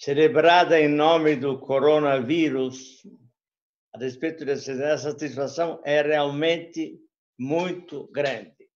[0.00, 3.06] celebrada em nome do coronavírus,
[3.92, 6.98] a respeito dessa satisfação é realmente
[7.38, 8.70] muito grande.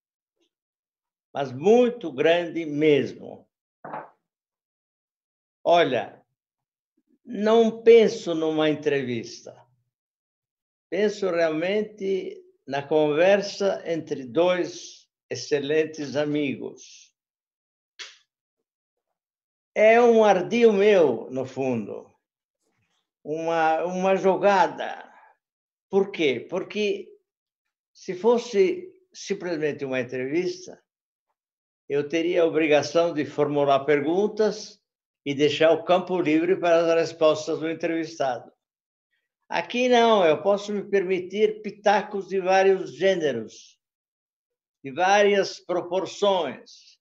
[1.33, 3.49] Mas muito grande mesmo.
[5.65, 6.23] Olha,
[7.25, 9.56] não penso numa entrevista.
[10.91, 17.14] Penso realmente na conversa entre dois excelentes amigos.
[19.75, 22.09] É um ardil meu, no fundo,
[23.24, 25.12] uma, uma jogada.
[25.91, 26.46] Por quê?
[26.48, 27.09] Porque
[27.92, 30.80] se fosse simplesmente uma entrevista,
[31.88, 34.80] eu teria a obrigação de formular perguntas
[35.24, 38.52] e deixar o campo livre para as respostas do entrevistado.
[39.48, 43.79] Aqui não, eu posso me permitir pitacos de vários gêneros,
[44.82, 46.94] de várias proporções.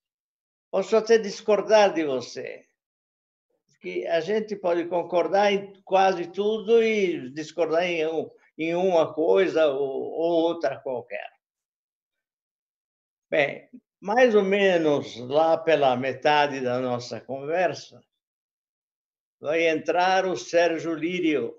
[0.73, 2.65] Posso até discordar de você,
[3.67, 9.67] porque a gente pode concordar em quase tudo e discordar em, um, em uma coisa
[9.67, 11.29] ou, ou outra qualquer.
[13.29, 13.69] Bem,
[14.01, 18.03] mais ou menos lá pela metade da nossa conversa,
[19.39, 21.55] vai entrar o Sérgio Lírio,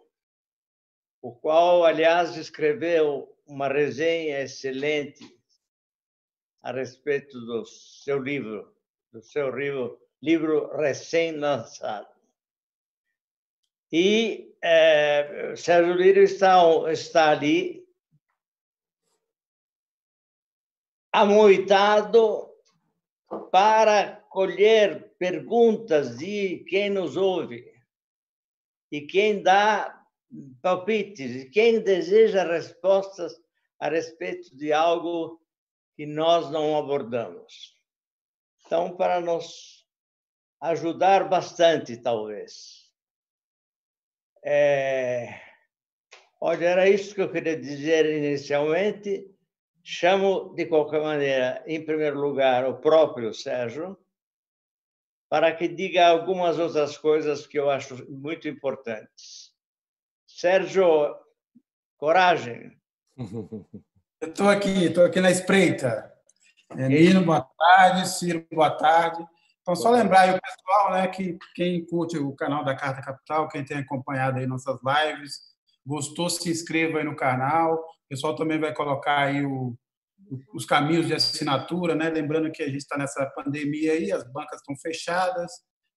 [1.23, 5.25] o qual, aliás, escreveu uma resenha excelente
[6.61, 8.74] a respeito do seu livro,
[9.15, 12.09] do seu livro, livro recém-lançado.
[13.93, 17.87] E é, Sérgio Lírio está, está ali
[21.13, 22.53] amoitado
[23.53, 27.73] para colher perguntas de quem nos ouve
[28.91, 30.05] e quem dá
[30.61, 33.41] palpites, e quem deseja respostas
[33.79, 35.41] a respeito de algo
[35.95, 37.74] que nós não abordamos.
[38.67, 39.87] Então, para nos
[40.61, 42.91] ajudar bastante, talvez.
[44.43, 45.41] É...
[46.41, 49.31] Olha, era isso que eu queria dizer inicialmente.
[49.83, 53.99] Chamo, de qualquer maneira, em primeiro lugar, o próprio Sérgio,
[55.29, 59.53] para que diga algumas outras coisas que eu acho muito importantes.
[60.27, 61.15] Sérgio,
[61.99, 62.79] coragem.
[64.21, 66.14] Eu estou aqui, estou aqui na espreita.
[66.77, 68.09] É, Nino, boa tarde.
[68.09, 69.25] Ciro, boa tarde.
[69.63, 73.49] Então, só lembrar aí o pessoal né, que quem curte o canal da Carta Capital,
[73.49, 75.39] quem tem acompanhado aí nossas lives,
[75.87, 77.75] gostou, se inscreva aí no canal.
[77.75, 79.75] O pessoal também vai colocar aí o,
[80.53, 82.11] os caminhos de assinatura, né?
[82.11, 85.53] Lembrando que a gente está nessa pandemia aí, as bancas estão fechadas,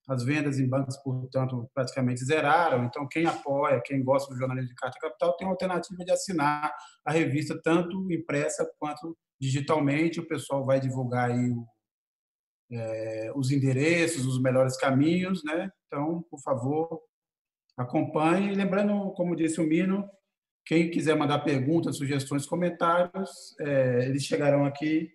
[0.07, 2.85] as vendas em bancos, portanto, praticamente zeraram.
[2.85, 6.73] Então, quem apoia, quem gosta do jornalismo de carta capital, tem a alternativa de assinar
[7.06, 10.19] a revista, tanto impressa quanto digitalmente.
[10.19, 11.66] O pessoal vai divulgar aí o,
[12.72, 15.69] é, os endereços, os melhores caminhos, né?
[15.88, 17.01] Então, por favor,
[17.78, 18.56] acompanhe.
[18.56, 20.09] lembrando, como disse o Mino,
[20.66, 23.29] quem quiser mandar perguntas, sugestões, comentários,
[23.59, 25.09] é, eles chegarão aqui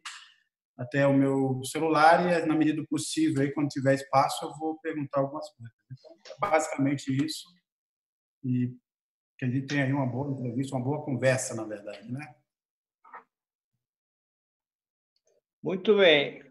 [0.76, 4.78] até o meu celular e, na medida do possível, aí, quando tiver espaço, eu vou
[4.80, 5.76] perguntar algumas coisas.
[5.90, 7.48] Então, é basicamente isso.
[8.44, 8.74] E
[9.38, 12.34] que a gente tenha aí uma boa entrevista, uma boa conversa, na verdade, né?
[15.62, 16.42] Muito bem.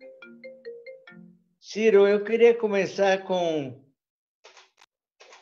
[1.59, 3.81] Ciro, eu queria começar com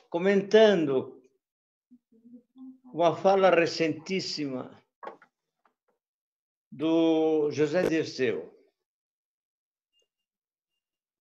[0.10, 1.22] comentando
[2.94, 4.76] uma fala recentíssima
[6.72, 8.59] do José Dirceu,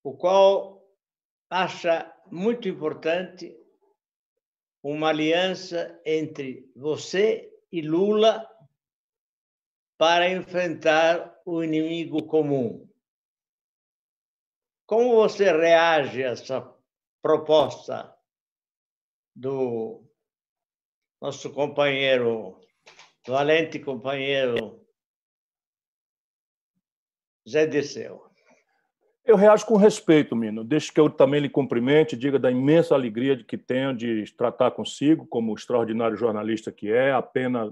[0.09, 0.83] o qual
[1.51, 3.55] acha muito importante
[4.83, 8.49] uma aliança entre você e Lula
[9.99, 12.89] para enfrentar o inimigo comum.
[14.87, 16.75] Como você reage a essa
[17.21, 18.17] proposta
[19.37, 20.11] do
[21.21, 22.59] nosso companheiro,
[23.27, 24.83] valente companheiro
[27.47, 28.28] Zé Dirceu.
[29.29, 30.65] Eu reajo com respeito, Mino.
[30.65, 34.71] Deixe que eu também lhe cumprimente, diga da imensa alegria de que tenho de tratar
[34.71, 37.71] consigo como extraordinário jornalista que é, a pena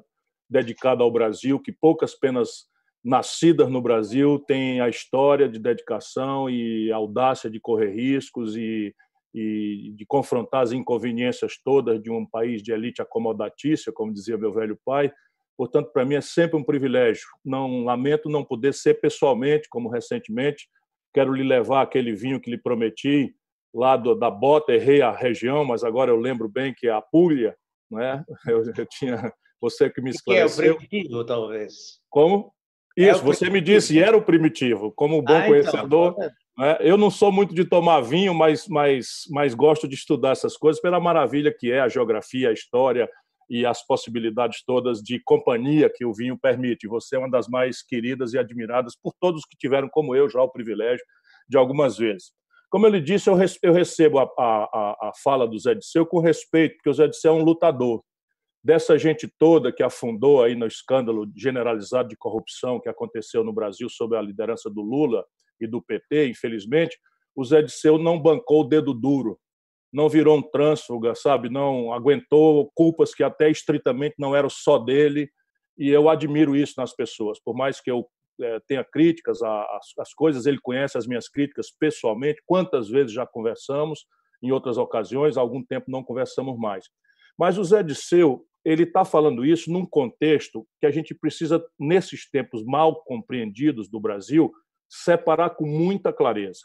[0.51, 2.67] dedicada ao Brasil, que poucas penas
[3.03, 8.95] nascidas no Brasil têm a história de dedicação e audácia de correr riscos e
[9.39, 14.51] e de confrontar as inconveniências todas de um país de elite acomodatícia, como dizia meu
[14.51, 15.13] velho pai.
[15.59, 17.27] Portanto, para mim é sempre um privilégio.
[17.45, 20.67] Não lamento não poder ser pessoalmente, como recentemente
[21.17, 23.35] quero lhe levar aquele vinho que lhe prometi
[23.75, 27.01] lá do, da Bota, errei a região, mas agora eu lembro bem que é a
[27.01, 27.57] Puglia,
[27.91, 28.23] né?
[28.47, 30.63] Eu, eu tinha você que me esclareceu.
[30.63, 31.73] Que é o primitivo, talvez.
[32.11, 32.53] Como?
[32.99, 34.93] É Isso, é você me disse, era o primitivo.
[34.93, 36.79] Como bom ah, então, conhecedor, então, Né?
[36.81, 40.83] Eu não sou muito de tomar vinho, mas, mas, mas gosto de estudar essas coisas
[40.83, 43.09] pela maravilha que é a geografia, a história
[43.49, 46.89] e as possibilidades todas de companhia que o vinho permite.
[46.89, 50.43] Você é uma das mais queridas e admiradas por todos que tiveram, como eu, já
[50.43, 51.05] o privilégio
[51.49, 52.33] de algumas vezes.
[52.69, 56.91] Como ele disse, eu recebo a, a, a fala do Zé Disseu com respeito, porque
[56.91, 58.03] o Zé Disseu é um lutador.
[58.63, 63.89] Dessa gente toda que afundou aí no escândalo generalizado de corrupção que aconteceu no Brasil
[63.89, 65.25] sob a liderança do Lula
[65.61, 66.99] e do PT, infelizmente,
[67.35, 69.39] o Zé Disseu não bancou o dedo duro,
[69.93, 71.49] não virou um trânsfuga, sabe?
[71.49, 75.31] Não aguentou culpas que até estritamente não eram só dele,
[75.79, 77.39] e eu admiro isso nas pessoas.
[77.43, 78.07] Por mais que eu
[78.41, 84.07] é, tenha críticas às coisas, ele conhece as minhas críticas pessoalmente, quantas vezes já conversamos,
[84.43, 86.87] em outras ocasiões, há algum tempo não conversamos mais.
[87.39, 92.29] Mas o Zé Disseu, ele está falando isso num contexto que a gente precisa, nesses
[92.29, 94.53] tempos mal compreendidos do Brasil,
[94.89, 96.61] separar com muita clareza.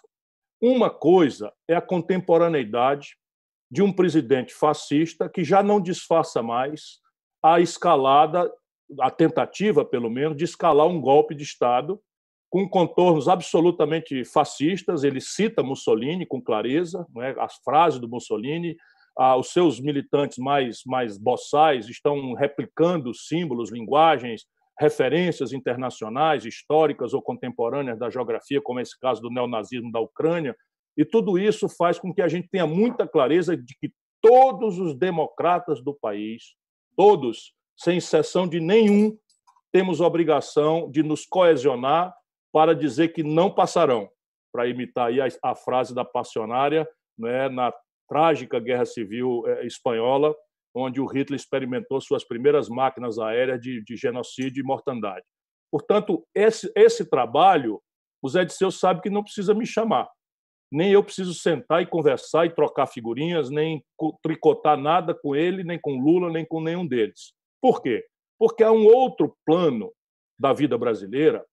[0.61, 3.17] Uma coisa é a contemporaneidade
[3.69, 6.99] de um presidente fascista que já não disfarça mais
[7.41, 8.51] a escalada
[8.99, 11.99] a tentativa, pelo menos, de escalar um golpe de Estado
[12.49, 15.03] com contornos absolutamente fascistas.
[15.03, 17.33] Ele cita Mussolini com clareza, é?
[17.39, 18.75] as frases do Mussolini.
[19.17, 24.45] Ah, os seus militantes mais, mais boçais estão replicando símbolos, linguagens,
[24.81, 30.55] referências internacionais, históricas ou contemporâneas da geografia, como esse caso do neonazismo da Ucrânia.
[30.97, 34.95] E tudo isso faz com que a gente tenha muita clareza de que todos os
[34.97, 36.55] democratas do país,
[36.97, 39.15] todos, sem exceção de nenhum,
[39.71, 42.13] temos obrigação de nos coesionar
[42.51, 44.09] para dizer que não passarão,
[44.51, 46.87] para imitar aí a, frase da passionária
[47.17, 47.71] né, na
[48.09, 50.35] trágica Guerra Civil eh, Espanhola,
[50.73, 55.25] onde o Hitler experimentou suas primeiras máquinas aéreas de, de genocídio e mortandade.
[55.71, 57.81] Portanto, esse, esse trabalho,
[58.21, 60.09] o Zé Disseu sabe que não precisa me chamar.
[60.71, 63.83] Nem eu preciso sentar e conversar e trocar figurinhas, nem
[64.23, 67.33] tricotar nada com ele, nem com Lula, nem com nenhum deles.
[67.61, 68.05] Por quê?
[68.39, 69.91] Porque há um outro plano
[70.39, 71.45] da vida brasileira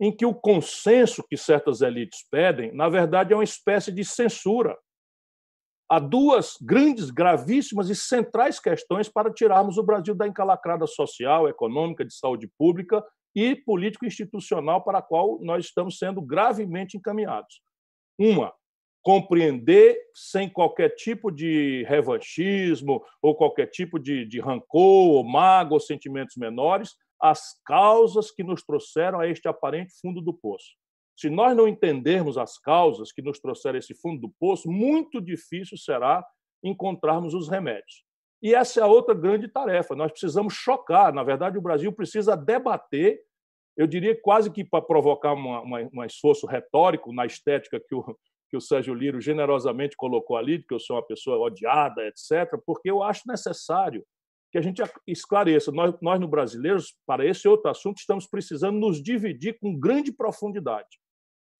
[0.00, 4.76] em que o consenso que certas elites pedem, na verdade, é uma espécie de censura.
[5.92, 12.02] Há duas grandes, gravíssimas e centrais questões para tirarmos o Brasil da encalacrada social, econômica,
[12.02, 13.04] de saúde pública
[13.36, 17.60] e político-institucional para a qual nós estamos sendo gravemente encaminhados.
[18.18, 18.54] Uma,
[19.02, 25.80] compreender sem qualquer tipo de revanchismo ou qualquer tipo de, de rancor, ou mago ou
[25.80, 30.70] sentimentos menores, as causas que nos trouxeram a este aparente fundo do poço.
[31.16, 35.76] Se nós não entendermos as causas que nos trouxeram esse fundo do poço, muito difícil
[35.76, 36.24] será
[36.62, 38.04] encontrarmos os remédios.
[38.42, 39.94] E essa é a outra grande tarefa.
[39.94, 41.12] Nós precisamos chocar.
[41.12, 43.20] Na verdade, o Brasil precisa debater,
[43.76, 48.02] eu diria quase que para provocar um esforço retórico na estética que o,
[48.50, 52.60] que o Sérgio Liro generosamente colocou ali, de que eu sou uma pessoa odiada, etc.,
[52.66, 54.04] porque eu acho necessário
[54.50, 55.72] que a gente esclareça.
[55.72, 61.00] Nós, nós, no Brasileiros, para esse outro assunto, estamos precisando nos dividir com grande profundidade.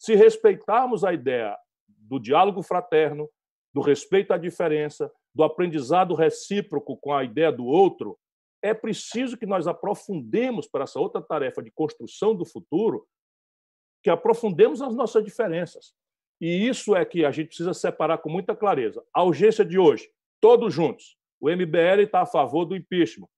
[0.02, 1.56] Se respeitarmos a ideia
[1.86, 3.30] do diálogo fraterno,
[3.72, 8.18] do respeito à diferença, do aprendizado recíproco com a ideia do outro,
[8.60, 13.06] é preciso que nós aprofundemos para essa outra tarefa de construção do futuro,
[14.02, 15.94] que aprofundemos as nossas diferenças.
[16.40, 19.04] E isso é que a gente precisa separar com muita clareza.
[19.14, 20.10] A urgência de hoje,
[20.40, 21.16] todos juntos.
[21.40, 23.28] O MBL está a favor do impeachment.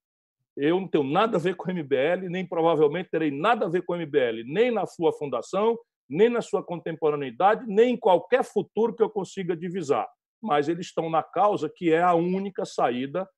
[0.57, 3.83] Eu não tenho nada a ver com o MBL, nem provavelmente terei nada a ver
[3.83, 8.95] com o MBL, nem na sua fundação, nem na sua contemporaneidade, nem em qualquer futuro
[8.95, 10.09] que eu consiga divisar.
[10.43, 13.29] Mas eles estão na causa que é a única saída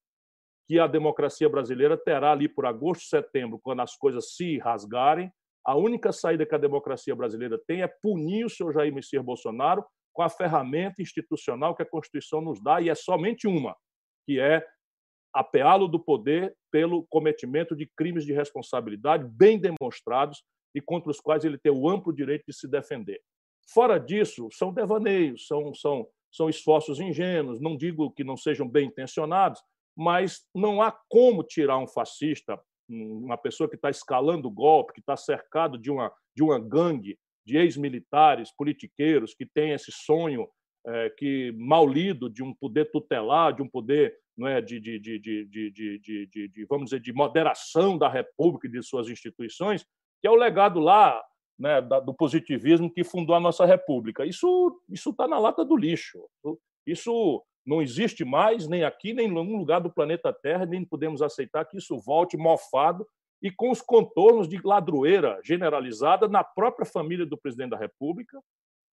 [0.67, 5.31] que a democracia brasileira terá ali por agosto, setembro, quando as coisas se rasgarem,
[5.65, 9.85] a única saída que a democracia brasileira tem é punir o seu Jair Messias Bolsonaro
[10.13, 13.77] com a ferramenta institucional que a Constituição nos dá, e é somente uma,
[14.25, 14.65] que é
[15.35, 20.43] apeá-lo do poder pelo cometimento de crimes de responsabilidade bem demonstrados
[20.77, 23.19] e contra os quais ele tem o amplo direito de se defender.
[23.73, 28.87] Fora disso, são devaneios, são, são, são esforços ingênuos, não digo que não sejam bem
[28.87, 29.61] intencionados,
[29.97, 35.01] mas não há como tirar um fascista uma pessoa que está escalando o golpe, que
[35.01, 40.49] está cercado de uma, de uma gangue de ex-militares, politiqueiros, que tem esse sonho
[40.87, 44.99] é, que mal lido de um poder tutelar, de um poder não é, de, de,
[44.99, 49.85] de, de, de, de, de, vamos dizer, de moderação da República e de suas instituições,
[50.21, 51.23] que é o legado lá
[51.59, 54.25] né, do positivismo que fundou a nossa República.
[54.25, 56.19] Isso está na lata do lixo.
[56.87, 61.21] Isso não existe mais, nem aqui, nem em nenhum lugar do planeta Terra, nem podemos
[61.21, 63.07] aceitar que isso volte mofado
[63.43, 68.41] e com os contornos de ladroeira generalizada na própria família do presidente da República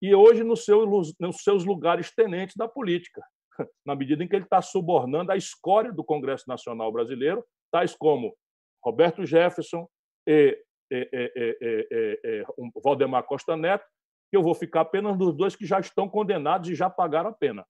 [0.01, 3.21] e hoje nos seus, nos seus lugares tenentes da política,
[3.85, 8.35] na medida em que ele está subornando a escória do Congresso Nacional Brasileiro, tais como
[8.83, 9.87] Roberto Jefferson
[10.27, 10.59] e,
[10.91, 12.45] e, e, e
[12.83, 13.85] Valdemar Costa Neto,
[14.29, 17.33] que eu vou ficar apenas dos dois que já estão condenados e já pagaram a
[17.33, 17.65] pena.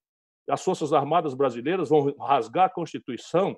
[0.49, 3.57] As Forças Armadas brasileiras vão rasgar a Constituição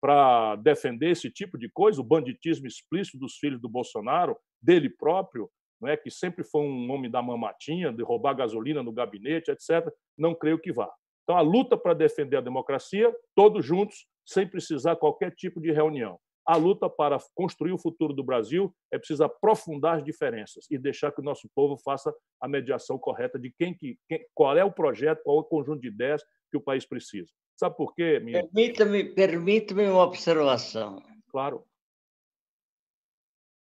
[0.00, 5.48] para defender esse tipo de coisa, o banditismo explícito dos filhos do Bolsonaro, dele próprio,
[5.80, 9.92] não é que sempre foi um homem da mamatinha, de roubar gasolina no gabinete, etc.
[10.16, 10.88] Não creio que vá.
[11.24, 16.18] Então, a luta para defender a democracia, todos juntos, sem precisar qualquer tipo de reunião.
[16.44, 21.12] A luta para construir o futuro do Brasil é preciso aprofundar as diferenças e deixar
[21.12, 24.72] que o nosso povo faça a mediação correta de quem, que, quem qual é o
[24.72, 27.30] projeto, qual é o conjunto de ideias que o país precisa.
[27.56, 28.18] Sabe por quê?
[28.18, 28.42] Minha...
[28.42, 31.00] Permita-me permita uma observação.
[31.28, 31.64] Claro.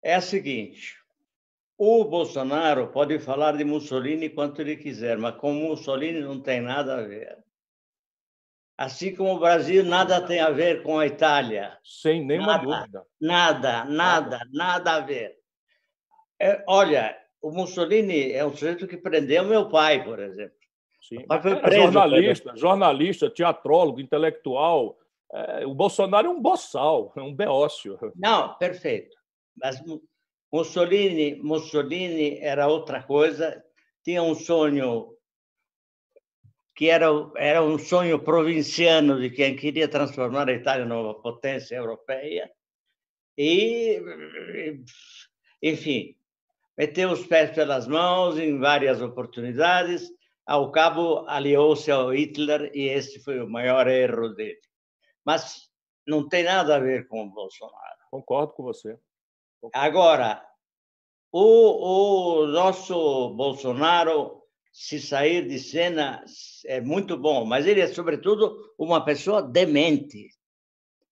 [0.03, 0.97] É a seguinte:
[1.77, 6.97] o Bolsonaro pode falar de Mussolini quanto ele quiser, mas com Mussolini não tem nada
[6.97, 7.44] a ver.
[8.77, 11.77] Assim como o Brasil nada tem a ver com a Itália.
[11.83, 13.05] Sem nenhuma nada, dúvida.
[13.21, 15.37] Nada, nada, nada a ver.
[16.39, 20.55] É, olha, o Mussolini é um sujeito que prendeu meu pai, por exemplo.
[21.01, 21.23] Sim.
[21.29, 24.97] Mas foi preso, jornalista, jornalista, teatrólogo, intelectual.
[25.31, 27.97] É, o Bolsonaro é um boçal, é um beócio.
[28.15, 29.15] Não, perfeito.
[29.55, 29.81] Mas
[30.51, 33.63] Mussolini, Mussolini era outra coisa,
[34.03, 35.14] tinha um sonho
[36.75, 42.51] que era, era um sonho provinciano de quem queria transformar a Itália numa potência europeia.
[43.37, 44.01] E,
[45.63, 46.15] enfim,
[46.77, 50.11] meteu os pés pelas mãos em várias oportunidades.
[50.45, 54.59] Ao cabo, aliou-se ao Hitler e esse foi o maior erro dele.
[55.25, 55.69] Mas
[56.05, 57.99] não tem nada a ver com o Bolsonaro.
[58.11, 58.99] Concordo com você.
[59.73, 60.45] Agora,
[61.31, 64.44] o, o nosso Bolsonaro
[64.75, 66.21] se sair de cena
[66.65, 70.29] é muito bom, mas ele é, sobretudo, uma pessoa demente.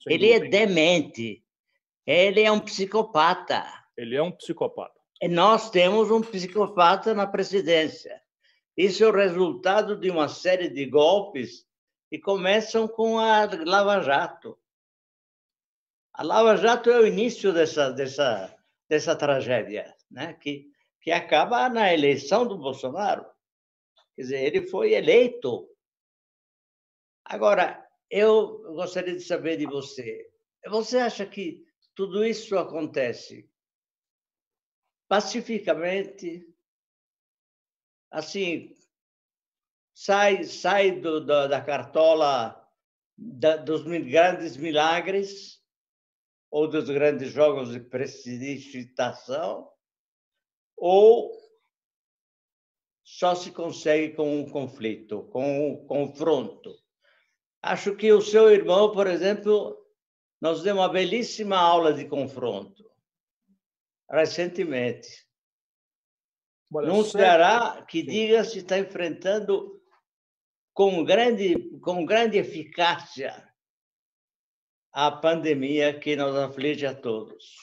[0.03, 0.57] Sem ele é dúvida.
[0.57, 1.45] é demente.
[2.05, 3.65] Ele é um psicopata.
[3.95, 4.99] Ele é um psicopata.
[5.21, 8.21] E nós temos um psicopata na presidência.
[8.75, 11.65] Isso é o resultado de uma série de golpes
[12.09, 14.59] que começam com a Lava Jato.
[16.11, 18.53] A Lava Jato é o início dessa, dessa,
[18.89, 20.33] dessa tragédia, né?
[20.33, 20.67] que,
[20.99, 23.31] que acaba na eleição do Bolsonaro.
[24.15, 25.69] Quer dizer, ele foi eleito.
[27.25, 30.31] Agora, eu gostaria de saber de você.
[30.67, 31.65] Você acha que
[31.95, 33.49] tudo isso acontece
[35.07, 36.47] pacificamente?
[38.11, 38.75] Assim,
[39.95, 42.59] sai, sai do, da, da cartola
[43.17, 45.63] da, dos grandes milagres
[46.53, 49.71] ou dos grandes jogos de prestidigitação,
[50.77, 51.31] ou
[53.03, 56.73] só se consegue com um conflito, com um confronto.
[57.61, 59.77] Acho que o seu irmão, por exemplo,
[60.41, 62.83] nos deu uma belíssima aula de confronto
[64.09, 65.25] recentemente.
[66.73, 69.81] Olha, Num Ceará que diga se está enfrentando
[70.73, 73.47] com grande, com grande eficácia
[74.91, 77.55] a pandemia que nos aflige a todos.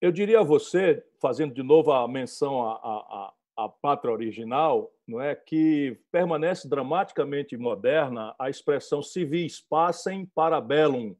[0.00, 5.34] Eu diria a você, fazendo de novo a menção a, a pátria original, não é
[5.34, 11.14] que permanece dramaticamente moderna a expressão civis pacem para bellum.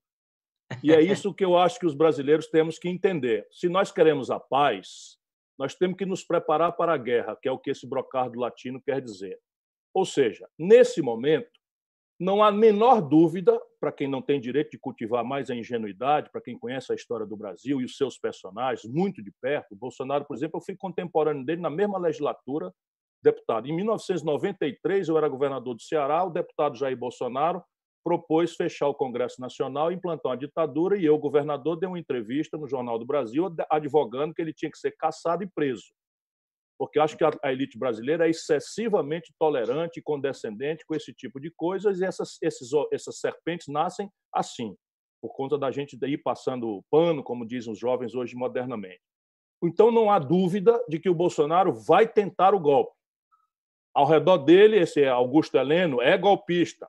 [0.83, 3.47] E é isso que eu acho que os brasileiros temos que entender.
[3.51, 5.19] Se nós queremos a paz,
[5.59, 8.81] nós temos que nos preparar para a guerra, que é o que esse brocardo latino
[8.81, 9.39] quer dizer.
[9.93, 11.51] Ou seja, nesse momento,
[12.19, 16.41] não há menor dúvida, para quem não tem direito de cultivar mais a ingenuidade, para
[16.41, 20.25] quem conhece a história do Brasil e os seus personagens muito de perto, o Bolsonaro,
[20.25, 22.73] por exemplo, eu fui contemporâneo dele na mesma legislatura,
[23.23, 23.67] deputado.
[23.67, 27.63] Em 1993, eu era governador do Ceará, o deputado Jair Bolsonaro
[28.05, 32.69] propôs fechar o Congresso Nacional, implantar uma ditadura, e eu, governador, dei uma entrevista no
[32.69, 35.87] Jornal do Brasil advogando que ele tinha que ser caçado e preso
[36.79, 41.41] porque eu acho que a elite brasileira é excessivamente tolerante e condescendente com esse tipo
[41.41, 44.77] de coisas, e essas, esses, essas serpentes nascem assim,
[45.23, 49.01] por conta da gente ir passando pano, como dizem os jovens hoje modernamente.
[49.63, 52.93] Então, não há dúvida de que o Bolsonaro vai tentar o golpe.
[53.95, 56.89] Ao redor dele, esse Augusto Heleno é golpista,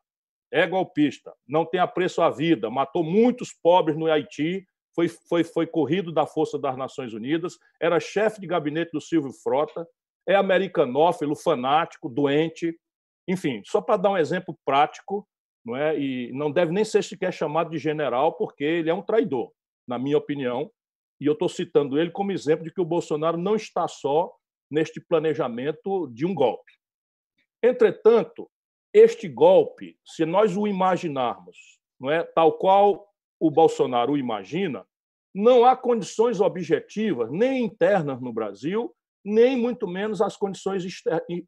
[0.51, 5.67] é golpista, não tem apreço à vida, matou muitos pobres no Haiti, foi, foi, foi
[5.67, 9.85] corrido da Força das Nações Unidas, era chefe de gabinete do Silvio Frota,
[10.27, 12.75] é americanófilo, fanático, doente,
[13.27, 15.27] enfim, só para dar um exemplo prático,
[15.63, 15.99] não é?
[15.99, 19.51] E não deve nem ser sequer chamado de general, porque ele é um traidor,
[19.87, 20.71] na minha opinião.
[21.19, 24.31] E eu estou citando ele como exemplo de que o Bolsonaro não está só
[24.69, 26.71] neste planejamento de um golpe.
[27.63, 28.49] Entretanto,
[28.93, 33.07] este golpe, se nós o imaginarmos, não é tal qual
[33.39, 34.85] o Bolsonaro imagina,
[35.33, 40.85] não há condições objetivas, nem internas no Brasil, nem muito menos as condições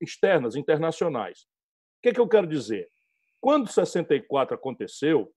[0.01, 1.41] externas, internacionais.
[1.41, 2.89] O que, é que eu quero dizer?
[3.39, 5.32] Quando 64 aconteceu,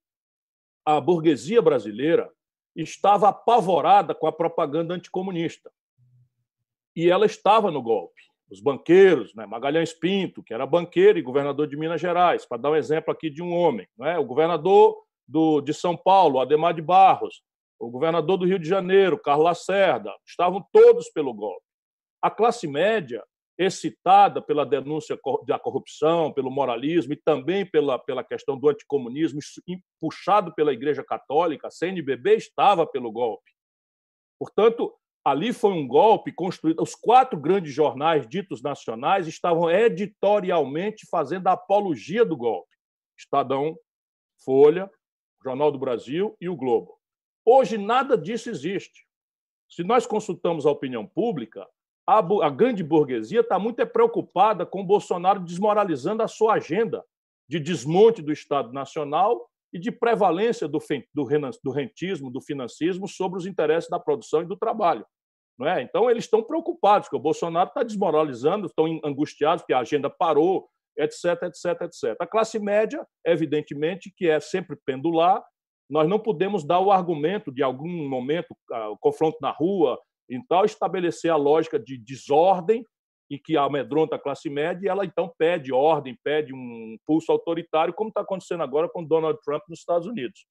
[0.84, 2.30] a burguesia brasileira
[2.74, 5.70] estava apavorada com a propaganda anticomunista.
[6.96, 8.20] E ela estava no golpe.
[8.50, 9.46] Os banqueiros, né?
[9.46, 13.30] Magalhães Pinto, que era banqueiro e governador de Minas Gerais, para dar um exemplo aqui
[13.30, 14.18] de um homem, né?
[14.18, 14.96] o governador
[15.30, 17.42] do, de São Paulo, Ademar de Barros,
[17.78, 21.64] o governador do Rio de Janeiro, Carlos Lacerda, estavam todos pelo golpe.
[22.20, 23.24] A classe média
[23.56, 29.38] excitada pela denúncia da corrupção, pelo moralismo e também pela, pela questão do anticomunismo,
[30.00, 33.50] puxado pela Igreja Católica, a CNBB estava pelo golpe.
[34.38, 36.82] Portanto, ali foi um golpe construído.
[36.82, 42.74] Os quatro grandes jornais ditos nacionais estavam editorialmente fazendo a apologia do golpe:
[43.18, 43.76] Estadão,
[44.42, 44.90] Folha,
[45.42, 46.98] Jornal do Brasil e o Globo.
[47.44, 49.06] Hoje, nada disso existe.
[49.68, 51.66] Se nós consultamos a opinião pública,
[52.06, 57.04] a, grande burguesia está muito preocupada com Bolsonaro desmoralizando a sua agenda
[57.48, 60.80] de desmonte do Estado Nacional e de prevalência do,
[61.72, 65.06] rentismo, do financismo sobre os interesses da produção e do trabalho.
[65.56, 65.82] Não é?
[65.82, 70.68] Então, eles estão preocupados, que o Bolsonaro está desmoralizando, estão angustiados, que a agenda parou,
[71.00, 72.16] etc, etc, etc.
[72.20, 75.42] A classe média, evidentemente, que é sempre pendular,
[75.88, 78.54] nós não podemos dar o argumento de algum momento,
[78.90, 82.84] o confronto na rua, e tal, estabelecer a lógica de desordem
[83.28, 87.94] e que amedronta a classe média, e ela então pede ordem, pede um pulso autoritário,
[87.94, 90.46] como está acontecendo agora com Donald Trump nos Estados Unidos.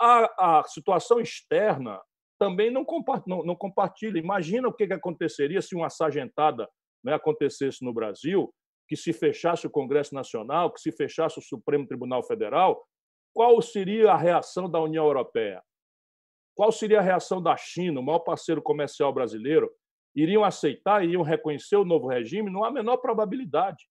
[0.00, 2.00] A, a situação externa
[2.38, 2.84] também não,
[3.26, 4.18] não, não, compartilha.
[4.18, 6.68] Imagina o que, que aconteceria se uma sargentada
[7.02, 8.52] né, acontecesse no Brasil,
[8.86, 12.86] que se fechasse o Congresso Nacional, que se fechasse o Supremo Tribunal Federal,
[13.34, 15.62] qual seria a reação da União Europeia?
[16.54, 19.70] Qual seria a reação da China, o maior parceiro comercial brasileiro?
[20.14, 22.50] Iriam aceitar, iriam reconhecer o novo regime?
[22.50, 23.84] Não há a menor probabilidade.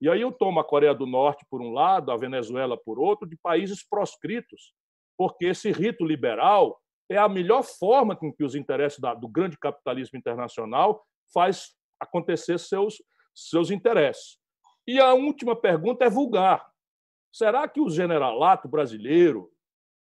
[0.00, 3.28] E aí eu tomo a Coreia do Norte por um lado, a Venezuela por outro,
[3.28, 4.72] de países proscritos,
[5.16, 10.18] porque esse rito liberal é a melhor forma com que os interesses do grande capitalismo
[10.18, 13.02] internacional faz acontecer seus,
[13.34, 14.41] seus interesses.
[14.86, 16.70] E a última pergunta é vulgar.
[17.32, 19.50] Será que o generalato brasileiro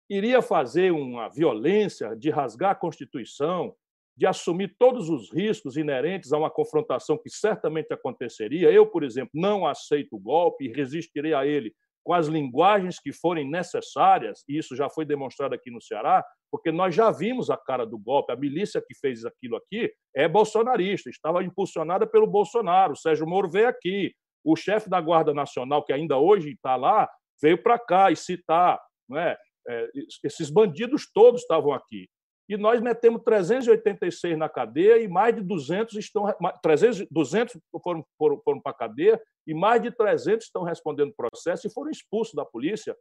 [0.10, 3.76] iria fazer uma violência de rasgar a Constituição,
[4.16, 8.72] de assumir todos os riscos inerentes a uma confrontação que certamente aconteceria.
[8.72, 11.74] Eu, por exemplo, não aceito o golpe e resistirei a ele
[12.04, 16.72] com as linguagens que forem necessárias, e isso já foi demonstrado aqui no Ceará, porque
[16.72, 18.32] nós já vimos a cara do golpe.
[18.32, 22.94] A milícia que fez aquilo aqui é bolsonarista, estava impulsionada pelo Bolsonaro.
[22.94, 24.14] O Sérgio Moro veio aqui.
[24.46, 27.10] O chefe da Guarda Nacional, que ainda hoje está lá,
[27.42, 29.38] veio para cá e citar não é?
[29.68, 29.90] É,
[30.24, 32.08] esses bandidos todos estavam aqui.
[32.48, 36.26] E nós metemos 386 na cadeia e mais de 200 estão
[36.62, 41.66] 300, 200 foram, foram, foram para a cadeia e mais de 300 estão respondendo processo
[41.66, 42.96] e foram expulsos da polícia.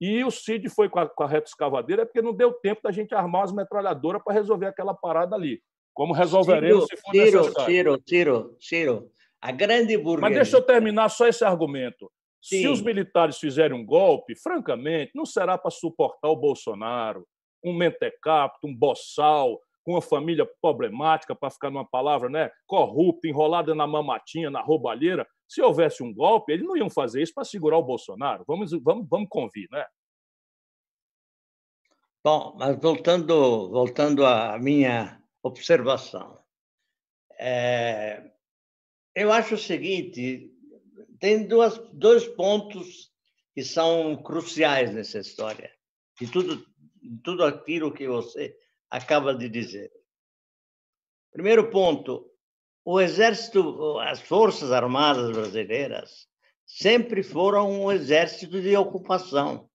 [0.00, 2.90] E o Cid foi com a, com a reta escavadeira porque não deu tempo da
[2.90, 5.62] gente armar as metralhadoras para resolver aquela parada ali.
[5.94, 7.72] Como resolveremos Ciro, se for Ciro, necessário.
[7.72, 10.20] Ciro, Ciro, Ciro, a grande burguesia...
[10.20, 12.10] Mas deixa eu terminar só esse argumento.
[12.42, 12.62] Sim.
[12.62, 17.26] Se os militares fizerem um golpe, francamente, não será para suportar o Bolsonaro,
[17.64, 23.74] um mentecapto, um boçal, com uma família problemática, para ficar numa palavra, né, corrupta, enrolada
[23.74, 25.26] na mamatinha, na roubalheira.
[25.48, 28.44] Se houvesse um golpe, eles não iam fazer isso para segurar o Bolsonaro.
[28.46, 29.84] Vamos, vamos, vamos convir, né?
[32.22, 36.38] Bom, mas voltando, voltando à minha observação,
[37.38, 38.30] é,
[39.18, 40.50] eu acho o seguinte:
[41.18, 43.10] tem duas, dois pontos
[43.52, 45.70] que são cruciais nessa história,
[46.20, 46.64] de tudo,
[47.24, 48.54] tudo aquilo que você
[48.88, 49.90] acaba de dizer.
[51.32, 52.30] Primeiro ponto,
[52.84, 56.28] o exército, as forças armadas brasileiras
[56.64, 59.68] sempre foram um exército de ocupação.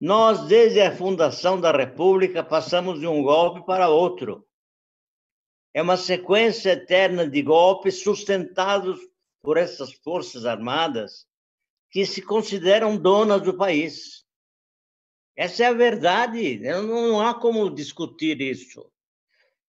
[0.00, 4.46] Nós, desde a fundação da República, passamos de um golpe para outro.
[5.74, 9.00] É uma sequência eterna de golpes sustentados
[9.42, 11.26] por essas forças armadas
[11.90, 14.24] que se consideram donas do país.
[15.36, 18.88] Essa é a verdade, não há como discutir isso.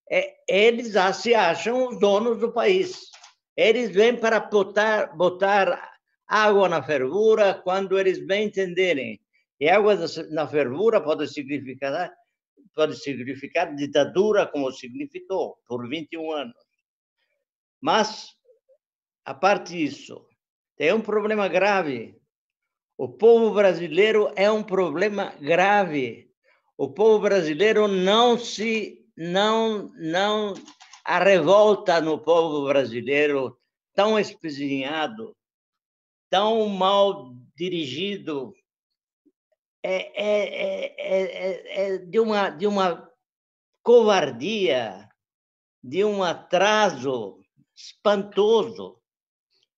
[0.10, 3.10] É, eles se acham os donos do país.
[3.58, 5.91] Eles vêm para botar, botar
[6.28, 9.20] água na fervura quando eles bem entenderem.
[9.60, 9.98] E água
[10.30, 12.13] na fervura pode significar
[12.76, 16.56] pode significar ditadura, como significou por 21 anos.
[17.82, 18.36] Mas,
[19.24, 20.28] a parte disso,
[20.76, 22.20] tem um problema grave.
[22.98, 26.30] O povo brasileiro é um problema grave.
[26.78, 30.54] O povo brasileiro não se não não
[31.06, 33.58] a revolta no povo brasileiro
[33.94, 35.36] tão espezinhado,
[36.30, 38.54] tão mal dirigido,
[39.88, 43.08] é, é, é, é, de uma de uma
[43.84, 45.08] covardia,
[45.84, 47.39] de um atraso
[47.76, 49.00] espantoso.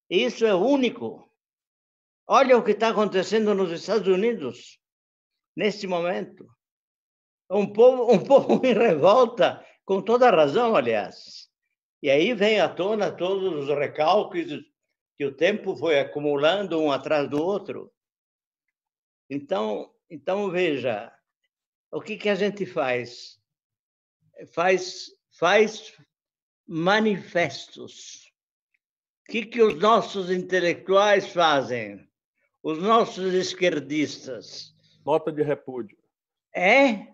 [0.10, 1.30] Isso é único.
[2.26, 4.80] Olha o que está acontecendo nos Estados Unidos
[5.56, 6.48] neste momento.
[7.50, 11.50] Um povo, um povo em revolta, com toda razão, aliás.
[12.02, 14.52] E aí vem à tona todos os recalques
[15.18, 17.92] que o tempo foi acumulando um atrás do outro.
[19.30, 21.12] Então, então veja,
[21.92, 23.40] o que, que a gente faz?
[24.54, 25.94] Faz, faz
[26.66, 28.32] manifestos.
[29.22, 32.08] O que, que os nossos intelectuais fazem?
[32.64, 34.74] Os nossos esquerdistas?
[35.06, 35.98] Nota de repúdio.
[36.56, 37.08] É?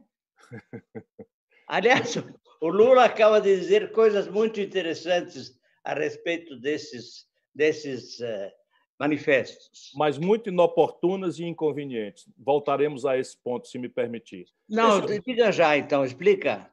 [1.68, 2.16] Aliás,
[2.62, 8.52] o Lula acaba de dizer coisas muito interessantes a respeito desses, desses uh,
[9.00, 9.92] manifestos.
[9.96, 12.28] Mas muito inoportunas e inconvenientes.
[12.38, 14.48] Voltaremos a esse ponto, se me permitir.
[14.70, 16.72] Não, diga já, então, explica.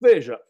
[0.00, 0.40] Veja,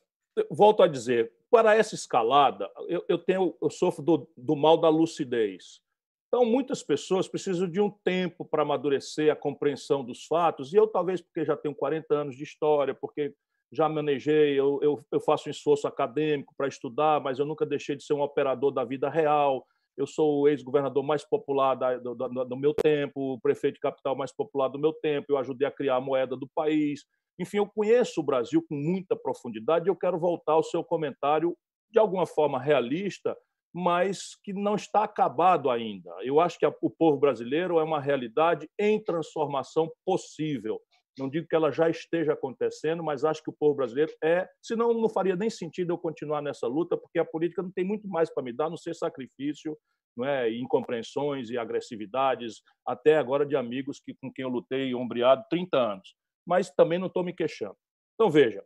[0.50, 4.88] volto a dizer, para essa escalada, eu, eu, tenho, eu sofro do, do mal da
[4.88, 5.80] lucidez.
[6.28, 10.86] Então, muitas pessoas precisam de um tempo para amadurecer a compreensão dos fatos, e eu,
[10.86, 13.32] talvez porque já tenho 40 anos de história, porque
[13.72, 17.96] já manejei, eu, eu, eu faço um esforço acadêmico para estudar, mas eu nunca deixei
[17.96, 19.66] de ser um operador da vida real.
[19.96, 23.80] Eu sou o ex-governador mais popular da, do, do, do, meu tempo, o prefeito de
[23.80, 27.04] capital mais popular do meu tempo, eu ajudei a criar a moeda do país.
[27.38, 31.56] Enfim, eu conheço o Brasil com muita profundidade e eu quero voltar ao seu comentário
[31.90, 33.36] de alguma forma realista,
[33.72, 36.10] mas que não está acabado ainda.
[36.22, 40.80] Eu acho que o povo brasileiro é uma realidade em transformação possível.
[41.18, 44.46] Não digo que ela já esteja acontecendo, mas acho que o povo brasileiro é.
[44.62, 48.06] Senão, não faria nem sentido eu continuar nessa luta, porque a política não tem muito
[48.06, 49.76] mais para me dar, não ser sacrifício,
[50.16, 50.50] não é?
[50.50, 56.14] incompreensões e agressividades, até agora de amigos que, com quem eu lutei ombreado 30 anos.
[56.46, 57.76] Mas também não estou me queixando.
[58.14, 58.62] Então, veja,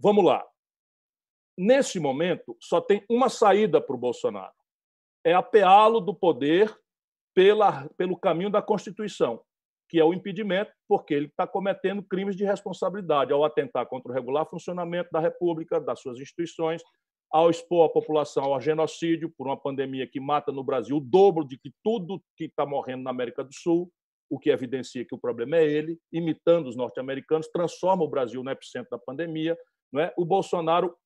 [0.00, 0.44] vamos lá.
[1.56, 4.54] Nesse momento, só tem uma saída para o Bolsonaro:
[5.24, 6.74] é apeá-lo do poder
[7.34, 9.42] pela, pelo caminho da Constituição
[9.92, 14.14] que é o impedimento, porque ele está cometendo crimes de responsabilidade ao atentar contra o
[14.14, 16.82] regular funcionamento da República, das suas instituições,
[17.30, 21.46] ao expor a população ao genocídio por uma pandemia que mata no Brasil o dobro
[21.46, 23.92] de que tudo que está morrendo na América do Sul,
[24.30, 28.50] o que evidencia que o problema é ele, imitando os norte-americanos, transforma o Brasil no
[28.50, 29.58] epicentro da pandemia.
[29.92, 30.10] Não é?
[30.16, 30.96] O Bolsonaro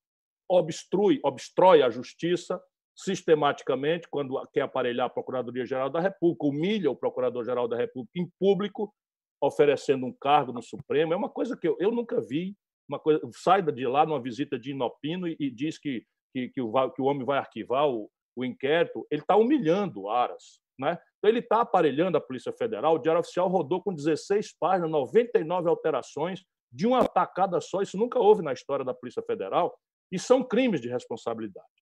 [0.49, 2.57] obstrui, obstrói a justiça,
[2.97, 8.91] sistematicamente, quando quer aparelhar a Procuradoria-Geral da República, humilha o Procurador-Geral da República em público,
[9.39, 11.13] oferecendo um cargo no Supremo.
[11.13, 12.55] É uma coisa que eu, eu nunca vi.
[12.89, 16.61] Uma coisa, sai de lá numa visita de inopino e, e diz que, que, que,
[16.61, 19.05] o, que o homem vai arquivar o, o inquérito.
[19.11, 20.59] Ele está humilhando Aras.
[20.79, 20.97] Né?
[21.17, 22.95] Então, ele está aparelhando a Polícia Federal.
[22.95, 27.81] O Diário Oficial rodou com 16 páginas, 99 alterações, de uma tacada só.
[27.81, 29.77] Isso nunca houve na história da Polícia Federal.
[30.11, 31.76] E são crimes de responsabilidade.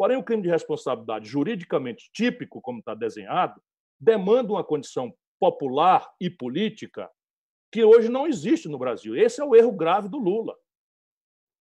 [0.00, 3.60] Porém, o crime de responsabilidade juridicamente típico, como está desenhado,
[4.00, 7.10] demanda uma condição popular e política
[7.70, 9.14] que hoje não existe no Brasil.
[9.14, 10.56] Esse é o erro grave do Lula.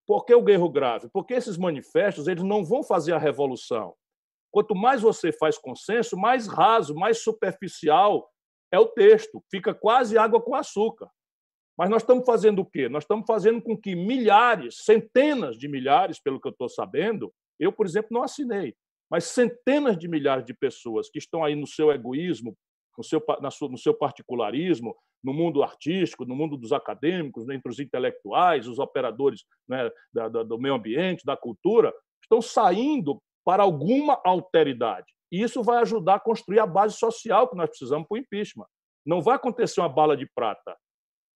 [0.06, 1.08] Por que o erro grave?
[1.14, 3.94] Porque esses manifestos eles não vão fazer a revolução.
[4.50, 8.30] Quanto mais você faz consenso, mais raso, mais superficial
[8.70, 9.42] é o texto.
[9.50, 11.08] Fica quase água com açúcar.
[11.74, 12.86] Mas nós estamos fazendo o quê?
[12.86, 17.72] Nós estamos fazendo com que milhares, centenas de milhares, pelo que eu estou sabendo, eu,
[17.72, 18.74] por exemplo, não assinei,
[19.10, 22.56] mas centenas de milhares de pessoas que estão aí no seu egoísmo,
[22.96, 27.54] no seu, na sua, no seu particularismo, no mundo artístico, no mundo dos acadêmicos, né,
[27.54, 31.92] entre os intelectuais, os operadores né, da, da, do meio ambiente, da cultura,
[32.22, 35.06] estão saindo para alguma alteridade.
[35.30, 38.66] E isso vai ajudar a construir a base social que nós precisamos para o impeachment.
[39.04, 40.76] Não vai acontecer uma bala de prata.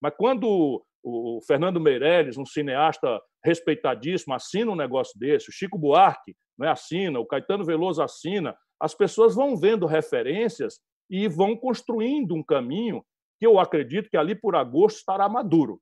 [0.01, 6.37] Mas quando o Fernando Meirelles, um cineasta respeitadíssimo, assina um negócio desse, o Chico Buarque
[6.59, 12.43] né, assina, o Caetano Veloso assina, as pessoas vão vendo referências e vão construindo um
[12.43, 13.05] caminho
[13.39, 15.81] que eu acredito que ali por agosto estará maduro.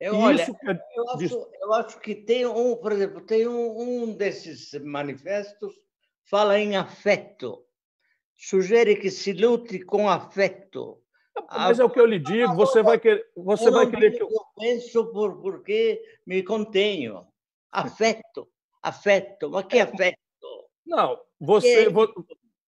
[0.00, 0.46] Eu, olha, é...
[0.96, 5.74] eu, acho, eu, acho, que tem um, por exemplo, tem um, um desses manifestos
[6.24, 7.64] fala em afeto,
[8.36, 11.02] sugere que se lute com afeto.
[11.50, 14.28] Mas é o que eu lhe digo, você vai querer, você vai querer que eu...
[14.30, 17.26] eu penso por porque me contenho.
[17.70, 18.48] Afeto,
[18.82, 20.18] afeto, mas que afeto?
[20.86, 21.86] Não, você,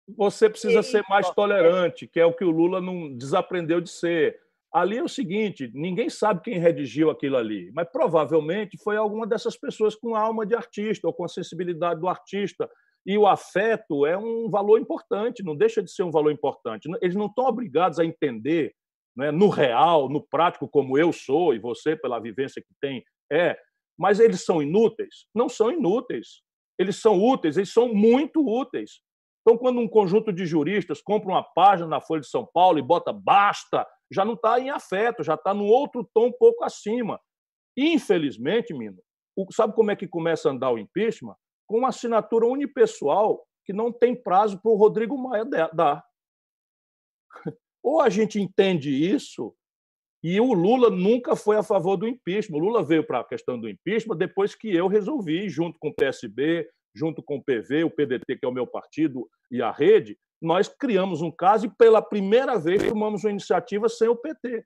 [0.09, 4.41] você precisa ser mais tolerante, que é o que o Lula não desaprendeu de ser.
[4.73, 9.57] Ali é o seguinte: ninguém sabe quem redigiu aquilo ali, mas provavelmente foi alguma dessas
[9.57, 12.69] pessoas com alma de artista ou com a sensibilidade do artista.
[13.07, 16.89] E o afeto é um valor importante, não deixa de ser um valor importante.
[17.01, 18.75] Eles não estão obrigados a entender
[19.17, 23.57] né, no real, no prático, como eu sou e você, pela vivência que tem, é.
[23.97, 25.27] Mas eles são inúteis?
[25.35, 26.43] Não são inúteis.
[26.79, 29.01] Eles são úteis, eles são muito úteis.
[29.41, 32.83] Então, quando um conjunto de juristas compra uma página na Folha de São Paulo e
[32.83, 37.21] bota basta, já não está em afeto, já está num outro tom um pouco acima.
[37.77, 38.99] Infelizmente, Mino,
[39.53, 41.37] sabe como é que começa a andar o impeachment?
[41.67, 46.05] Com uma assinatura unipessoal que não tem prazo para o Rodrigo Maia dar.
[47.83, 49.55] Ou a gente entende isso,
[50.23, 52.57] e o Lula nunca foi a favor do impeachment.
[52.57, 55.95] O Lula veio para a questão do impeachment depois que eu resolvi, junto com o
[55.95, 60.19] PSB, junto com o PV, o PDT, que é o meu partido, e a Rede,
[60.41, 64.65] nós criamos um caso e, pela primeira vez, tomamos uma iniciativa sem o PT.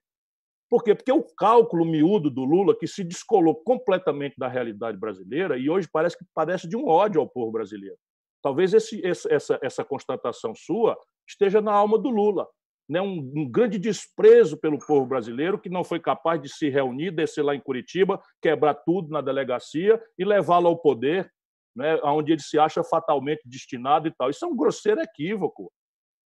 [0.71, 0.95] Por quê?
[0.95, 5.89] Porque o cálculo miúdo do Lula, que se descolou completamente da realidade brasileira, e hoje
[5.93, 7.97] parece que parece de um ódio ao povo brasileiro.
[8.41, 10.97] Talvez esse, essa, essa constatação sua
[11.29, 12.47] esteja na alma do Lula.
[12.89, 13.01] Né?
[13.03, 17.43] Um, um grande desprezo pelo povo brasileiro, que não foi capaz de se reunir, descer
[17.43, 21.31] lá em Curitiba, quebrar tudo na delegacia e levá-lo ao poder
[21.77, 24.31] né, onde ele se acha fatalmente destinado e tal.
[24.31, 25.71] Isso é um grosseiro equívoco.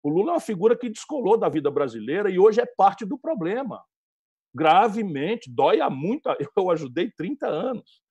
[0.04, 3.18] O Lula é uma figura que descolou da vida brasileira e hoje é parte do
[3.18, 3.84] problema.
[4.54, 6.30] Gravemente, dói a muito.
[6.56, 8.02] Eu ajudei 30 anos.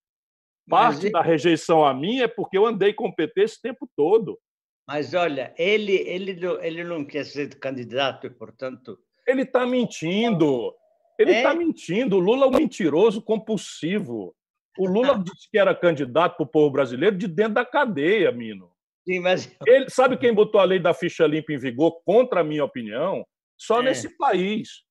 [0.68, 1.12] Parte Mas...
[1.12, 4.38] da rejeição a mim é porque eu andei com o PT esse tempo todo.
[4.87, 8.98] Mas olha, ele, ele, ele não quer ser candidato e, portanto.
[9.27, 10.74] Ele está mentindo.
[11.18, 11.55] Ele está é?
[11.55, 12.16] mentindo.
[12.16, 14.35] O Lula é um mentiroso compulsivo.
[14.79, 18.70] O Lula disse que era candidato para o povo brasileiro de dentro da cadeia, Mino.
[19.07, 19.51] Sim, mas...
[19.66, 23.27] Ele, sabe quem botou a lei da ficha limpa em vigor, contra a minha opinião?
[23.59, 23.85] Só é.
[23.85, 24.85] nesse país,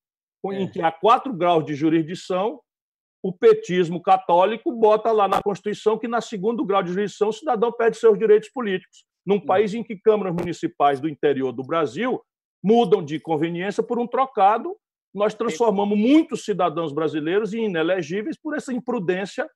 [0.46, 0.68] em é.
[0.68, 2.60] que há quatro graus de jurisdição,
[3.22, 7.72] o petismo católico bota lá na Constituição que, na segundo grau de jurisdição, o cidadão
[7.72, 9.04] perde seus direitos políticos.
[9.26, 12.22] Num país em que câmaras municipais do interior do Brasil
[12.62, 14.76] mudam de conveniência por um trocado,
[15.14, 19.48] nós transformamos muitos cidadãos brasileiros em inelegíveis por essa imprudência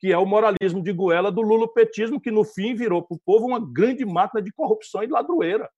[0.00, 3.46] que é o moralismo de goela do lulopetismo, que no fim virou para o povo
[3.46, 5.68] uma grande máquina de corrupção e ladroeira.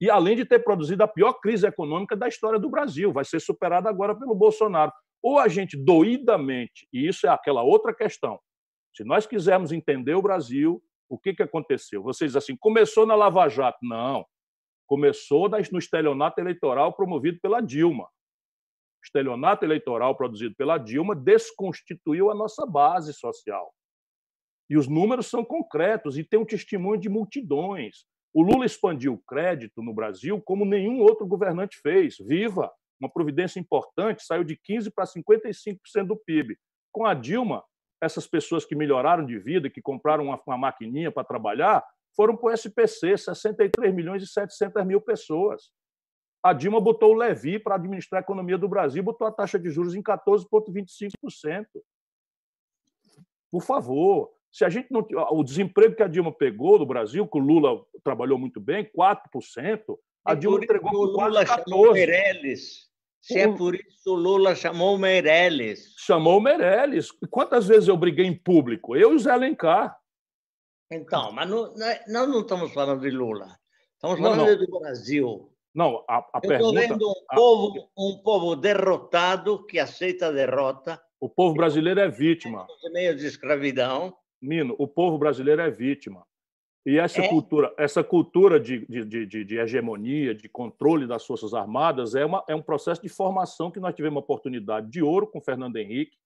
[0.00, 3.40] E além de ter produzido a pior crise econômica da história do Brasil, vai ser
[3.40, 4.92] superada agora pelo Bolsonaro.
[5.22, 8.38] Ou a gente doidamente, e isso é aquela outra questão,
[8.94, 12.02] se nós quisermos entender o Brasil, o que, que aconteceu?
[12.02, 13.78] Vocês assim, começou na Lava Jato?
[13.82, 14.24] Não.
[14.86, 18.08] Começou no estelionato eleitoral promovido pela Dilma
[19.06, 23.72] estelionato eleitoral produzido pela Dilma desconstituiu a nossa base social.
[24.68, 28.04] E os números são concretos e tem um testemunho de multidões.
[28.36, 32.18] O Lula expandiu o crédito no Brasil como nenhum outro governante fez.
[32.18, 32.70] Viva!
[33.00, 36.58] Uma providência importante, saiu de 15% para 55% do PIB.
[36.92, 37.64] Com a Dilma,
[37.98, 41.82] essas pessoas que melhoraram de vida, que compraram uma, uma maquininha para trabalhar,
[42.14, 45.70] foram para o SPC, 63 milhões e 700 mil pessoas.
[46.42, 49.70] A Dilma botou o Levi para administrar a economia do Brasil, botou a taxa de
[49.70, 51.66] juros em 14,25%.
[53.50, 57.38] Por favor, se a gente não o desemprego que a Dilma pegou no Brasil, que
[57.38, 61.70] o Lula trabalhou muito bem, 4%, a Dilma entregou o Lula 14.
[61.70, 62.86] chamou Meirelles.
[63.20, 65.94] Se é por isso o Lula chamou o Meirelles.
[65.98, 67.10] Chamou o Meirelles.
[67.28, 68.96] Quantas vezes eu briguei em público?
[68.96, 69.98] Eu e o Zé Alencar.
[70.90, 73.48] Então, mas não, nós não estamos falando de Lula.
[73.94, 74.56] Estamos falando não, não.
[74.56, 75.52] do Brasil.
[75.74, 76.80] Não, a, a Eu pergunta.
[76.80, 77.34] vendo um, a...
[77.34, 81.02] povo, um povo derrotado que aceita a derrota.
[81.20, 82.66] O povo brasileiro é vítima.
[82.92, 84.16] Meio de escravidão.
[84.40, 86.24] Mino, o povo brasileiro é vítima.
[86.86, 87.28] E essa é.
[87.28, 92.44] cultura, essa cultura de, de, de, de, hegemonia, de controle das Forças Armadas, é, uma,
[92.48, 96.16] é um processo de formação que nós tivemos uma oportunidade de ouro com Fernando Henrique,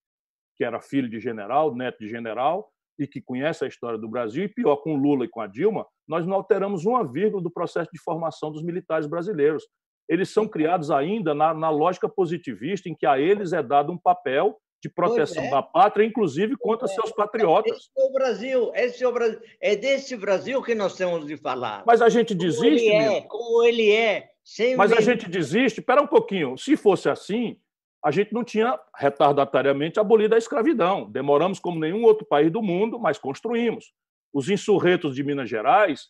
[0.57, 4.45] que era filho de general, neto de general, e que conhece a história do Brasil,
[4.45, 7.89] e pior, com Lula e com a Dilma, nós não alteramos uma vírgula do processo
[7.91, 9.67] de formação dos militares brasileiros.
[10.07, 13.97] Eles são criados ainda na, na lógica positivista, em que a eles é dado um
[13.97, 15.51] papel de proteção é.
[15.51, 16.89] da pátria, inclusive contra é.
[16.89, 17.77] seus patriotas.
[17.77, 19.39] Esse é o Brasil, esse é o Brasil.
[19.61, 21.85] É desse Brasil que nós temos de falar.
[21.87, 22.65] Mas a gente desiste.
[22.65, 24.31] Como ele é, como ele é.
[24.77, 25.81] Mas a gente desiste.
[25.81, 26.57] Espera um pouquinho.
[26.57, 27.59] Se fosse assim,
[28.03, 31.11] a gente não tinha retardatariamente abolido a escravidão.
[31.11, 33.93] Demoramos como nenhum outro país do mundo, mas construímos.
[34.33, 36.09] Os insurretos de Minas Gerais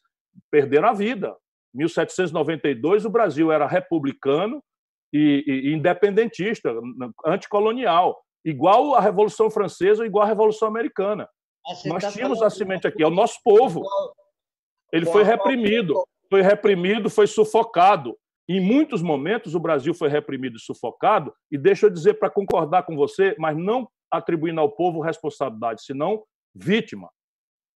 [0.50, 1.35] perderam a vida.
[1.74, 4.62] Em 1792, o Brasil era republicano
[5.12, 6.72] e, e independentista,
[7.26, 11.29] anticolonial, igual a Revolução Francesa, igual a Revolução Americana.
[11.85, 13.83] Nós tá tínhamos a semente aqui, é o nosso povo.
[14.92, 18.16] Ele foi reprimido, foi reprimido, foi sufocado.
[18.48, 22.83] Em muitos momentos, o Brasil foi reprimido e sufocado, e deixa eu dizer para concordar
[22.83, 27.09] com você, mas não atribuindo ao povo responsabilidade, senão vítima.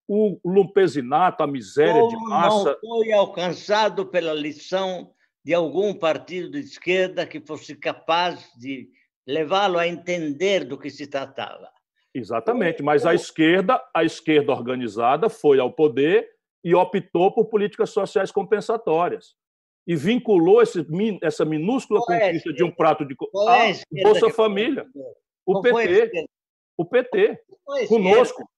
[0.08, 2.76] O lumpesinato, a miséria de massa.
[2.82, 5.12] Não foi alcançado pela lição
[5.44, 8.88] de algum partido de esquerda que fosse capaz de
[9.26, 11.70] levá-lo a entender do que se tratava.
[12.14, 16.30] Exatamente, mas a esquerda, a esquerda organizada foi ao poder
[16.62, 19.34] e optou por políticas sociais compensatórias
[19.86, 20.86] e vinculou esse,
[21.22, 23.14] essa minúscula Qual é conquista é de um prato de
[23.48, 24.86] a é Bolsa Família.
[25.44, 26.26] O PT.
[26.78, 27.38] O PT.
[27.88, 28.48] Conosco.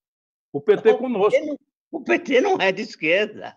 [0.53, 1.59] O PT conosco.
[1.91, 3.57] O PT não é de esquerda.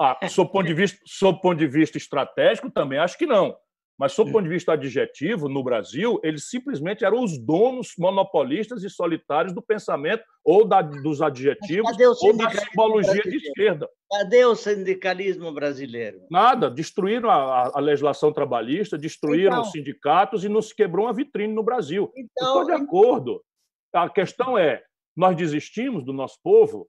[0.00, 3.56] Ah, sob ponto de vista, sob ponto de vista estratégico, também acho que não.
[3.98, 8.84] Mas, sob o ponto de vista adjetivo, no Brasil, eles simplesmente eram os donos monopolistas
[8.84, 11.90] e solitários do pensamento ou da, dos adjetivos
[12.22, 13.90] ou da simbologia de esquerda.
[14.08, 16.20] Cadê o sindicalismo brasileiro?
[16.30, 16.70] Nada.
[16.70, 21.52] Destruíram a, a legislação trabalhista, destruíram então, os sindicatos e não se quebrou uma vitrine
[21.52, 22.12] no Brasil.
[22.16, 23.44] Então, Estou de acordo.
[23.92, 24.80] A questão é,
[25.16, 26.88] nós desistimos do nosso povo?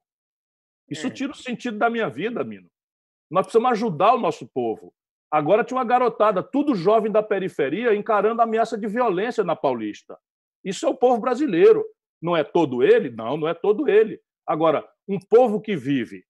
[0.88, 1.10] Isso é.
[1.10, 2.70] tira o sentido da minha vida, Mino.
[3.32, 4.94] Nós precisamos ajudar o nosso povo.
[5.32, 10.18] Agora tinha uma garotada, tudo jovem da periferia, encarando a ameaça de violência na Paulista.
[10.64, 11.86] Isso é o povo brasileiro.
[12.22, 13.10] Não é todo ele?
[13.10, 14.20] Não, não é todo ele.
[14.46, 16.24] Agora, um povo que vive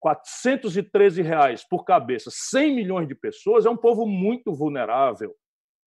[0.00, 5.34] 413 reais por cabeça, 100 milhões de pessoas, é um povo muito vulnerável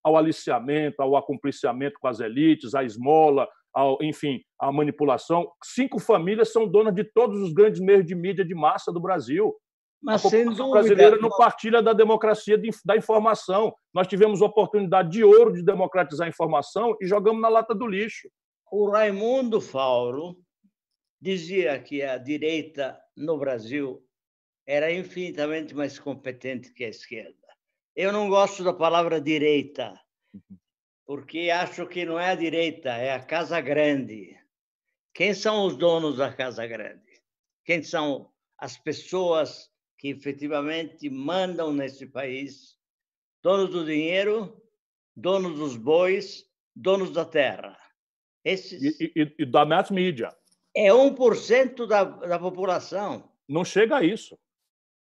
[0.04, 5.52] ao aliciamento, ao acompliciamento com as elites, à esmola, ao, enfim, à manipulação.
[5.64, 9.54] Cinco famílias são donas de todos os grandes meios de mídia de massa do Brasil.
[10.02, 13.76] Mas, a população brasileira não partilha da democracia da informação.
[13.94, 18.30] Nós tivemos oportunidade de ouro de democratizar a informação e jogamos na lata do lixo.
[18.72, 20.38] O Raimundo Fauro
[21.20, 24.04] dizia que a direita no Brasil
[24.66, 27.48] era infinitamente mais competente que a esquerda.
[27.96, 30.00] Eu não gosto da palavra direita,
[31.06, 34.38] porque acho que não é a direita, é a Casa Grande.
[35.14, 37.24] Quem são os donos da Casa Grande?
[37.66, 42.78] Quem são as pessoas que efetivamente mandam nesse país,
[43.42, 44.62] donos do dinheiro,
[45.16, 47.78] donos dos bois, donos da terra.
[48.44, 49.00] Esses...
[49.00, 50.30] E, e, e da mass media.
[50.76, 53.32] É 1% da, da população.
[53.48, 54.38] Não chega a isso.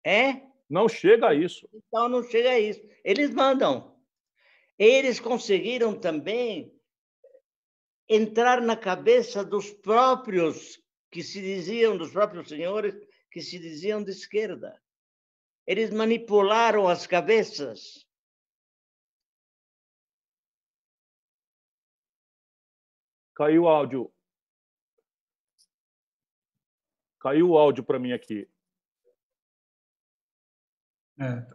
[0.05, 0.43] É?
[0.71, 1.69] Não chega a isso.
[1.75, 2.81] Então, não chega a isso.
[3.05, 3.97] Eles mandam.
[4.79, 6.73] Eles conseguiram também
[8.09, 12.95] entrar na cabeça dos próprios que se diziam, dos próprios senhores,
[13.31, 14.83] que se diziam de esquerda.
[15.67, 18.07] Eles manipularam as cabeças.
[23.35, 24.13] Caiu o áudio.
[27.21, 28.51] Caiu o áudio para mim aqui.
[31.21, 31.47] É.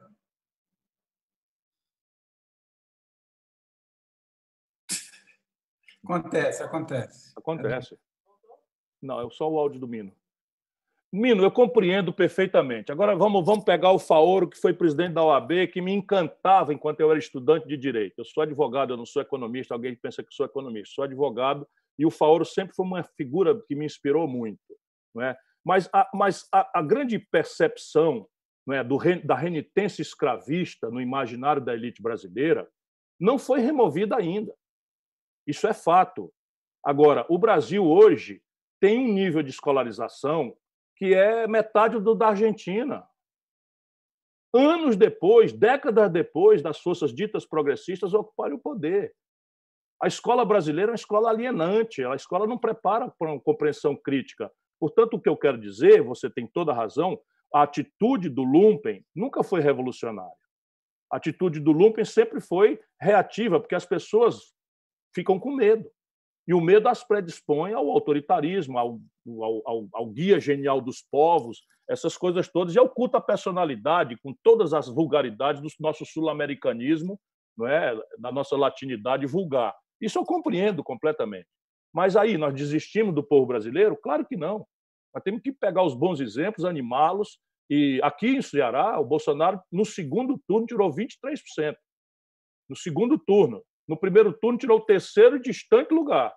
[6.03, 7.33] Acontece, acontece.
[7.36, 7.97] Acontece.
[9.01, 10.13] Não, é só o áudio do Mino.
[11.15, 12.91] Mino, eu compreendo perfeitamente.
[12.91, 17.02] Agora vamos, vamos pegar o Faoro, que foi presidente da OAB, que me encantava enquanto
[17.02, 18.15] eu era estudante de direito.
[18.17, 21.67] Eu sou advogado, eu não sou economista, alguém pensa que sou economista, sou advogado,
[21.99, 24.60] e o Faoro sempre foi uma figura que me inspirou muito.
[25.13, 25.38] Não é?
[25.63, 28.28] Mas, a, mas a, a grande percepção
[28.65, 32.67] não é, do, da renitência escravista no imaginário da elite brasileira
[33.19, 34.52] não foi removida ainda.
[35.45, 36.34] Isso é fato.
[36.84, 38.41] Agora, o Brasil hoje
[38.82, 40.58] tem um nível de escolarização
[40.95, 43.08] que é metade do da Argentina.
[44.53, 49.13] Anos depois, décadas depois das forças ditas progressistas ocuparem o poder.
[50.01, 54.51] A escola brasileira é uma escola alienante, a escola não prepara para uma compreensão crítica.
[54.79, 57.19] Portanto, o que eu quero dizer, você tem toda a razão,
[57.53, 60.32] a atitude do Lumpen nunca foi revolucionária.
[61.12, 64.53] A atitude do Lumpen sempre foi reativa, porque as pessoas
[65.15, 65.89] ficam com medo.
[66.47, 71.63] E o medo as predispõe ao autoritarismo, ao, ao, ao, ao, guia genial dos povos,
[71.89, 77.19] essas coisas todas, e ao culto à personalidade, com todas as vulgaridades do nosso sul-americanismo,
[77.57, 77.95] não é?
[78.17, 79.74] da nossa latinidade vulgar.
[80.01, 81.47] Isso eu compreendo completamente.
[81.93, 83.95] Mas aí, nós desistimos do povo brasileiro?
[83.95, 84.65] Claro que não.
[85.13, 87.38] Nós temos que pegar os bons exemplos, animá-los.
[87.69, 91.76] E aqui em Ceará, o Bolsonaro, no segundo turno, tirou 23%.
[92.67, 93.63] No segundo turno.
[93.88, 96.34] No primeiro turno, tirou o terceiro e distante lugar.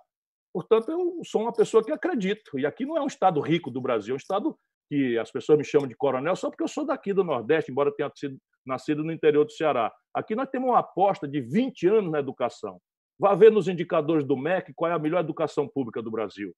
[0.57, 2.59] Portanto, eu sou uma pessoa que acredito.
[2.59, 5.59] E aqui não é um estado rico do Brasil, é um estado que as pessoas
[5.59, 9.05] me chamam de coronel só porque eu sou daqui do Nordeste, embora tenha sido, nascido
[9.05, 9.93] no interior do Ceará.
[10.15, 12.81] Aqui nós temos uma aposta de 20 anos na educação.
[13.19, 16.55] Vá ver nos indicadores do MEC qual é a melhor educação pública do Brasil.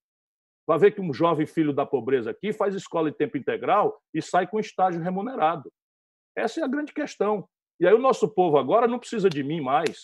[0.64, 4.22] Vai ver que um jovem filho da pobreza aqui faz escola em tempo integral e
[4.22, 5.72] sai com estágio remunerado.
[6.36, 7.48] Essa é a grande questão.
[7.80, 9.98] E aí o nosso povo agora não precisa de mim mais,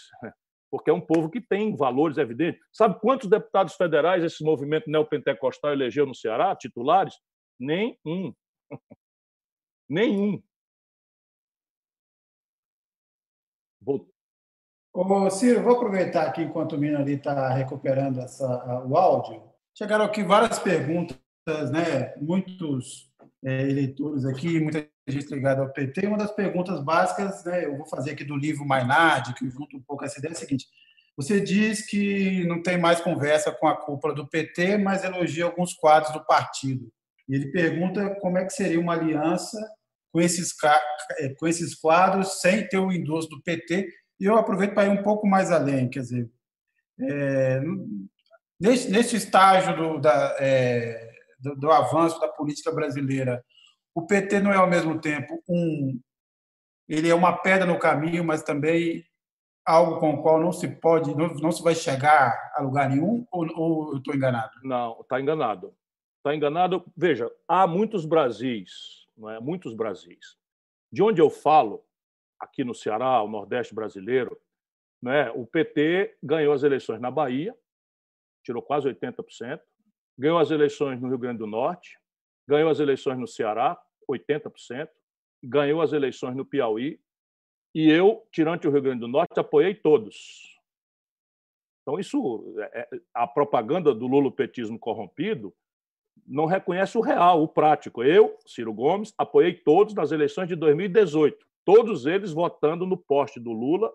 [0.74, 2.60] porque é um povo que tem valores evidentes.
[2.72, 7.14] Sabe quantos deputados federais esse movimento neopentecostal elegeu no Ceará, titulares?
[7.60, 8.34] Nem um.
[9.88, 10.42] Nenhum.
[13.80, 14.10] Vou...
[15.30, 19.44] Ciro, vou aproveitar aqui enquanto o Mina ali está recuperando essa, o áudio.
[19.78, 21.16] Chegaram aqui várias perguntas,
[21.70, 22.16] né?
[22.16, 23.13] muitos
[23.44, 26.06] é, eleitores aqui, muita gente ligada ao PT.
[26.06, 29.82] Uma das perguntas básicas, né, eu vou fazer aqui do livro Mainardi, que junta um
[29.82, 30.66] pouco essa ideia, é a seguinte.
[31.16, 35.74] Você diz que não tem mais conversa com a cúpula do PT, mas elogia alguns
[35.74, 36.90] quadros do partido.
[37.28, 39.58] E ele pergunta como é que seria uma aliança
[40.12, 40.52] com esses,
[41.18, 43.88] é, com esses quadros sem ter o endosso do PT.
[44.18, 46.30] E eu aproveito para ir um pouco mais além, quer dizer,
[47.00, 47.60] é,
[48.60, 51.13] nesse, nesse estágio do, da, é,
[51.44, 53.44] do, do avanço da política brasileira,
[53.94, 56.00] o PT não é ao mesmo tempo um
[56.88, 59.04] ele é uma pedra no caminho, mas também
[59.64, 63.26] algo com o qual não se pode, não, não se vai chegar a lugar nenhum,
[63.32, 64.52] ou, ou eu estou enganado?
[64.62, 65.74] Não, está enganado.
[66.18, 66.84] Está enganado.
[66.94, 69.40] Veja, há muitos Brasis, não é?
[69.40, 70.36] muitos Brasis.
[70.92, 71.82] De onde eu falo,
[72.38, 74.38] aqui no Ceará, o Nordeste brasileiro,
[75.02, 75.30] né?
[75.30, 77.56] o PT ganhou as eleições na Bahia,
[78.42, 79.60] tirou quase 80%,
[80.18, 81.98] ganhou as eleições no Rio Grande do Norte,
[82.46, 84.88] ganhou as eleições no Ceará, 80%,
[85.42, 87.00] ganhou as eleições no Piauí,
[87.74, 90.54] e eu, tirante o Rio Grande do Norte, apoiei todos.
[91.82, 95.52] Então, isso, é, é, a propaganda do lulopetismo corrompido
[96.26, 98.02] não reconhece o real, o prático.
[98.02, 103.52] Eu, Ciro Gomes, apoiei todos nas eleições de 2018, todos eles votando no poste do
[103.52, 103.92] Lula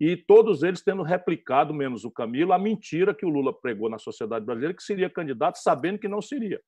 [0.00, 3.98] e todos eles tendo replicado, menos o Camilo, a mentira que o Lula pregou na
[3.98, 6.60] sociedade brasileira, que seria candidato sabendo que não seria.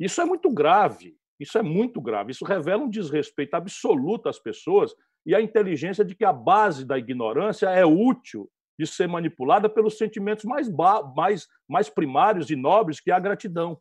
[0.00, 2.32] Isso é muito grave, isso é muito grave.
[2.32, 4.92] Isso revela um desrespeito absoluto às pessoas
[5.24, 9.96] e a inteligência de que a base da ignorância é útil de ser manipulada pelos
[9.96, 10.68] sentimentos mais,
[11.14, 13.80] mais, mais primários e nobres, que é a gratidão,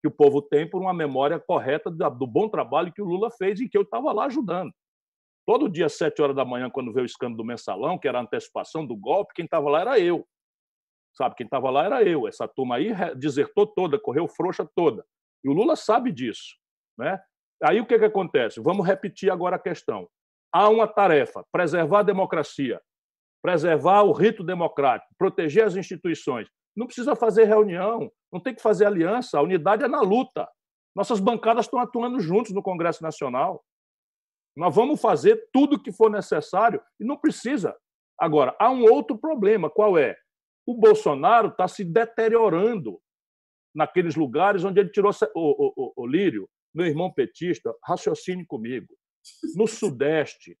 [0.00, 3.58] que o povo tem por uma memória correta do bom trabalho que o Lula fez
[3.58, 4.72] e que eu estava lá ajudando.
[5.46, 8.18] Todo dia, às sete horas da manhã, quando veio o escândalo do mensalão, que era
[8.18, 10.26] a antecipação do golpe, quem estava lá era eu.
[11.14, 12.28] Sabe, quem estava lá era eu.
[12.28, 15.04] Essa turma aí desertou toda, correu frouxa toda.
[15.44, 16.56] E o Lula sabe disso.
[16.96, 17.20] Né?
[17.62, 18.60] Aí o que, que acontece?
[18.60, 20.08] Vamos repetir agora a questão.
[20.52, 22.80] Há uma tarefa: preservar a democracia,
[23.42, 26.48] preservar o rito democrático, proteger as instituições.
[26.76, 30.48] Não precisa fazer reunião, não tem que fazer aliança, a unidade é na luta.
[30.94, 33.62] Nossas bancadas estão atuando juntos no Congresso Nacional.
[34.56, 37.76] Nós vamos fazer tudo o que for necessário e não precisa.
[38.18, 40.16] Agora, há um outro problema, qual é?
[40.66, 43.00] O Bolsonaro está se deteriorando
[43.74, 45.10] naqueles lugares onde ele tirou.
[45.34, 48.86] O, o, o, Lírio, meu irmão petista, raciocine comigo.
[49.56, 50.56] No Sudeste,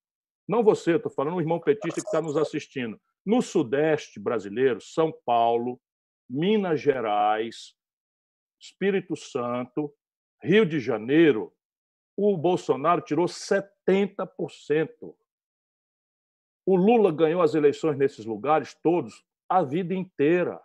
[0.48, 3.00] não você, estou falando o irmão petista que está nos assistindo.
[3.24, 5.80] No Sudeste brasileiro, São Paulo,
[6.28, 7.74] Minas Gerais,
[8.60, 9.94] Espírito Santo,
[10.42, 11.52] Rio de Janeiro,
[12.16, 13.68] o Bolsonaro tirou 70%.
[16.64, 20.60] O Lula ganhou as eleições nesses lugares todos a vida inteira.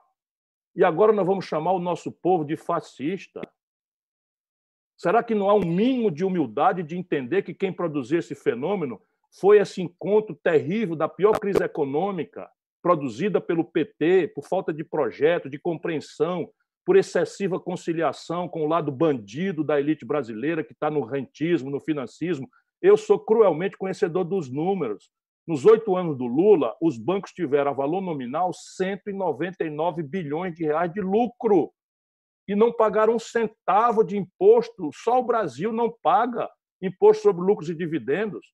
[0.76, 3.42] E agora nós vamos chamar o nosso povo de fascista.
[4.96, 9.02] Será que não há um mínimo de humildade de entender que quem produziu esse fenômeno
[9.40, 12.50] foi esse encontro terrível da pior crise econômica
[12.82, 16.50] produzida pelo PT por falta de projeto, de compreensão,
[16.86, 21.82] por excessiva conciliação com o lado bandido da elite brasileira que está no rentismo, no
[21.82, 22.50] financismo.
[22.82, 25.10] Eu sou cruelmente conhecedor dos números.
[25.48, 30.92] Nos oito anos do Lula, os bancos tiveram a valor nominal 199 bilhões de reais
[30.92, 31.72] de lucro
[32.48, 34.90] e não pagaram um centavo de imposto.
[34.94, 36.50] Só o Brasil não paga
[36.82, 38.54] imposto sobre lucros e dividendos.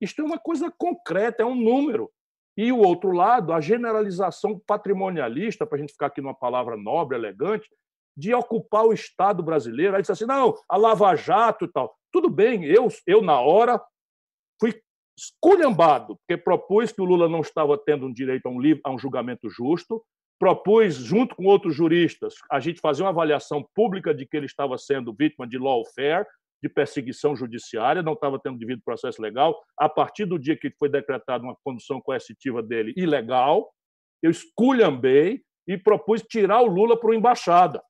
[0.00, 2.10] Isto é uma coisa concreta, é um número.
[2.56, 7.16] E o outro lado, a generalização patrimonialista, para a gente ficar aqui numa palavra nobre,
[7.16, 7.68] elegante,
[8.16, 9.96] de ocupar o Estado brasileiro.
[9.96, 11.94] Aí disse assim: não, a Lava Jato e tal.
[12.14, 13.82] Tudo bem, eu, eu na hora,
[14.60, 14.72] fui
[15.18, 18.98] esculhambado, porque propus que o Lula não estava tendo um direito a um, a um
[19.00, 20.00] julgamento justo,
[20.38, 24.78] propus, junto com outros juristas, a gente fazer uma avaliação pública de que ele estava
[24.78, 26.24] sendo vítima de lawfare,
[26.62, 29.60] de perseguição judiciária, não estava tendo devido processo legal.
[29.76, 33.74] A partir do dia que foi decretada uma condução coercitiva dele ilegal,
[34.22, 37.82] eu esculhambei e propus tirar o Lula para o embaixada.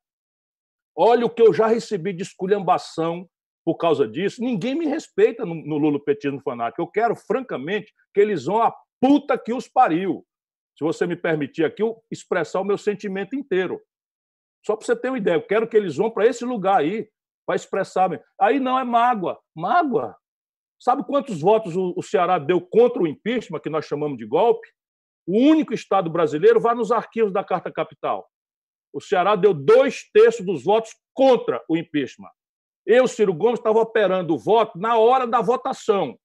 [0.97, 3.29] Olha o que eu já recebi de esculhambação
[3.65, 4.43] por causa disso.
[4.43, 6.83] Ninguém me respeita no, no Lula petismo fanático.
[6.83, 10.25] Eu quero, francamente, que eles vão a puta que os pariu.
[10.77, 13.81] Se você me permitir aqui, eu expressar o meu sentimento inteiro.
[14.65, 17.09] Só para você ter uma ideia, eu quero que eles vão para esse lugar aí,
[17.47, 18.11] para expressar.
[18.41, 19.39] Aí não é mágoa.
[19.55, 20.17] Mágoa?
[20.79, 24.69] Sabe quantos votos o Ceará deu contra o impeachment, que nós chamamos de golpe?
[25.27, 28.29] O único Estado brasileiro vai nos arquivos da Carta Capital.
[28.93, 32.31] O Ceará deu dois terços dos votos contra o impeachment.
[32.87, 36.18] Eu, Ciro Gomes, estava operando o voto na hora da votação.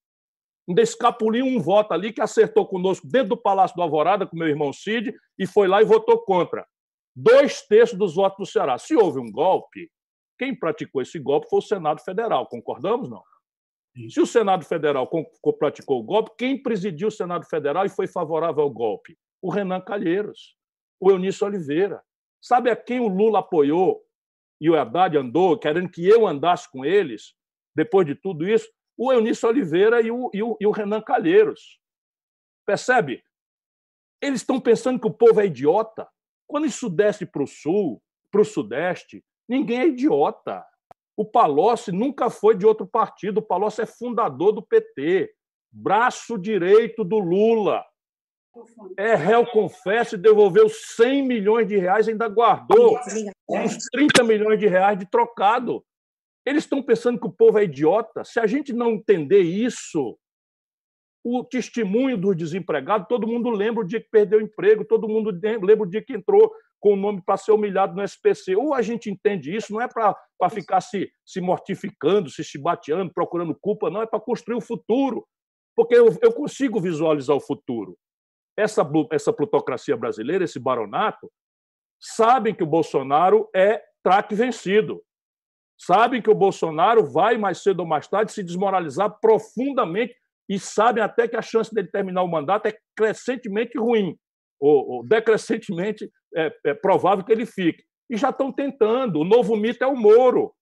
[0.68, 4.48] Ainda escapuliu um voto ali que acertou conosco dentro do Palácio do Alvorada, com meu
[4.48, 6.68] irmão Cid, e foi lá e votou contra.
[7.16, 8.78] Dois terços dos votos do Ceará.
[8.78, 9.90] Se houve um golpe,
[10.38, 12.46] quem praticou esse golpe foi o Senado Federal.
[12.48, 13.24] Concordamos, não?
[14.10, 15.10] Se o Senado Federal
[15.58, 19.18] praticou o golpe, quem presidiu o Senado Federal e foi favorável ao golpe?
[19.42, 20.56] O Renan Calheiros,
[21.00, 22.02] o Eunício Oliveira.
[22.40, 24.02] Sabe a quem o Lula apoiou
[24.60, 27.34] e o Haddad andou, querendo que eu andasse com eles,
[27.76, 28.68] depois de tudo isso?
[28.98, 31.80] O Eunício Oliveira e o, e o, e o Renan Calheiros.
[32.66, 33.24] Percebe?
[34.22, 36.08] Eles estão pensando que o povo é idiota.
[36.46, 38.02] Quando isso desce para o sul,
[38.32, 40.66] para o sudeste, ninguém é idiota.
[41.16, 43.38] O Palocci nunca foi de outro partido.
[43.38, 45.34] O Palocci é fundador do PT,
[45.72, 47.86] braço direito do Lula.
[48.98, 53.00] É réu, confesso, e devolveu 100 milhões de reais ainda guardou
[53.50, 55.84] uns 30 milhões de reais de trocado.
[56.46, 58.24] Eles estão pensando que o povo é idiota.
[58.24, 60.18] Se a gente não entender isso,
[61.24, 65.32] o testemunho dos desempregados, todo mundo lembra o dia que perdeu o emprego, todo mundo
[65.32, 68.56] lembra o dia que entrou com o nome para ser humilhado no SPC.
[68.56, 70.16] Ou a gente entende isso, não é para
[70.50, 75.28] ficar se, se mortificando, se chibateando, procurando culpa, não, é para construir o futuro.
[75.76, 77.98] Porque eu, eu consigo visualizar o futuro.
[78.60, 81.32] Essa, essa plutocracia brasileira, esse baronato,
[82.00, 85.02] sabem que o Bolsonaro é traque vencido.
[85.78, 90.14] Sabem que o Bolsonaro vai, mais cedo ou mais tarde, se desmoralizar profundamente
[90.50, 94.18] e sabem até que a chance dele terminar o mandato é crescentemente ruim
[94.60, 97.84] ou, ou decrescentemente é, é provável que ele fique.
[98.10, 99.20] E já estão tentando.
[99.20, 100.54] O novo mito é o Moro.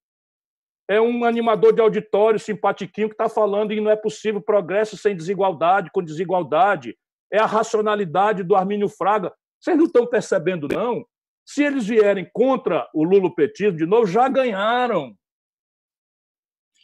[0.89, 5.15] É um animador de auditório simpatiquinho que está falando que não é possível progresso sem
[5.15, 6.97] desigualdade, com desigualdade.
[7.32, 9.34] É a racionalidade do Armínio Fraga.
[9.59, 11.05] Vocês não estão percebendo, não?
[11.45, 15.15] Se eles vierem contra o lulopetismo de novo, já ganharam.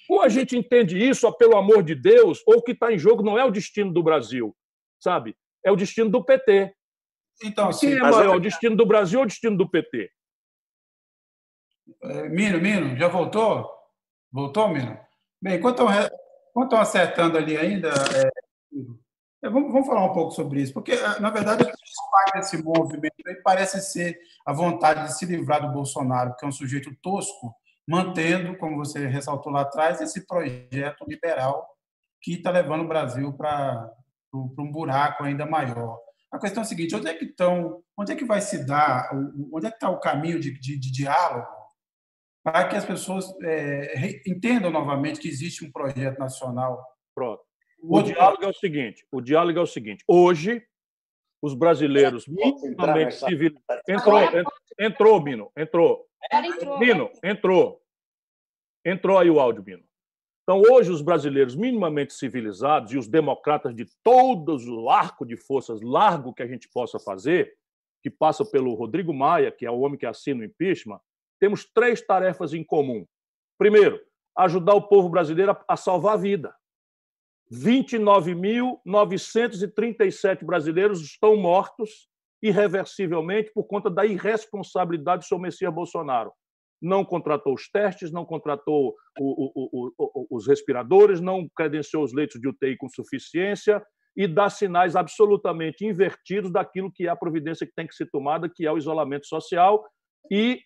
[0.09, 2.97] Ou a gente entende isso, ó, pelo amor de Deus, ou o que está em
[2.97, 4.55] jogo não é o destino do Brasil,
[4.99, 5.35] sabe?
[5.65, 6.73] É o destino do PT.
[7.43, 10.11] Então, Quem sim, é maior, o destino do Brasil ou o destino do PT?
[12.03, 13.69] É, Mino, Mino, já voltou?
[14.31, 14.97] Voltou, Mino?
[15.41, 15.83] Bem, enquanto
[16.55, 18.29] estão acertando ali ainda, é,
[19.49, 21.65] vamos, vamos, falar um pouco sobre isso, porque, é, na verdade,
[22.13, 26.51] parte desse movimento parece ser a vontade de se livrar do Bolsonaro, que é um
[26.51, 27.53] sujeito tosco,
[27.87, 31.67] mantendo, como você ressaltou lá atrás, esse projeto liberal
[32.21, 33.91] que está levando o Brasil para
[34.33, 35.99] um buraco ainda maior.
[36.31, 39.09] A questão é a seguinte: onde é que estão, onde é que vai se dar,
[39.51, 41.47] onde é que está o caminho de, de, de diálogo
[42.43, 46.83] para que as pessoas é, entendam novamente que existe um projeto nacional?
[47.13, 47.41] Pronto.
[47.83, 50.03] O, diálogo é o seguinte: o diálogo é o seguinte.
[50.07, 50.65] Hoje,
[51.41, 53.83] os brasileiros minimamente civilizados.
[53.87, 54.19] Entrou,
[54.79, 56.07] entrou, Mino, entrou.
[56.79, 57.81] Mino, entrou.
[58.85, 59.83] Entrou aí o áudio, Mino.
[60.43, 65.81] Então, hoje, os brasileiros minimamente civilizados e os democratas de todos o arco de forças
[65.81, 67.53] largo que a gente possa fazer,
[68.01, 70.99] que passa pelo Rodrigo Maia, que é o homem que assina o impeachment,
[71.39, 73.05] temos três tarefas em comum.
[73.57, 74.01] Primeiro,
[74.37, 76.53] ajudar o povo brasileiro a salvar a vida.
[77.51, 82.07] 29.937 brasileiros estão mortos
[82.41, 86.31] irreversivelmente por conta da irresponsabilidade do seu Messias Bolsonaro.
[86.81, 92.41] Não contratou os testes, não contratou o, o, o, os respiradores, não credenciou os leitos
[92.41, 93.81] de UTI com suficiência
[94.15, 98.51] e dá sinais absolutamente invertidos daquilo que é a providência que tem que ser tomada,
[98.53, 99.83] que é o isolamento social
[100.29, 100.61] e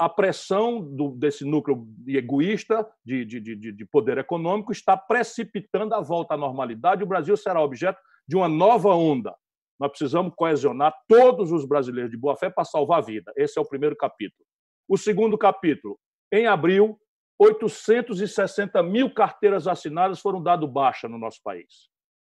[0.00, 6.00] a pressão do, desse núcleo egoísta de, de, de, de poder econômico está precipitando a
[6.00, 7.02] volta à normalidade.
[7.02, 9.36] O Brasil será objeto de uma nova onda.
[9.78, 13.30] Nós precisamos coesionar todos os brasileiros de boa fé para salvar a vida.
[13.36, 14.42] Esse é o primeiro capítulo.
[14.88, 16.00] O segundo capítulo.
[16.32, 16.98] Em abril,
[17.38, 21.90] 860 mil carteiras assinadas foram dado baixa no nosso país.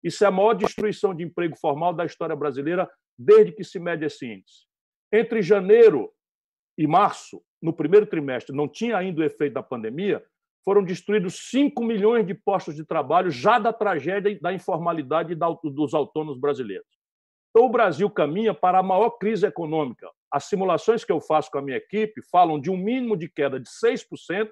[0.03, 4.05] Isso é a maior destruição de emprego formal da história brasileira desde que se mede
[4.05, 4.67] esse índice.
[5.13, 6.13] Entre janeiro
[6.77, 10.23] e março, no primeiro trimestre, não tinha ainda o efeito da pandemia,
[10.65, 16.39] foram destruídos 5 milhões de postos de trabalho já da tragédia da informalidade dos autônomos
[16.39, 16.87] brasileiros.
[17.51, 20.09] Então, o Brasil caminha para a maior crise econômica.
[20.31, 23.61] As simulações que eu faço com a minha equipe falam de um mínimo de queda
[23.61, 24.49] de 6%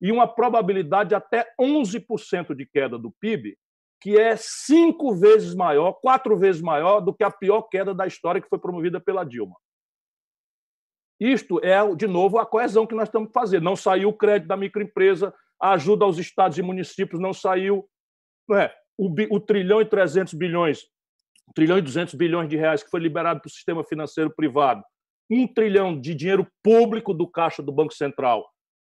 [0.00, 3.56] e uma probabilidade de até 11% de queda do PIB,
[4.00, 8.40] que é cinco vezes maior, quatro vezes maior do que a pior queda da história
[8.40, 9.56] que foi promovida pela Dilma.
[11.18, 13.64] Isto é, de novo, a coesão que nós estamos fazendo.
[13.64, 17.88] Não saiu o crédito da microempresa, a ajuda aos estados e municípios não saiu.
[18.48, 18.74] Não é?
[18.98, 20.80] o, o trilhão e 300 bilhões,
[21.54, 24.82] trilhão e 200 bilhões de reais que foi liberado para o sistema financeiro privado,
[25.30, 28.48] um trilhão de dinheiro público do caixa do Banco Central.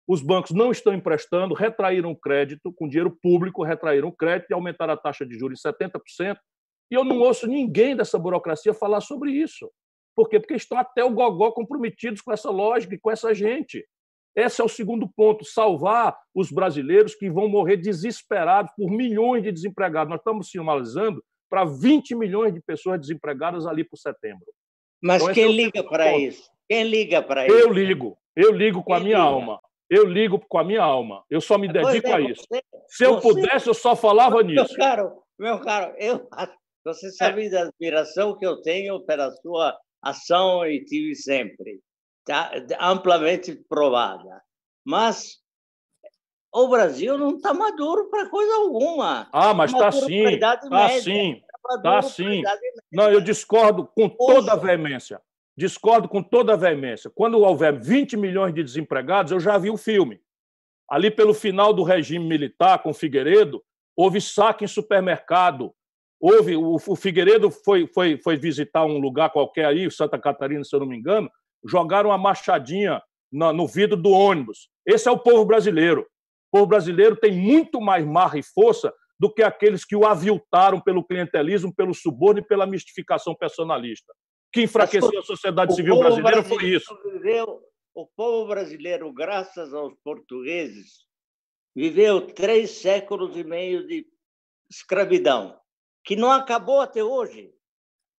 [0.07, 4.55] Os bancos não estão emprestando, retraíram o crédito, com dinheiro público, retraíram o crédito e
[4.55, 6.37] aumentaram a taxa de juros em 70%.
[6.91, 9.71] E eu não ouço ninguém dessa burocracia falar sobre isso.
[10.15, 10.39] Por quê?
[10.39, 13.85] Porque estão até o gogó comprometidos com essa lógica e com essa gente.
[14.37, 19.53] Esse é o segundo ponto: salvar os brasileiros que vão morrer desesperados por milhões de
[19.53, 20.11] desempregados.
[20.11, 24.45] Nós estamos sinalizando para 20 milhões de pessoas desempregadas ali por setembro.
[25.03, 26.51] Mas então, quem é liga para isso?
[26.69, 27.55] Quem liga para isso?
[27.55, 28.19] Eu ligo.
[28.35, 29.29] Eu ligo com quem a minha liga?
[29.29, 29.61] alma.
[29.89, 31.23] Eu ligo com a minha alma.
[31.31, 32.43] Eu só me dedico é, a isso.
[32.49, 34.75] Você, Se eu você, pudesse, eu só falava meu nisso.
[34.77, 36.27] Meu caro, meu caro, eu,
[36.85, 37.51] você sabe é.
[37.51, 41.81] da admiração que eu tenho pela sua ação e tive sempre
[42.25, 44.43] tá amplamente provada.
[44.85, 45.39] Mas
[46.53, 49.29] o Brasil não está maduro para coisa alguma.
[49.33, 50.27] Ah, mas está sim.
[50.27, 51.43] Está sim.
[51.77, 52.43] Está sim.
[52.93, 55.21] Não, eu discordo com toda a veemência.
[55.57, 57.11] Discordo com toda a veemência.
[57.11, 60.21] Quando houver 20 milhões de desempregados, eu já vi o filme.
[60.89, 63.65] Ali pelo final do regime militar, com Figueiredo,
[63.97, 65.75] houve saque em supermercado.
[66.21, 70.75] Houve, o, o Figueiredo foi, foi, foi visitar um lugar qualquer aí, Santa Catarina, se
[70.75, 71.31] eu não me engano,
[71.65, 74.69] jogaram uma machadinha no vidro do ônibus.
[74.87, 76.03] Esse é o povo brasileiro.
[76.53, 80.81] O povo brasileiro tem muito mais marra e força do que aqueles que o aviltaram
[80.81, 84.13] pelo clientelismo, pelo suborno e pela mistificação personalista.
[84.53, 86.97] que enfraqueceu a sociedade civil brasileira foi isso.
[87.13, 87.61] Viveu,
[87.93, 91.07] o povo brasileiro, graças aos portugueses,
[91.75, 94.07] viveu três séculos e meio de
[94.71, 95.59] escravidão,
[96.05, 97.53] que não acabou até hoje.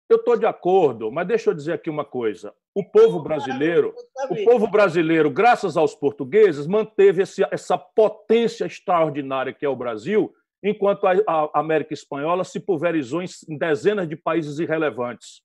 [0.09, 2.53] Eu estou de acordo, mas deixa eu dizer aqui uma coisa.
[2.73, 3.95] O povo brasileiro,
[4.29, 10.33] o povo brasileiro, graças aos portugueses, manteve esse, essa potência extraordinária que é o Brasil,
[10.63, 15.41] enquanto a, América Espanhola se pulverizou em, dezenas de países irrelevantes.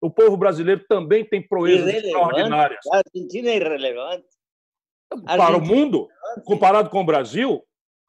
[0.00, 2.80] O povo brasileiro também tem proezas extraordinárias.
[2.90, 4.26] A Argentina é irrelevante.
[5.26, 7.62] Para o mundo, é comparado com o Brasil,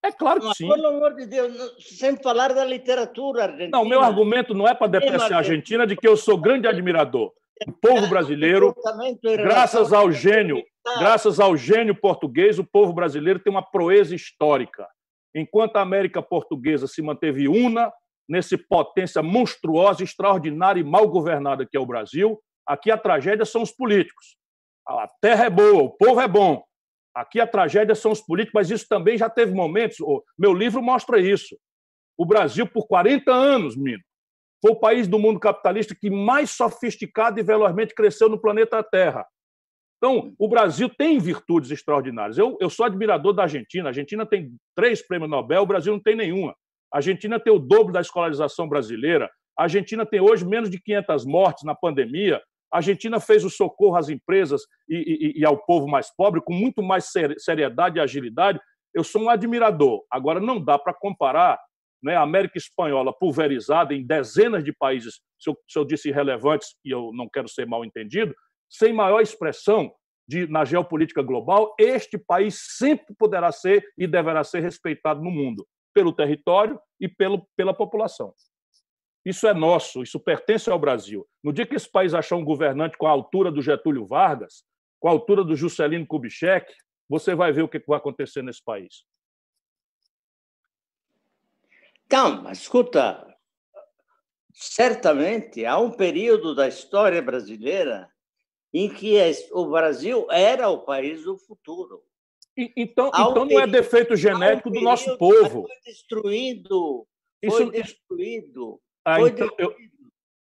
[0.04, 0.68] é claro que sim.
[0.68, 3.70] Pelo amor de Deus, sem falar da literatura argentina.
[3.78, 7.32] Não, meu argumento não é para depreciar a Argentina de que eu sou grande admirador.
[7.68, 8.76] O povo brasileiro,
[9.22, 10.64] graças ao gênio,
[10.98, 14.88] graças ao gênio português, o povo brasileiro tem uma proeza histórica.
[15.36, 17.94] Enquanto a América Portuguesa se manteve una
[18.28, 23.62] nesse potência monstruosa, extraordinária e mal governada que é o Brasil, aqui a tragédia são
[23.62, 24.38] os políticos.
[24.88, 26.64] A terra é boa, o povo é bom,
[27.14, 29.98] Aqui a tragédia são os políticos, mas isso também já teve momentos.
[30.38, 31.58] Meu livro mostra isso.
[32.18, 34.04] O Brasil, por 40 anos, menino,
[34.62, 39.26] foi o país do mundo capitalista que mais sofisticado e velozmente cresceu no planeta Terra.
[39.98, 42.38] Então, o Brasil tem virtudes extraordinárias.
[42.38, 43.86] Eu, eu sou admirador da Argentina.
[43.86, 46.56] A Argentina tem três prêmios Nobel, o Brasil não tem nenhuma.
[46.92, 49.30] A Argentina tem o dobro da escolarização brasileira.
[49.58, 52.42] A Argentina tem hoje menos de 500 mortes na pandemia.
[52.72, 56.54] A Argentina fez o socorro às empresas e, e, e ao povo mais pobre com
[56.54, 58.60] muito mais seriedade e agilidade.
[58.94, 60.04] Eu sou um admirador.
[60.10, 61.60] Agora, não dá para comparar
[62.02, 66.76] né, a América Espanhola pulverizada em dezenas de países, se eu, se eu disse irrelevantes,
[66.84, 68.34] e eu não quero ser mal entendido,
[68.70, 69.94] sem maior expressão
[70.28, 75.68] de, na geopolítica global, este país sempre poderá ser e deverá ser respeitado no mundo,
[75.94, 78.34] pelo território e pelo, pela população.
[79.26, 81.28] Isso é nosso, isso pertence ao Brasil.
[81.44, 84.64] No dia que esse país achar um governante com a altura do Getúlio Vargas,
[85.00, 86.74] com a altura do Juscelino Kubitschek,
[87.08, 89.04] você vai ver o que vai acontecer nesse país.
[92.06, 93.28] Então, escuta,
[94.54, 98.10] certamente há um período da história brasileira
[98.74, 99.18] em que
[99.52, 102.04] o Brasil era o país do futuro.
[102.58, 105.68] E, então, então não é defeito genético um do nosso povo.
[105.68, 107.08] Foi destruído,
[107.46, 109.50] foi Isso, destruído ah, então,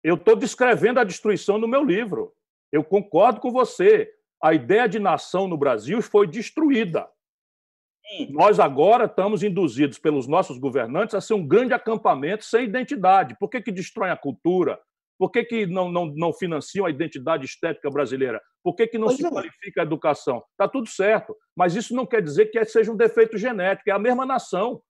[0.04, 2.34] eu estou descrevendo a destruição no meu livro.
[2.72, 4.12] Eu concordo com você.
[4.42, 7.08] A ideia de nação no Brasil foi destruída.
[8.08, 8.32] Sim.
[8.32, 13.38] Nós agora estamos induzidos pelos nossos governantes a ser um grande acampamento sem identidade.
[13.40, 14.80] Por que, que destroem a cultura?
[15.20, 18.42] Por que, que não, não, não financiam a identidade estética brasileira?
[18.64, 19.30] Por que, que não pois se é.
[19.30, 20.44] qualifica a educação?
[20.52, 24.00] Está tudo certo, mas isso não quer dizer que seja um defeito genético, é a
[24.00, 24.82] mesma nação.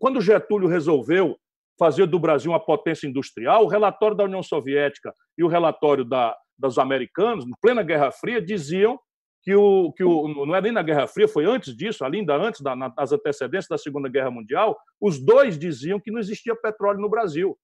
[0.00, 1.38] Quando Getúlio resolveu
[1.78, 6.36] fazer do Brasil uma potência industrial, o relatório da União Soviética e o relatório da,
[6.58, 8.98] dos americanos, em plena Guerra Fria, diziam
[9.42, 12.62] que o, que o não é nem na Guerra Fria, foi antes disso, ainda antes
[12.62, 17.10] da, das antecedências da Segunda Guerra Mundial, os dois diziam que não existia petróleo no
[17.10, 17.56] Brasil.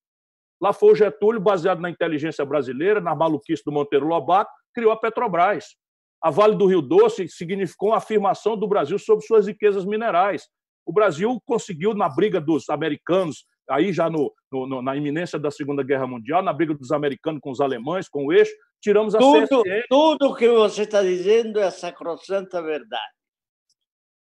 [0.60, 4.96] Lá foi o Getúlio, baseado na inteligência brasileira, na maluquice do Monteiro Lobato, criou a
[4.96, 5.64] Petrobras.
[6.22, 10.48] A Vale do Rio Doce significou uma afirmação do Brasil sobre suas riquezas minerais.
[10.84, 15.82] O Brasil conseguiu, na briga dos americanos, aí já no, no, na iminência da Segunda
[15.82, 19.62] Guerra Mundial, na briga dos americanos com os alemães, com o eixo, tiramos a tudo,
[19.62, 19.82] CSN.
[19.88, 23.14] Tudo que você está dizendo é sacrossanta verdade.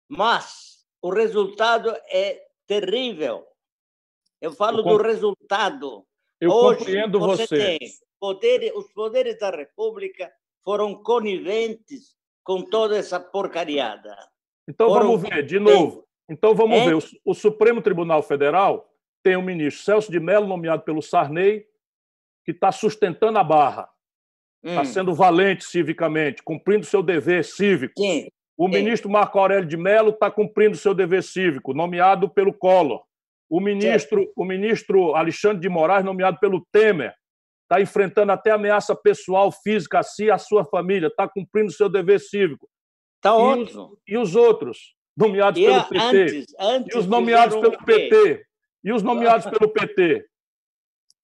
[0.08, 3.44] Mas o resultado é terrível.
[4.40, 6.04] Eu falo eu do resultado.
[6.40, 7.46] Eu Hoje, compreendo você.
[7.46, 7.78] você.
[8.20, 10.30] Poder, os poderes da República
[10.62, 12.14] foram coniventes
[12.44, 14.14] com toda essa porcariada.
[14.68, 16.06] Então foram vamos ver, de novo.
[16.28, 16.86] Então vamos é?
[16.86, 16.94] ver.
[16.94, 18.91] O, o Supremo Tribunal Federal
[19.22, 21.64] tem o ministro Celso de Mello, nomeado pelo Sarney,
[22.44, 23.88] que está sustentando a barra,
[24.64, 24.84] está hum.
[24.84, 27.94] sendo valente civicamente, cumprindo seu dever cívico.
[28.00, 28.28] Sim.
[28.56, 28.72] O Sim.
[28.72, 33.02] ministro Marco Aurélio de Mello está cumprindo seu dever cívico, nomeado pelo Collor.
[33.48, 37.14] O ministro, o ministro Alexandre de Moraes, nomeado pelo Temer,
[37.64, 41.88] está enfrentando até ameaça pessoal, física a si e a sua família, está cumprindo seu
[41.88, 42.68] dever cívico.
[43.16, 43.92] Está ótimo.
[43.92, 46.00] Os, e os outros, nomeados e pelo PT?
[46.00, 48.46] Antes, antes e os nomeados pelo PT?
[48.84, 50.26] E os nomeados pelo PT?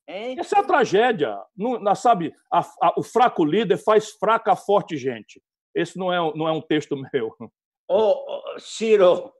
[0.08, 0.38] Hein?
[0.38, 1.38] Essa é a tragédia.
[1.56, 5.42] Não, sabe, a, a, o fraco líder faz fraca a forte gente.
[5.74, 7.34] Esse não é, não é um texto meu.
[7.86, 9.32] Ô, oh, Ciro,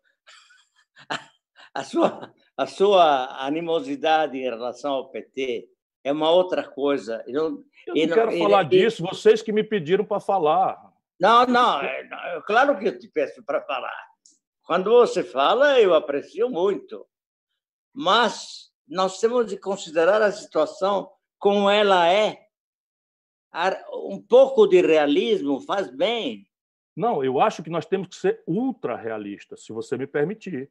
[1.74, 5.68] a sua, a sua animosidade em relação ao PT
[6.04, 7.22] é uma outra coisa.
[7.26, 10.78] Eu, eu não, quero falar disso, vocês que me pediram para falar.
[11.20, 12.08] Não, não, é,
[12.46, 14.06] claro que eu te peço para falar.
[14.64, 17.06] Quando você fala, eu aprecio muito
[17.92, 22.46] mas nós temos de considerar a situação como ela é.
[23.92, 26.46] Um pouco de realismo faz bem.
[26.96, 30.70] Não, eu acho que nós temos que ser ultra realistas, se você me permitir.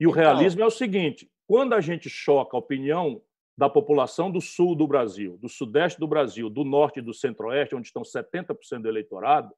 [0.00, 3.22] E o então, realismo é o seguinte: quando a gente choca a opinião
[3.56, 7.76] da população do sul do Brasil, do sudeste do Brasil, do norte e do centro-oeste,
[7.76, 9.54] onde estão 70% do eleitorado,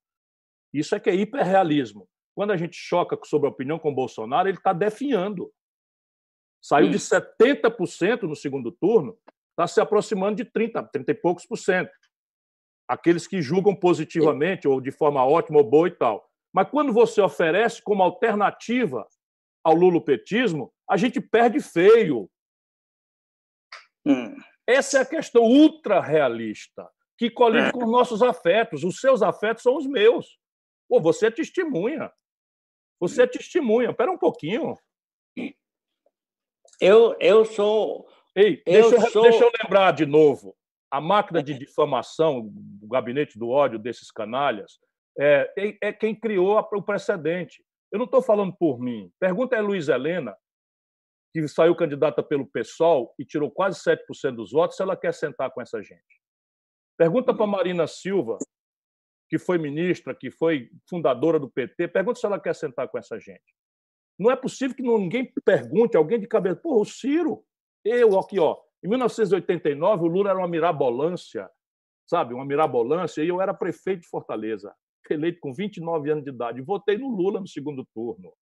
[0.72, 2.08] isso é que é hiperrealismo.
[2.34, 5.52] Quando a gente choca sobre a opinião com Bolsonaro, ele está definhando.
[6.64, 9.18] Saiu de 70% no segundo turno,
[9.50, 11.92] está se aproximando de 30%, 30 e poucos por cento.
[12.88, 16.26] Aqueles que julgam positivamente, ou de forma ótima ou boa e tal.
[16.54, 19.06] Mas quando você oferece como alternativa
[19.62, 22.30] ao lulopetismo, a gente perde feio.
[24.06, 24.34] Hum.
[24.66, 26.88] Essa é a questão ultra realista,
[27.18, 27.72] que colide é.
[27.72, 28.84] com os nossos afetos.
[28.84, 30.38] Os seus afetos são os meus.
[30.88, 32.10] Pô, você é testemunha.
[32.98, 33.90] Você é testemunha.
[33.90, 34.74] Espera um pouquinho.
[36.80, 38.06] Eu, eu sou.
[38.34, 39.22] Ei, eu deixa, sou...
[39.22, 40.56] deixa eu lembrar de novo.
[40.90, 42.52] A máquina de difamação,
[42.82, 44.78] o gabinete do ódio desses canalhas,
[45.18, 47.64] é, é, é quem criou o precedente.
[47.90, 49.10] Eu não estou falando por mim.
[49.18, 50.36] Pergunta a Luiz Helena,
[51.32, 55.50] que saiu candidata pelo PSOL e tirou quase 7% dos votos, se ela quer sentar
[55.50, 56.20] com essa gente.
[56.96, 58.38] Pergunta para Marina Silva,
[59.28, 63.18] que foi ministra, que foi fundadora do PT, pergunta se ela quer sentar com essa
[63.18, 63.42] gente.
[64.18, 67.44] Não é possível que ninguém pergunte, alguém de cabeça, pô, o Ciro,
[67.84, 71.50] eu aqui, ó, em 1989 o Lula era uma mirabolância,
[72.06, 74.74] sabe, uma mirabolância, e eu era prefeito de Fortaleza,
[75.10, 78.32] eleito com 29 anos de idade, votei no Lula no segundo turno.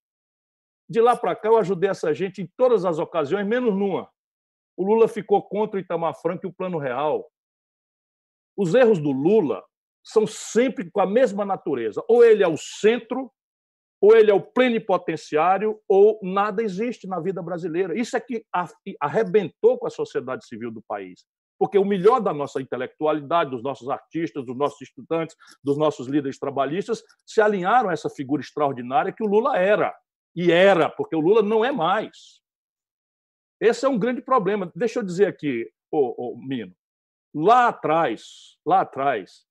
[0.89, 4.11] De lá para cá eu ajudei essa gente em todas as ocasiões, menos numa.
[4.77, 7.31] O Lula ficou contra o Itamar Franco e o Plano Real.
[8.57, 9.64] Os erros do Lula
[10.05, 12.03] são sempre com a mesma natureza.
[12.09, 13.33] Ou ele é o centro,
[14.03, 17.96] ou ele é o plenipotenciário, ou nada existe na vida brasileira.
[17.96, 18.44] Isso é que
[19.00, 21.24] arrebentou com a sociedade civil do país.
[21.57, 26.36] Porque o melhor da nossa intelectualidade, dos nossos artistas, dos nossos estudantes, dos nossos líderes
[26.36, 29.94] trabalhistas, se alinharam a essa figura extraordinária que o Lula era.
[30.34, 32.42] E era, porque o Lula não é mais.
[33.61, 34.72] Esse é um grande problema.
[34.74, 36.74] Deixa eu dizer aqui, ô, ô, Mino,
[37.32, 39.46] lá atrás, lá atrás,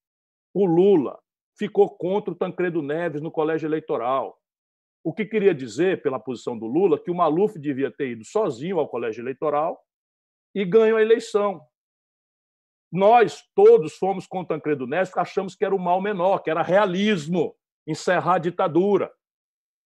[0.54, 1.18] o Lula
[1.58, 4.41] ficou contra o Tancredo Neves no colégio eleitoral.
[5.04, 8.80] O que queria dizer, pela posição do Lula, que o Maluf devia ter ido sozinho
[8.80, 9.82] ao colégio eleitoral
[10.54, 11.62] e ganhou a eleição.
[12.91, 17.56] Nós todos fomos com Tancredo Neves achamos que era o mal menor, que era realismo,
[17.88, 19.12] encerrar a ditadura.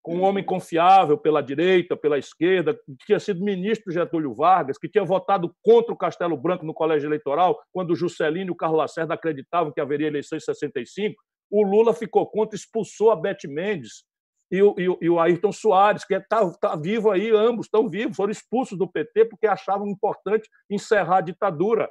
[0.02, 4.90] Com um homem confiável pela direita, pela esquerda, que tinha sido ministro Getúlio Vargas, que
[4.90, 9.14] tinha votado contra o Castelo Branco no colégio eleitoral, quando Juscelino e o Carlos Lacerda
[9.14, 11.16] acreditavam que haveria eleição em 65.
[11.50, 14.04] O Lula ficou contra, expulsou a Beth Mendes,
[14.52, 17.66] e o, e o, e o Ayrton Soares, que está é, tá vivo aí, ambos
[17.66, 21.90] estão vivos, foram expulsos do PT porque achavam importante encerrar a ditadura.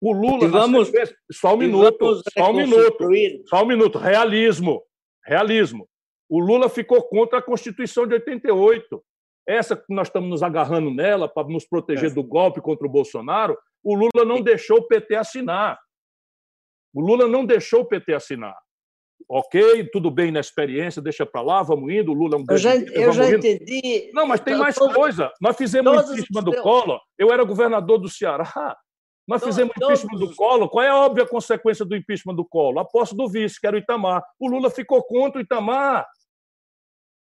[0.00, 0.48] O Lula.
[0.48, 0.90] Vamos,
[1.30, 3.08] só um minuto, só um minuto,
[3.46, 3.98] só um minuto.
[3.98, 4.82] Realismo.
[5.24, 5.88] Realismo.
[6.28, 9.04] O Lula ficou contra a Constituição de 88.
[9.46, 12.14] Essa que nós estamos nos agarrando nela para nos proteger é.
[12.14, 15.78] do golpe contra o Bolsonaro, o Lula não deixou o PT assinar.
[16.94, 18.56] O Lula não deixou o PT assinar.
[19.28, 22.10] Ok, tudo bem na experiência, deixa para lá, vamos indo.
[22.10, 24.10] O Lula é um Eu já, eu já entendi.
[24.12, 25.30] Não, mas tem mais todos, coisa.
[25.40, 27.00] Nós fizemos o impeachment do Collor.
[27.18, 28.76] Eu era governador do Ceará.
[29.26, 30.68] Nós todos, fizemos o impeachment do Collor.
[30.68, 32.82] Qual é a óbvia consequência do impeachment do Collor?
[32.82, 34.22] A posse do vice, que era o Itamar.
[34.38, 36.06] O Lula ficou contra o Itamar.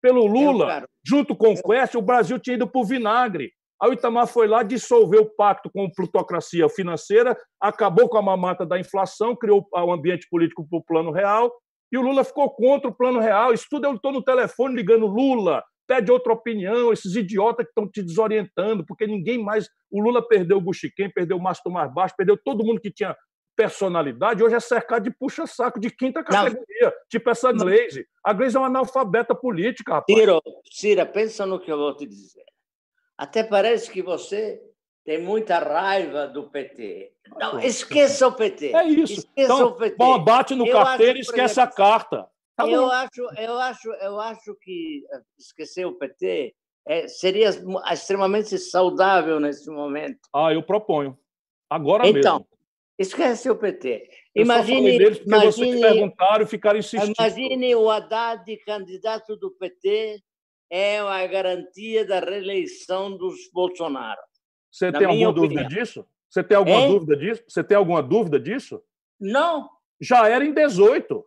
[0.03, 3.53] Pelo Lula, junto com o Quest, o Brasil tinha ido para o vinagre.
[3.83, 8.23] Aí o Itamar foi lá, dissolveu o pacto com a plutocracia financeira, acabou com a
[8.23, 11.51] mamata da inflação, criou o ambiente político para o plano real,
[11.93, 13.53] e o Lula ficou contra o plano real.
[13.53, 17.89] Isso tudo eu estou no telefone ligando Lula, pede outra opinião, esses idiotas que estão
[17.89, 19.69] te desorientando, porque ninguém mais.
[19.91, 23.17] O Lula perdeu o Buxiquem, perdeu o Mastro Mais Baixo, perdeu todo mundo que tinha
[23.57, 26.93] personalidade, hoje é cercado de puxa-saco de quinta categoria, não.
[27.11, 28.07] tipo essa Glaze.
[28.25, 30.19] A Glaze é uma analfabeta política, rapaz.
[30.19, 32.45] Ciro, Cira, pensa no que eu vou te dizer.
[33.19, 34.63] Até parece que você
[35.11, 37.11] tem muita raiva do PT.
[37.37, 38.73] Não, esqueça o PT.
[38.77, 39.15] É isso.
[39.15, 39.97] Esqueça então, o PT.
[39.97, 42.29] Bom, bate no eu carteiro e esquece exemplo, a carta.
[42.57, 46.55] Tá eu, acho, eu, acho, eu acho que eh, esquecer o PT
[46.87, 47.51] é, seria
[47.93, 50.21] extremamente saudável nesse momento.
[50.33, 51.19] Ah, eu proponho.
[51.69, 52.49] Agora então, mesmo.
[52.97, 54.09] Esquece o PT.
[54.37, 54.95] Imagine,
[55.27, 57.17] imagine, vocês perguntaram e ficaram insistindo.
[57.19, 60.23] Imagine o Haddad, candidato do PT,
[60.71, 64.30] é a garantia da reeleição dos Bolsonaro.
[64.71, 65.33] Você tem alguma opinião.
[65.33, 66.07] dúvida disso?
[66.29, 66.89] Você tem alguma hein?
[66.89, 67.43] dúvida disso?
[67.49, 68.83] Você tem alguma dúvida disso?
[69.19, 69.69] Não.
[70.01, 71.27] Já era em 18.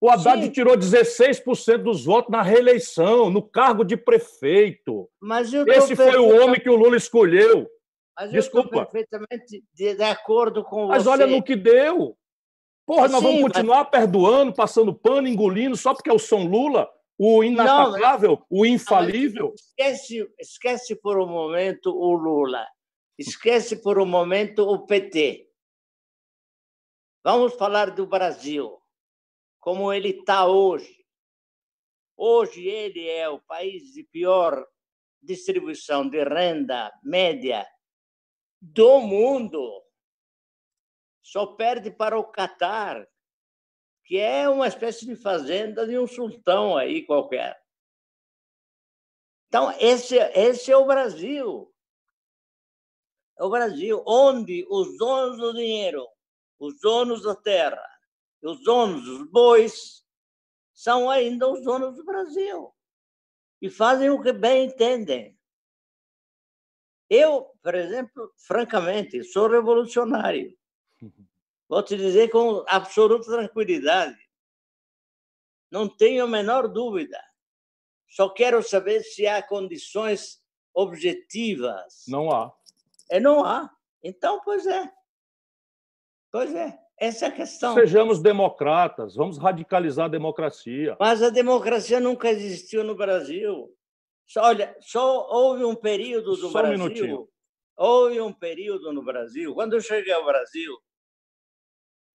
[0.00, 0.50] O Haddad Sim.
[0.50, 5.10] tirou 16% dos votos na reeleição, no cargo de prefeito.
[5.66, 7.68] Esse foi o homem que o Lula escolheu.
[8.16, 8.76] Mas Desculpa.
[8.76, 11.10] eu estou perfeitamente de, de, acordo com mas você.
[11.10, 12.16] Mas olha no que deu.
[12.86, 13.90] Porra, nós Sim, vamos continuar mas...
[13.90, 16.90] perdoando, passando pano, engolindo, só porque é o São Lula,
[17.22, 19.52] o inatacável, não, o infalível.
[19.54, 22.66] esquece, esquece por um momento o Lula.
[23.18, 25.46] Esquece por um momento o PT.
[27.22, 28.80] Vamos falar do Brasil,
[29.58, 31.04] como ele está hoje.
[32.16, 34.66] Hoje ele é o país de pior
[35.20, 37.66] distribuição de renda média
[38.58, 39.84] do mundo.
[41.22, 43.06] Só perde para o Catar,
[44.10, 47.56] que é uma espécie de fazenda de um sultão aí qualquer.
[49.46, 51.72] Então, esse, esse é o Brasil.
[53.38, 56.08] É o Brasil, onde os donos do dinheiro,
[56.58, 57.88] os donos da terra,
[58.42, 60.04] os donos dos bois,
[60.74, 62.74] são ainda os donos do Brasil.
[63.62, 65.38] E fazem o que bem entendem.
[67.08, 70.58] Eu, por exemplo, francamente, sou revolucionário.
[71.70, 74.18] Vou te dizer com absoluta tranquilidade.
[75.70, 77.16] Não tenho a menor dúvida.
[78.08, 80.42] Só quero saber se há condições
[80.74, 82.02] objetivas.
[82.08, 82.52] Não há.
[83.08, 83.70] É, não há.
[84.02, 84.90] Então, pois é.
[86.32, 86.76] Pois é.
[86.98, 87.74] Essa é a questão.
[87.74, 90.96] Sejamos democratas, vamos radicalizar a democracia.
[90.98, 93.72] Mas a democracia nunca existiu no Brasil.
[94.38, 97.16] Olha, só houve um período do só Brasil.
[97.16, 97.28] Um
[97.76, 99.54] houve um período no Brasil.
[99.54, 100.76] Quando eu cheguei ao Brasil,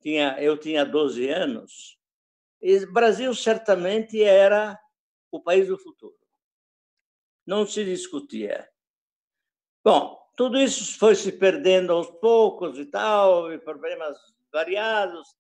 [0.06, 1.97] tinha, eu tinha 12 anos.
[2.62, 4.80] E Brasil certamente era
[5.32, 6.16] o país do futuro.
[7.43, 8.70] Não se discutia.
[9.84, 14.16] Bom, tudo isso foi se perdendo aos poucos e tal, e problemas
[14.51, 15.36] variados.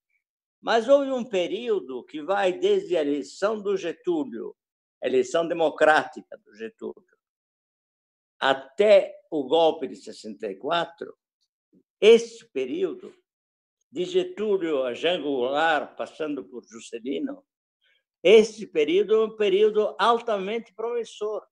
[0.59, 4.55] Mas houve um período que vai desde a eleição do Getúlio
[5.05, 7.05] eleição democrática do Getúlio,
[8.39, 11.15] até o golpe de 64,
[12.01, 13.13] esse período,
[13.91, 17.43] de Getúlio a Jango Goulart, passando por Juscelino,
[18.23, 21.43] esse período é um período altamente promissor.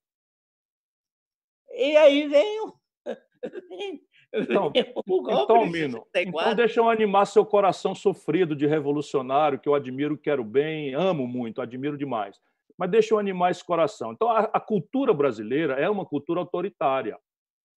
[1.71, 2.73] E aí veio.
[4.35, 10.17] Então, então Mino, então deixa eu animar seu coração sofrido de revolucionário, que eu admiro,
[10.17, 12.41] quero bem, amo muito, admiro demais
[12.77, 14.11] mas deixa eu animar esse coração.
[14.11, 17.17] Então, a, a cultura brasileira é uma cultura autoritária.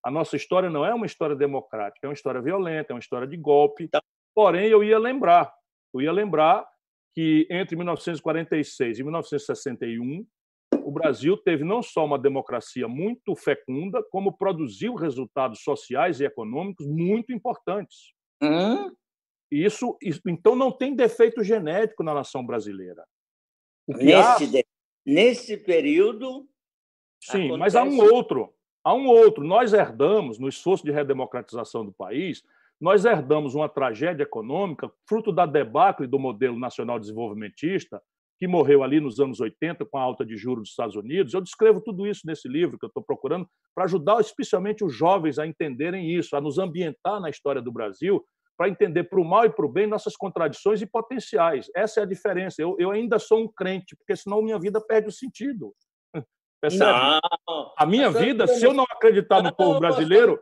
[0.02, 3.26] A nossa história não é uma história democrática, é uma história violenta, é uma história
[3.26, 3.88] de golpe.
[3.88, 4.02] Tá.
[4.36, 5.50] Porém, eu ia lembrar,
[5.94, 6.68] eu ia lembrar
[7.14, 10.26] que entre 1946 e 1961
[10.84, 16.86] o Brasil teve não só uma democracia muito fecunda, como produziu resultados sociais e econômicos
[16.86, 18.12] muito importantes.
[18.42, 18.94] Hum?
[19.50, 23.06] Isso, isso, então, não tem defeito genético na nação brasileira.
[23.88, 24.62] Nesse, há...
[25.06, 26.46] Nesse período.
[27.22, 27.58] Sim, acontece...
[27.58, 28.52] mas há um outro.
[28.84, 29.42] Há um outro.
[29.44, 32.42] Nós herdamos, no esforço de redemocratização do país,
[32.80, 38.00] nós herdamos uma tragédia econômica fruto da debacle do modelo nacional desenvolvimentista,
[38.38, 41.32] que morreu ali nos anos 80 com a alta de juros dos Estados Unidos.
[41.32, 45.38] Eu descrevo tudo isso nesse livro que eu estou procurando para ajudar especialmente os jovens
[45.38, 48.22] a entenderem isso, a nos ambientar na história do Brasil,
[48.56, 51.70] para entender para o mal e para o bem nossas contradições e potenciais.
[51.74, 52.60] Essa é a diferença.
[52.60, 55.74] Eu, eu ainda sou um crente, porque senão minha vida perde o sentido.
[56.60, 56.90] Percebe?
[56.90, 57.20] Não,
[57.76, 60.40] a minha vida, se eu não acreditar no povo brasileiro,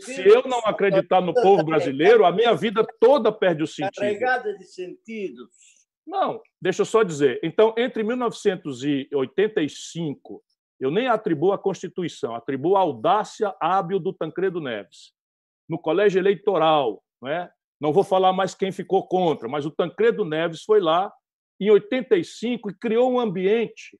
[0.00, 4.00] se eu não acreditar no povo brasileiro, a minha vida toda perde o sentido.
[4.00, 5.50] Carregada de sentidos.
[6.06, 7.40] Não, deixa eu só dizer.
[7.42, 10.42] Então, entre 1985,
[10.80, 15.12] eu nem atribuo a Constituição, atribuo a audácia hábil do Tancredo Neves.
[15.68, 17.50] No colégio eleitoral, não é?
[17.80, 21.12] Não vou falar mais quem ficou contra, mas o Tancredo Neves foi lá
[21.60, 23.98] em 85 e criou um ambiente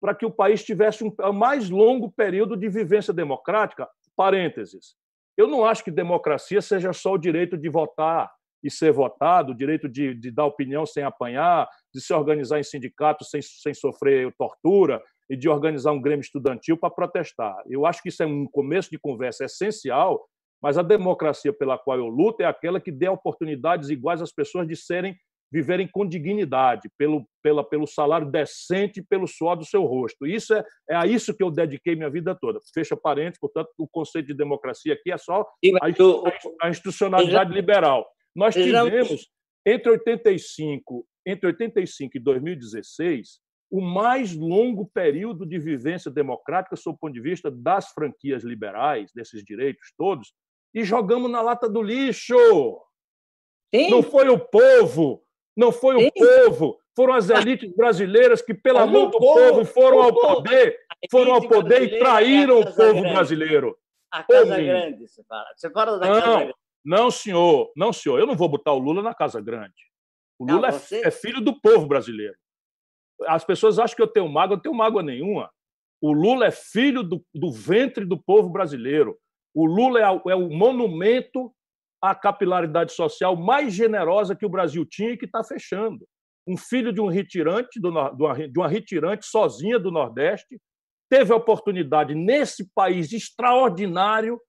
[0.00, 3.88] para que o país tivesse um mais longo período de vivência democrática.
[4.16, 4.94] Parênteses.
[5.36, 8.30] Eu não acho que democracia seja só o direito de votar
[8.62, 12.62] e ser votado, o direito de, de dar opinião sem apanhar, de se organizar em
[12.62, 17.56] sindicato sem, sem sofrer tortura e de organizar um grêmio estudantil para protestar.
[17.66, 20.26] Eu acho que isso é um começo de conversa essencial,
[20.62, 24.66] mas a democracia pela qual eu luto é aquela que dê oportunidades iguais às pessoas
[24.66, 25.16] de serem
[25.50, 30.26] viverem com dignidade, pelo, pela, pelo salário decente, pelo suor do seu rosto.
[30.26, 32.60] Isso é, é a isso que eu dediquei minha vida toda.
[32.72, 38.06] Fecha parênteses, portanto, o conceito de democracia aqui é só a, a institucionalidade liberal.
[38.34, 39.28] Nós tivemos,
[39.66, 43.40] entre 85, entre 85 e 2016,
[43.70, 49.10] o mais longo período de vivência democrática sob o ponto de vista das franquias liberais,
[49.14, 50.32] desses direitos todos,
[50.74, 52.36] e jogamos na lata do lixo.
[53.74, 53.90] Sim.
[53.90, 55.22] Não foi o povo
[55.60, 60.14] não foi o povo, foram as elites brasileiras que, pela mão do povo, foram ao
[60.14, 60.78] poder,
[61.10, 63.76] foram ao poder e traíram é o povo brasileiro.
[64.10, 65.44] A Casa Grande, você fala.
[65.54, 66.54] Você fala da não, Casa Grande.
[66.82, 67.72] Não, senhor.
[67.76, 68.18] Não, senhor.
[68.18, 69.74] Eu não vou botar o Lula na Casa Grande.
[70.38, 71.06] O Lula não, você...
[71.06, 72.34] é filho do povo brasileiro.
[73.26, 75.50] As pessoas acham que eu tenho mágoa, eu não tenho mágoa nenhuma.
[76.00, 79.18] O Lula é filho do, do ventre do povo brasileiro.
[79.54, 81.54] O Lula é, é o monumento
[82.02, 86.06] a capilaridade social mais generosa que o Brasil tinha e que está fechando.
[86.46, 90.58] Um filho de um retirante, de uma retirante sozinha do Nordeste,
[91.10, 94.40] teve a oportunidade, nesse país extraordinário,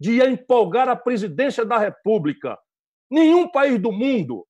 [0.00, 2.58] de empolgar a presidência da República.
[3.10, 4.46] Nenhum país do mundo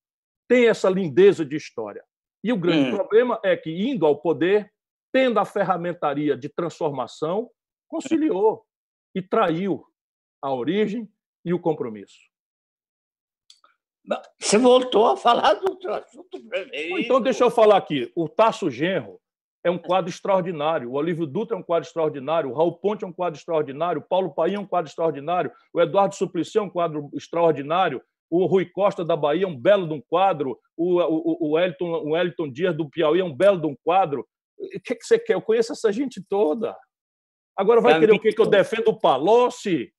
[0.49, 2.05] tem essa lindeza de história.
[2.45, 2.97] E o grande hum.
[2.97, 4.71] problema é que, indo ao poder,
[5.13, 7.51] tendo a ferramentaria de transformação,
[7.89, 8.65] conciliou
[9.15, 9.85] e traiu
[10.43, 11.09] a origem
[11.45, 12.30] e o compromisso.
[14.39, 16.99] Você voltou a falar do assunto preferido.
[16.99, 18.11] Então, deixa eu falar aqui.
[18.15, 19.21] O Tasso Genro
[19.63, 20.91] é um quadro extraordinário.
[20.91, 22.51] O Olívio Dutra é um quadro extraordinário.
[22.51, 24.01] O Raul Ponte é um quadro extraordinário.
[24.01, 25.53] O Paulo Paim é um quadro extraordinário.
[25.73, 28.03] O Eduardo Suplicy é um quadro extraordinário.
[28.31, 30.59] O Rui Costa da Bahia é um belo de um quadro.
[30.77, 34.27] O, o, o, Elton, o Elton Dias do Piauí é um belo de um quadro.
[34.59, 35.35] O que, que você quer?
[35.35, 36.77] Eu conheço essa gente toda.
[37.57, 38.33] Agora vai querer o quê?
[38.33, 39.93] Que eu defendo o Palocci?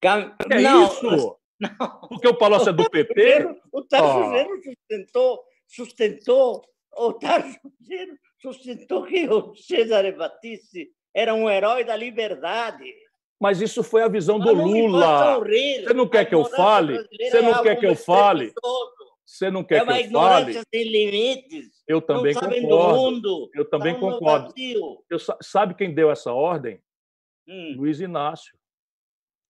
[0.00, 0.34] Cam...
[0.50, 1.36] É Não, isso?
[1.78, 2.00] Não.
[2.08, 3.60] Porque o Palocci é do PT?
[3.72, 6.62] O Tarso Gero sustentou, sustentou,
[6.96, 7.58] o Tarso
[8.40, 12.92] sustentou que o Cesare Battisti era um herói da liberdade.
[13.40, 15.38] Mas isso foi a visão do Lula.
[15.38, 16.98] Você não quer que eu fale?
[17.20, 18.52] Você não quer que eu fale?
[19.24, 19.98] Você não quer que eu fale?
[19.98, 21.82] É uma ignorância sem limites.
[21.86, 23.50] Eu também concordo.
[23.54, 24.54] Eu também concordo.
[25.10, 26.80] Eu, sabe quem deu essa ordem?
[27.46, 27.74] Hum.
[27.76, 28.56] Luiz Inácio.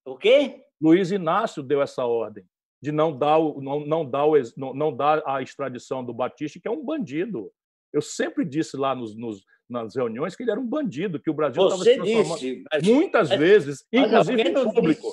[0.04, 0.64] O quê?
[0.84, 2.44] Luiz Inácio deu essa ordem
[2.82, 6.60] de não dar, o, não, não, dar o, não, não dar a extradição do Batista,
[6.60, 7.50] que é um bandido.
[7.90, 11.34] Eu sempre disse lá nos, nos, nas reuniões que ele era um bandido, que o
[11.34, 12.38] Brasil estava se transformando.
[12.38, 15.12] Disse, mas, muitas mas, vezes, inclusive em público.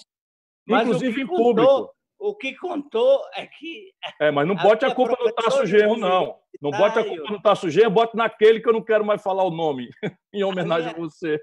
[0.68, 1.94] Mas inclusive em público.
[2.20, 3.94] O que contou é que.
[4.20, 6.36] É, mas não bote a culpa no Tasso Genro, não.
[6.62, 9.44] Não bote a culpa no Tasso Genro, bote naquele que eu não quero mais falar
[9.44, 9.90] o nome,
[10.34, 11.06] em homenagem a, minha...
[11.06, 11.40] a você.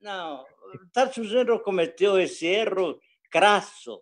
[0.00, 2.98] Não, o Tasso Genro cometeu esse erro
[3.34, 4.00] crasso.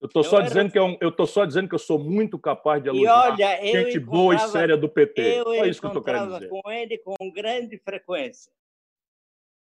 [0.00, 0.46] Eu estou só, era...
[0.46, 3.32] dizendo que é um, eu tô só dizendo que eu sou muito capaz de elogiar
[3.32, 5.20] olha, gente boa e séria do PT.
[5.40, 6.48] Eu Só isso que eu estou querendo dizer.
[6.48, 8.50] com ele com grande frequência.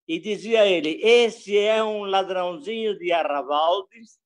[0.06, 4.20] E dizia ele: esse é um ladrãozinho de arrabaldes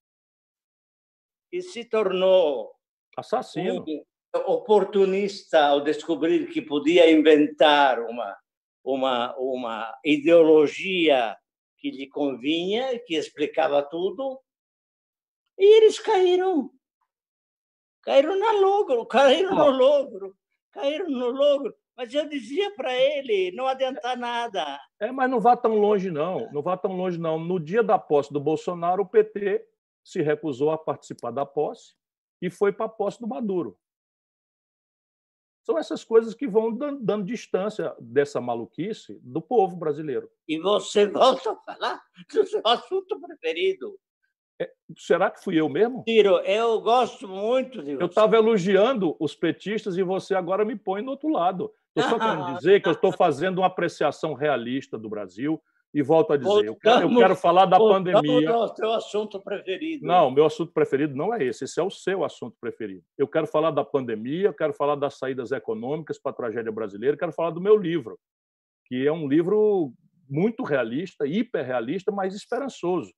[1.50, 2.72] que se tornou
[3.16, 4.04] assassino, um
[4.46, 8.36] oportunista ao descobrir que podia inventar uma
[8.84, 11.36] uma uma ideologia
[11.82, 14.40] que lhe convinha, que explicava tudo,
[15.58, 16.70] e eles caíram.
[18.02, 20.36] Caíram na logro, caíram no logro,
[20.70, 21.74] caíram no logro.
[21.96, 24.80] Mas eu dizia para ele, não adianta nada.
[24.98, 26.50] É, mas não vá tão longe, não.
[26.52, 27.38] Não vá tão longe, não.
[27.38, 29.66] No dia da posse do Bolsonaro, o PT
[30.02, 31.94] se recusou a participar da posse
[32.40, 33.76] e foi para a posse do Maduro.
[35.62, 40.28] São essas coisas que vão dando, distância dessa maluquice do povo brasileiro.
[40.48, 42.02] E você volta a falar
[42.32, 43.96] do seu assunto preferido.
[44.60, 46.02] É, será que fui eu mesmo?
[46.04, 48.02] Tiro, eu gosto muito de você.
[48.02, 51.72] Eu estava elogiando os petistas e você agora me põe do outro lado.
[51.94, 55.62] Estou só querendo dizer que eu estou fazendo uma apreciação realista do Brasil
[55.94, 58.48] e volto a dizer, eu quero, eu quero falar da pandemia.
[58.48, 60.06] Não, o teu assunto preferido.
[60.06, 63.02] Não, meu assunto preferido não é esse, esse é o seu assunto preferido.
[63.18, 67.32] Eu quero falar da pandemia, quero falar das saídas econômicas para a tragédia brasileira, quero
[67.32, 68.18] falar do meu livro,
[68.86, 69.92] que é um livro
[70.28, 73.12] muito realista, hiperrealista, mas esperançoso.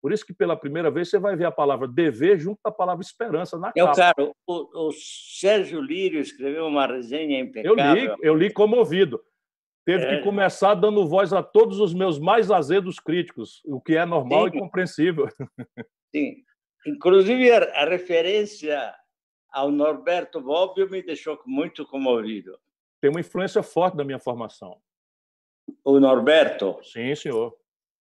[0.00, 3.02] Por isso que pela primeira vez você vai ver a palavra dever junto à palavra
[3.02, 3.96] esperança na eu, capa.
[3.96, 7.96] Cara, o, o Sérgio Lírio escreveu uma resenha impecável.
[7.96, 9.20] Eu li, eu li comovido.
[9.86, 10.16] Teve é.
[10.16, 14.50] que começar dando voz a todos os meus mais azedos críticos, o que é normal
[14.50, 14.56] Sim.
[14.56, 15.28] e compreensível.
[16.14, 16.42] Sim.
[16.84, 18.92] Inclusive, a referência
[19.48, 22.58] ao Norberto Bobbio me deixou muito comovido.
[23.00, 24.76] Tem uma influência forte da minha formação.
[25.84, 26.80] O Norberto?
[26.82, 27.56] Sim, senhor.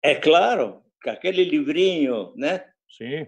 [0.04, 2.70] É claro, aquele livrinho, né?
[2.90, 3.28] Sim.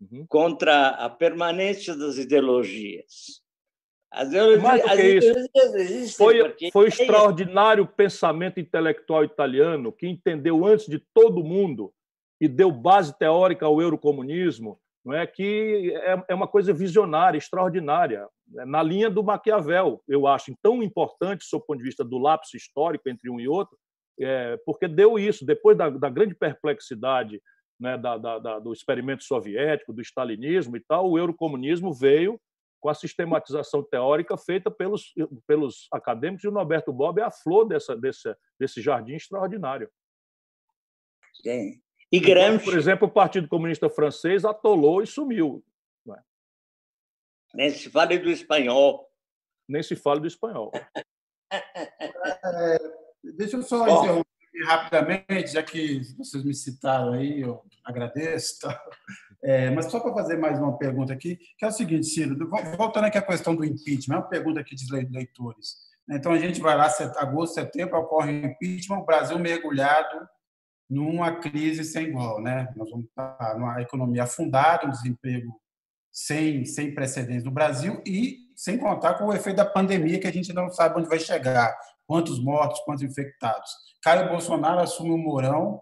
[0.00, 0.26] Uhum.
[0.26, 3.43] Contra a permanência das ideologias.
[4.14, 10.64] As Mais do que isso, foi, foi o é extraordinário pensamento intelectual italiano que entendeu
[10.64, 11.92] antes de todo mundo
[12.40, 18.26] e deu base teórica ao eurocomunismo, não é que é, é uma coisa visionária, extraordinária,
[18.48, 18.64] né?
[18.64, 23.08] na linha do Maquiavel, eu acho tão importante, do ponto de vista do lapso histórico
[23.08, 23.76] entre um e outro,
[24.20, 27.42] é, porque deu isso depois da, da grande perplexidade
[27.80, 32.40] né, da, da, do experimento soviético, do stalinismo e tal, o eurocomunismo veio
[32.84, 35.14] com a sistematização teórica feita pelos,
[35.46, 39.90] pelos acadêmicos, e o Norberto Bob é a flor dessa, desse, desse jardim extraordinário.
[41.42, 41.80] Sim.
[42.12, 42.56] E Gramsci...
[42.56, 45.64] Então, por exemplo, o Partido Comunista Francês atolou e sumiu.
[46.10, 46.20] É?
[47.54, 49.10] Nem se fale do espanhol.
[49.66, 50.70] Nem se fale do espanhol.
[51.52, 52.78] É,
[53.36, 58.60] deixa eu só interromper rapidamente, já que vocês me citaram aí, eu agradeço.
[58.60, 58.80] Tá?
[59.42, 62.48] É, mas só para fazer mais uma pergunta aqui, que é o seguinte, Ciro,
[62.78, 65.76] voltando aqui à questão do impeachment, é uma pergunta aqui de leitores.
[66.08, 70.28] Então, a gente vai lá, agosto, setembro, ocorre o impeachment, o Brasil mergulhado
[70.88, 72.40] numa crise sem igual.
[72.42, 72.72] Né?
[72.76, 75.60] Nós vamos estar numa economia afundada, um desemprego
[76.12, 80.32] sem, sem precedentes no Brasil e sem contar com o efeito da pandemia, que a
[80.32, 81.76] gente não sabe onde vai chegar,
[82.06, 83.70] quantos mortos, quantos infectados.
[84.02, 85.80] Caio Bolsonaro assume o Mourão,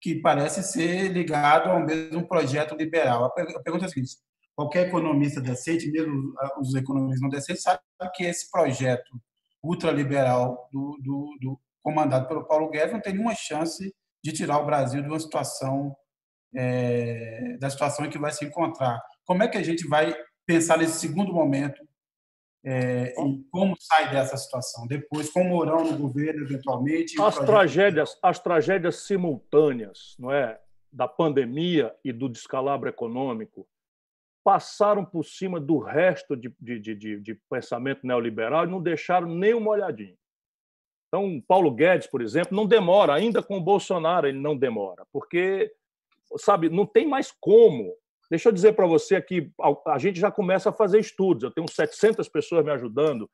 [0.00, 3.24] que parece ser ligado ao mesmo projeto liberal.
[3.24, 4.16] A pergunta é a seguinte:
[4.54, 7.80] qualquer economista decente, mesmo os economistas não decentes, sabe
[8.14, 9.20] que esse projeto
[9.62, 14.66] ultraliberal do, do, do, comandado pelo Paulo Guedes não tem nenhuma chance de tirar o
[14.66, 15.94] Brasil de uma situação
[16.54, 19.00] é, da situação em que vai se encontrar.
[19.24, 20.14] Como é que a gente vai
[20.46, 21.80] pensar nesse segundo momento
[22.64, 24.86] é, em como sai dessa situação?
[24.86, 30.60] Depois com o Mourão no governo eventualmente as tragédias as tragédias simultâneas não é?
[30.92, 33.66] Da pandemia e do descalabro econômico
[34.44, 39.54] passaram por cima do resto de, de, de, de pensamento neoliberal e não deixaram nem
[39.54, 40.16] uma olhadinha.
[41.08, 43.14] Então Paulo Guedes por exemplo não demora.
[43.14, 45.72] Ainda com o Bolsonaro ele não demora porque
[46.36, 47.96] sabe não tem mais como
[48.30, 49.52] Deixa eu dizer para você aqui,
[49.88, 51.42] a gente já começa a fazer estudos.
[51.42, 53.28] Eu tenho 700 pessoas me ajudando,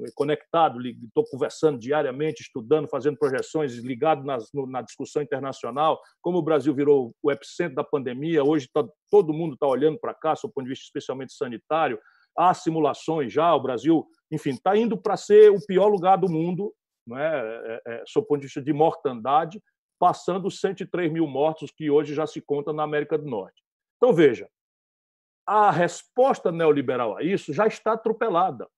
[0.00, 6.00] eh, conectado, estou conversando diariamente, estudando, fazendo projeções, ligado nas, na discussão internacional.
[6.22, 10.14] Como o Brasil virou o epicentro da pandemia, hoje tá, todo mundo está olhando para
[10.14, 12.00] cá, do ponto de vista especialmente sanitário.
[12.34, 16.72] Há simulações já, o Brasil, enfim, está indo para ser o pior lugar do mundo,
[17.06, 17.80] não é?
[17.86, 19.62] É, é, do ponto de vista de mortandade,
[19.98, 23.67] passando os 103 mil mortos que hoje já se conta na América do Norte.
[23.98, 24.48] Então, veja,
[25.44, 28.68] a resposta neoliberal a isso já está atropelada.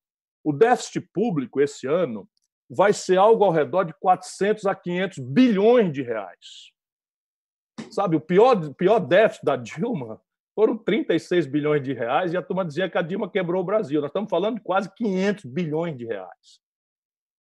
[0.43, 2.29] O déficit público esse ano
[2.71, 6.73] vai ser algo ao redor de 400 a 500 bilhões de reais.
[7.91, 10.23] Sabe, o pior, pior déficit da Dilma
[10.55, 14.01] foram 36 bilhões de reais e a turma dizia que a Dilma quebrou o Brasil.
[14.01, 16.61] Nós estamos falando de quase 500 bilhões de reais.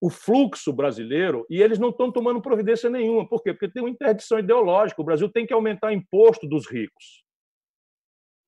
[0.01, 3.27] O fluxo brasileiro, e eles não estão tomando providência nenhuma.
[3.27, 3.53] Por quê?
[3.53, 5.01] Porque tem uma interdição ideológica.
[5.01, 7.28] O Brasil tem que aumentar o imposto dos ricos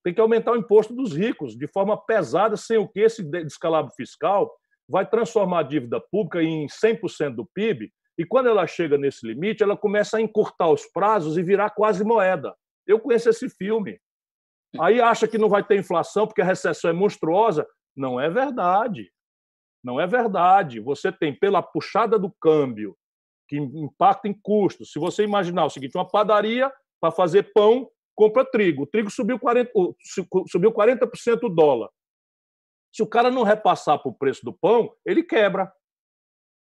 [0.03, 3.91] tem que aumentar o imposto dos ricos de forma pesada, sem o que esse descalabro
[3.95, 4.51] fiscal
[4.89, 9.63] vai transformar a dívida pública em 100% do PIB, e quando ela chega nesse limite,
[9.63, 12.53] ela começa a encurtar os prazos e virar quase moeda.
[12.85, 13.99] Eu conheço esse filme.
[14.79, 17.67] Aí acha que não vai ter inflação porque a recessão é monstruosa.
[17.95, 19.11] Não é verdade.
[19.83, 20.79] Não é verdade.
[20.79, 22.95] Você tem, pela puxada do câmbio,
[23.47, 24.91] que impacta em custos.
[24.91, 26.71] Se você imaginar o seguinte: uma padaria
[27.01, 27.89] para fazer pão
[28.21, 28.83] compra trigo.
[28.83, 29.95] O trigo subiu 40%,
[30.47, 31.09] subiu 40
[31.41, 31.89] o dólar.
[32.93, 35.71] Se o cara não repassar para o preço do pão, ele quebra.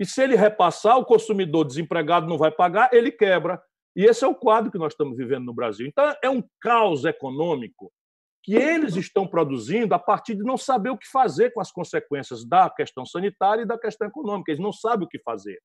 [0.01, 3.63] E se ele repassar, o consumidor desempregado não vai pagar, ele quebra.
[3.95, 5.87] E esse é o quadro que nós estamos vivendo no Brasil.
[5.87, 7.93] Então, é um caos econômico
[8.43, 12.45] que eles estão produzindo a partir de não saber o que fazer com as consequências
[12.45, 14.51] da questão sanitária e da questão econômica.
[14.51, 15.61] Eles não sabem o que fazer.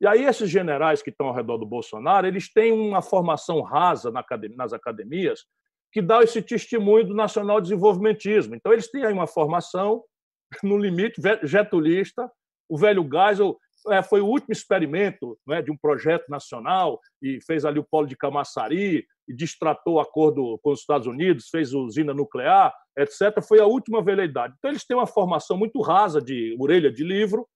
[0.00, 4.12] E aí, esses generais que estão ao redor do Bolsonaro, eles têm uma formação rasa
[4.56, 5.44] nas academias
[5.92, 8.54] que dá esse testemunho do nacional desenvolvimentismo.
[8.54, 10.02] Então, eles têm aí uma formação,
[10.62, 12.28] no limite, getulista.
[12.68, 13.56] O velho Geisel
[13.90, 18.06] é, foi o último experimento né, de um projeto nacional e fez ali o polo
[18.06, 23.42] de Camaçari e distratou o acordo com os Estados Unidos, fez usina nuclear, etc.
[23.46, 24.54] Foi a última veleidade.
[24.58, 27.46] Então, eles têm uma formação muito rasa de orelha de livro,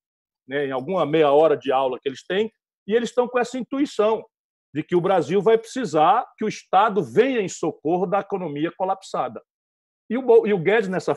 [0.49, 2.51] né, em alguma meia hora de aula que eles têm,
[2.87, 4.25] e eles estão com essa intuição
[4.75, 9.43] de que o Brasil vai precisar que o Estado venha em socorro da economia colapsada.
[10.11, 11.15] E o, e o Guedes, nessa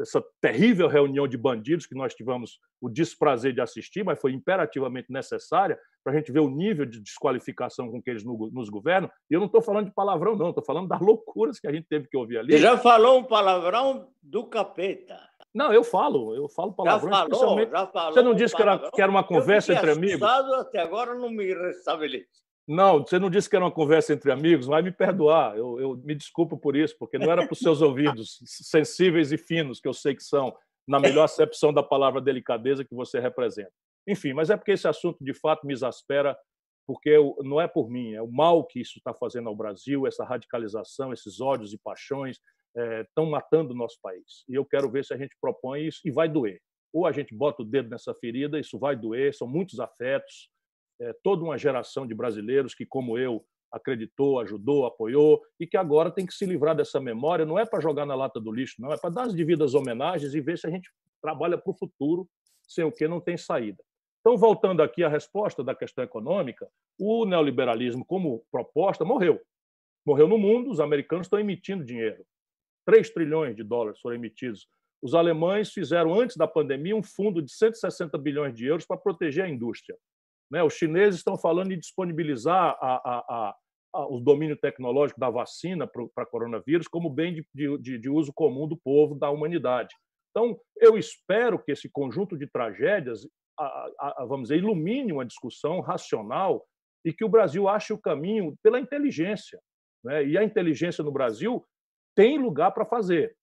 [0.00, 5.12] essa terrível reunião de bandidos que nós tivemos o desprazer de assistir, mas foi imperativamente
[5.12, 9.10] necessária para a gente ver o nível de desqualificação com que eles nos governam.
[9.30, 11.86] E eu não estou falando de palavrão, não, estou falando das loucuras que a gente
[11.88, 12.52] teve que ouvir ali.
[12.52, 15.18] Você já falou um palavrão do capeta.
[15.54, 17.12] Não, eu falo, eu falo palavrão.
[17.12, 18.12] Já falou, já falou.
[18.12, 20.22] Você não disse que era, que era uma conversa entre amigos?
[20.22, 22.44] Até agora não me restabelece.
[22.66, 25.56] Não, você não disse que era uma conversa entre amigos, vai me perdoar.
[25.56, 29.38] Eu, eu me desculpo por isso, porque não era para os seus ouvidos sensíveis e
[29.38, 30.52] finos, que eu sei que são,
[30.88, 33.72] na melhor acepção da palavra delicadeza que você representa.
[34.08, 36.36] Enfim, mas é porque esse assunto de fato me exaspera,
[36.86, 40.24] porque não é por mim, é o mal que isso está fazendo ao Brasil, essa
[40.24, 42.38] radicalização, esses ódios e paixões,
[42.76, 44.44] estão é, matando o nosso país.
[44.48, 46.60] E eu quero ver se a gente propõe isso e vai doer.
[46.92, 50.48] Ou a gente bota o dedo nessa ferida, isso vai doer, são muitos afetos,
[51.00, 56.10] é, toda uma geração de brasileiros que, como eu, acreditou, ajudou, apoiou e que agora
[56.10, 57.44] tem que se livrar dessa memória.
[57.44, 60.34] Não é para jogar na lata do lixo, não, é para dar as devidas homenagens
[60.34, 60.88] e ver se a gente
[61.20, 62.28] trabalha para o futuro,
[62.62, 63.82] sem o que não tem saída.
[64.20, 66.66] Então, voltando aqui à resposta da questão econômica,
[66.98, 69.40] o neoliberalismo, como proposta, morreu.
[70.06, 72.24] Morreu no mundo, os americanos estão emitindo dinheiro.
[72.86, 74.68] 3 trilhões de dólares foram emitidos.
[75.02, 79.44] Os alemães fizeram, antes da pandemia, um fundo de 160 bilhões de euros para proteger
[79.44, 79.96] a indústria.
[80.50, 80.62] Né?
[80.62, 83.54] Os chineses estão falando em disponibilizar a, a,
[83.92, 87.46] a, o domínio tecnológico da vacina para coronavírus como bem de,
[87.78, 89.94] de, de uso comum do povo, da humanidade.
[90.30, 93.28] Então, eu espero que esse conjunto de tragédias,
[94.26, 96.66] vamos dizer, ilumine uma discussão racional
[97.04, 99.60] e que o Brasil ache o caminho pela inteligência.
[100.02, 100.24] Né?
[100.26, 101.64] E a inteligência no Brasil
[102.14, 103.36] tem lugar para fazer.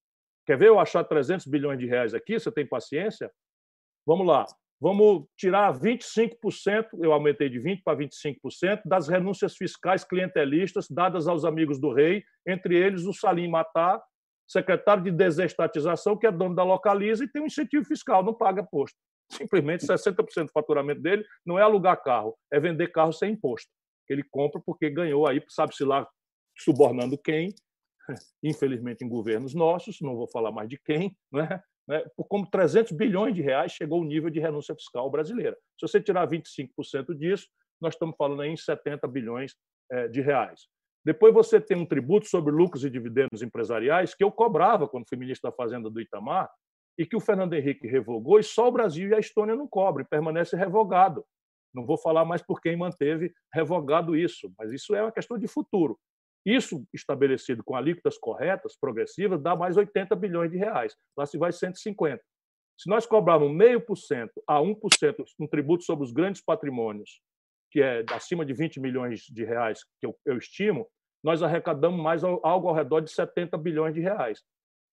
[0.45, 2.39] Quer ver eu achar 300 bilhões de reais aqui?
[2.39, 3.31] Você tem paciência?
[4.05, 4.45] Vamos lá.
[4.81, 11.45] Vamos tirar 25%, eu aumentei de 20% para 25%, das renúncias fiscais clientelistas dadas aos
[11.45, 14.01] amigos do rei, entre eles o Salim Matar,
[14.47, 18.63] secretário de desestatização, que é dono da Localiza e tem um incentivo fiscal, não paga
[18.63, 18.97] imposto.
[19.31, 23.69] Simplesmente 60% do faturamento dele não é alugar carro, é vender carro sem imposto.
[24.09, 26.07] Ele compra porque ganhou aí, sabe-se lá,
[26.57, 27.53] subornando quem,
[28.43, 31.61] infelizmente em governos nossos, não vou falar mais de quem, né?
[31.87, 32.03] né?
[32.15, 35.57] por como 300 bilhões de reais chegou o nível de renúncia fiscal brasileira.
[35.79, 37.47] Se você tirar 25% disso,
[37.81, 39.55] nós estamos falando em 70 bilhões
[39.91, 40.61] eh, de reais.
[41.03, 45.17] Depois você tem um tributo sobre lucros e dividendos empresariais que eu cobrava quando fui
[45.17, 46.49] ministro da Fazenda do Itamar
[46.97, 50.05] e que o Fernando Henrique revogou e só o Brasil e a Estônia não cobram,
[50.05, 51.25] permanece revogado.
[51.73, 55.47] Não vou falar mais por quem manteve revogado isso, mas isso é uma questão de
[55.47, 55.97] futuro.
[56.45, 60.95] Isso, estabelecido com alíquotas corretas, progressivas, dá mais 80 bilhões de reais.
[61.15, 62.21] Lá se vai 150.
[62.77, 67.21] Se nós cobrarmos meio por cento a 1% um tributo sobre os grandes patrimônios,
[67.71, 70.87] que é acima de 20 milhões de reais, que eu, eu estimo,
[71.23, 74.41] nós arrecadamos mais algo ao redor de 70 bilhões de reais.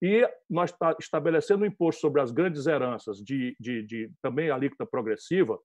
[0.03, 4.87] E nós está estabelecendo um imposto sobre as grandes heranças, de, de, de também alíquota
[4.87, 5.59] progressiva,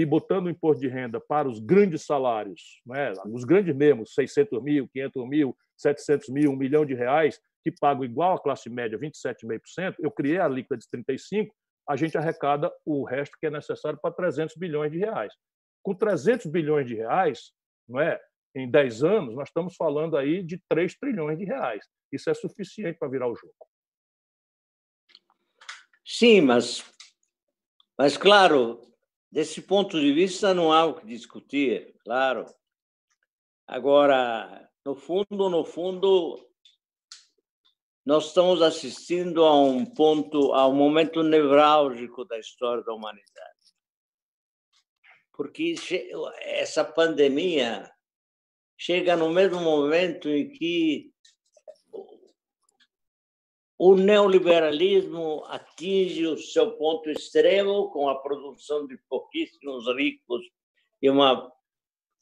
[0.00, 3.12] e botando o imposto de renda para os grandes salários, né?
[3.32, 8.04] os grandes mesmo, 600 mil, 500 mil, 700 mil, 1 milhão de reais, que pagam
[8.04, 11.48] igual à classe média, 27,5%, eu criei a alíquota de 35%,
[11.88, 15.32] a gente arrecada o resto que é necessário para 300 bilhões de reais.
[15.82, 17.52] Com 300 bilhões de reais,
[17.88, 18.20] não é?
[18.54, 21.84] em 10 anos, nós estamos falando aí de 3 trilhões de reais.
[22.12, 23.54] Isso é suficiente para virar o jogo.
[26.04, 26.84] Sim, mas,
[27.98, 28.80] mas claro,
[29.36, 32.46] Desse ponto de vista, não há o que discutir, claro.
[33.66, 36.42] Agora, no fundo, no fundo,
[38.02, 43.74] nós estamos assistindo a um ponto, a um momento nevrálgico da história da humanidade.
[45.34, 45.74] Porque
[46.40, 47.92] essa pandemia
[48.74, 51.12] chega no mesmo momento em que
[53.78, 60.42] o neoliberalismo atinge o seu ponto extremo com a produção de pouquíssimos ricos
[61.02, 61.52] e uma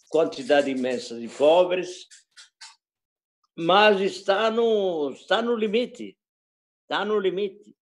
[0.09, 2.09] quantidade imensa de pobres,
[3.56, 6.18] mas está no, está no limite.
[6.82, 7.76] Está no limite.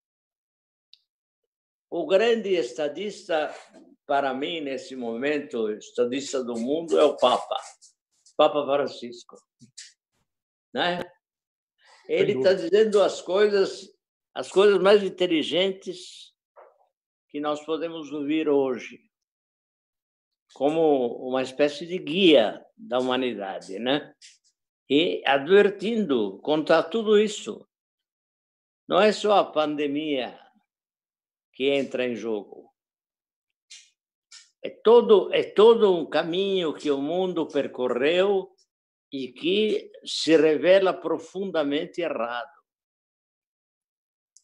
[1.90, 3.54] O grande estadista,
[4.06, 7.56] para mim, nesse momento, estadista do mundo, é o Papa,
[8.36, 9.36] Papa Francisco.
[10.72, 11.00] Né?
[12.14, 13.90] Ele está dizendo as coisas,
[14.34, 16.34] as coisas mais inteligentes
[17.30, 19.00] que nós podemos ouvir hoje,
[20.52, 24.14] como uma espécie de guia da humanidade, né?
[24.90, 27.66] E advertindo contra tudo isso.
[28.86, 30.38] Não é só a pandemia
[31.54, 32.70] que entra em jogo.
[34.62, 38.54] É todo, é todo um caminho que o mundo percorreu
[39.12, 42.50] e que se revela profundamente errado.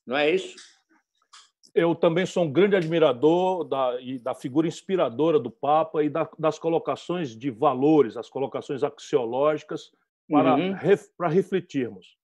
[0.07, 0.57] Não é isso?
[1.75, 3.93] Eu também sou um grande admirador da,
[4.23, 9.91] da figura inspiradora do Papa e da, das colocações de valores, as colocações axiológicas
[10.29, 10.73] para, uhum.
[10.73, 12.17] ref, para refletirmos.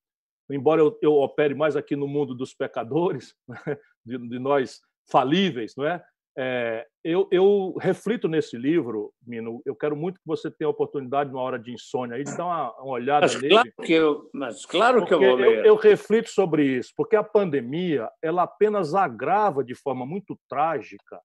[0.51, 3.35] Embora eu, eu, opere mais aqui no mundo dos pecadores,
[4.05, 6.05] de, de nós falíveis, não é?
[6.36, 9.62] É, eu, eu, reflito nesse livro, Mino.
[9.65, 12.44] Eu quero muito que você tenha a oportunidade, numa hora de insônia, aí, de dar
[12.44, 13.55] uma, uma olhada mas nele.
[13.55, 15.59] Claro que eu, mas claro que eu vou ler.
[15.59, 21.20] Eu, eu, reflito sobre isso, porque a pandemia ela apenas agrava de forma muito trágica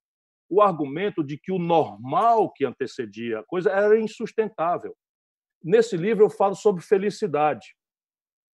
[0.48, 4.96] o argumento de que o normal que antecedia a coisa era insustentável.
[5.62, 7.74] Nesse livro eu falo sobre felicidade.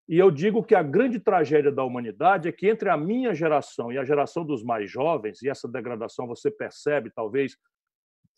[0.07, 3.91] E eu digo que a grande tragédia da humanidade é que entre a minha geração
[3.91, 7.57] e a geração dos mais jovens, e essa degradação você percebe, talvez,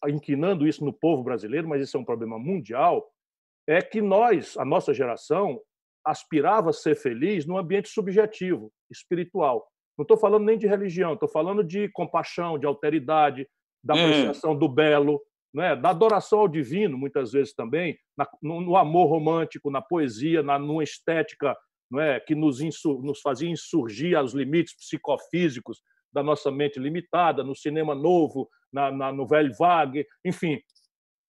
[0.07, 3.11] inquinando isso no povo brasileiro, mas isso é um problema mundial,
[3.67, 5.59] é que nós, a nossa geração,
[6.05, 9.67] aspirava a ser feliz num ambiente subjetivo, espiritual.
[9.97, 13.45] Não estou falando nem de religião, estou falando de compaixão, de alteridade,
[13.83, 14.05] da hum.
[14.05, 14.57] apreciação hum.
[14.57, 15.21] do belo,
[15.57, 20.43] né, da adoração ao divino, muitas vezes também, na, no, no, amor romântico, na poesia,
[20.43, 21.57] na numa estética
[21.95, 25.81] é, que nos, insur, nos fazia insurgir aos limites psicofísicos
[26.13, 30.61] da nossa mente limitada, no cinema novo, na, na novela vague, enfim,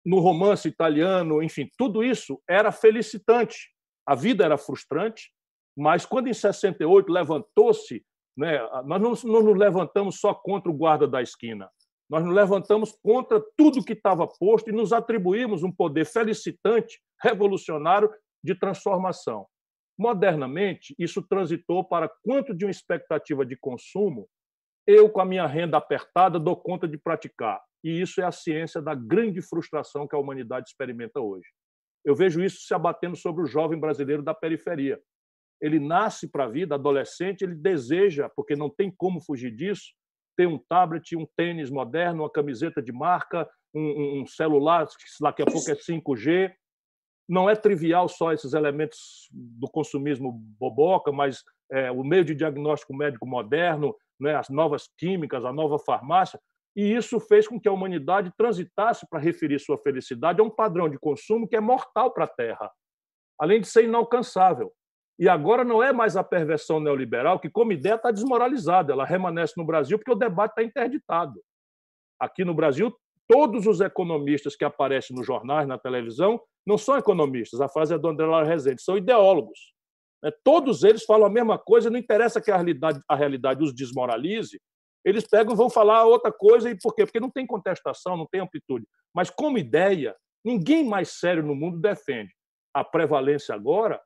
[0.05, 3.69] no romance italiano, enfim, tudo isso era felicitante.
[4.05, 5.31] A vida era frustrante,
[5.73, 8.03] mas quando em 68 levantou-se,
[8.35, 11.69] né, nós não, não nos levantamos só contra o guarda da esquina,
[12.09, 18.09] nós nos levantamos contra tudo que estava posto e nos atribuímos um poder felicitante, revolucionário
[18.43, 19.45] de transformação.
[19.97, 24.29] Modernamente, isso transitou para quanto de uma expectativa de consumo
[24.87, 27.61] eu, com a minha renda apertada, dou conta de praticar.
[27.83, 31.47] E isso é a ciência da grande frustração que a humanidade experimenta hoje.
[32.05, 34.97] Eu vejo isso se abatendo sobre o jovem brasileiro da periferia.
[35.61, 39.93] Ele nasce para a vida, adolescente, ele deseja, porque não tem como fugir disso,
[40.37, 45.41] ter um tablet, um tênis moderno, uma camiseta de marca, um, um celular que daqui
[45.41, 46.53] a pouco é 5G.
[47.27, 52.95] Não é trivial só esses elementos do consumismo boboca, mas é, o meio de diagnóstico
[52.95, 56.39] médico moderno, né, as novas químicas, a nova farmácia,
[56.75, 60.87] e isso fez com que a humanidade transitasse para referir sua felicidade a um padrão
[60.87, 62.71] de consumo que é mortal para a Terra,
[63.39, 64.71] além de ser inalcançável.
[65.19, 68.93] E agora não é mais a perversão neoliberal, que, como ideia, está desmoralizada.
[68.93, 71.41] Ela remanesce no Brasil porque o debate está interditado.
[72.19, 72.95] Aqui no Brasil,
[73.27, 77.97] todos os economistas que aparecem nos jornais, na televisão, não são economistas, a frase é
[77.97, 79.73] do André Lara Rezende, são ideólogos.
[80.21, 80.31] Né?
[80.43, 84.59] Todos eles falam a mesma coisa, não interessa que a realidade, a realidade os desmoralize,
[85.05, 87.05] eles pegam vão falar outra coisa, e por quê?
[87.05, 88.85] Porque não tem contestação, não tem amplitude.
[89.15, 90.13] Mas, como ideia,
[90.43, 92.33] ninguém mais sério no mundo defende.
[92.73, 94.01] A prevalência agora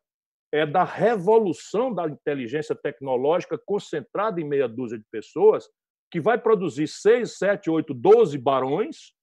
[0.51, 5.67] é da revolução da inteligência tecnológica concentrada em meia dúzia de pessoas,
[6.11, 9.13] que vai produzir seis, sete, oito, doze barões,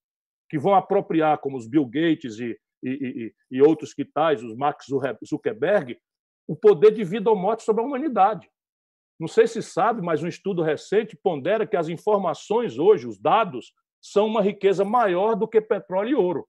[0.49, 4.57] que vão apropriar, como os Bill Gates e, e, e, e outros que tais, os
[4.57, 4.87] Max
[5.27, 5.99] Zuckerberg,
[6.47, 8.51] o poder de vida ou morte sobre a humanidade.
[9.21, 13.75] Não sei se sabe, mas um estudo recente pondera que as informações hoje, os dados,
[14.01, 16.49] são uma riqueza maior do que petróleo e ouro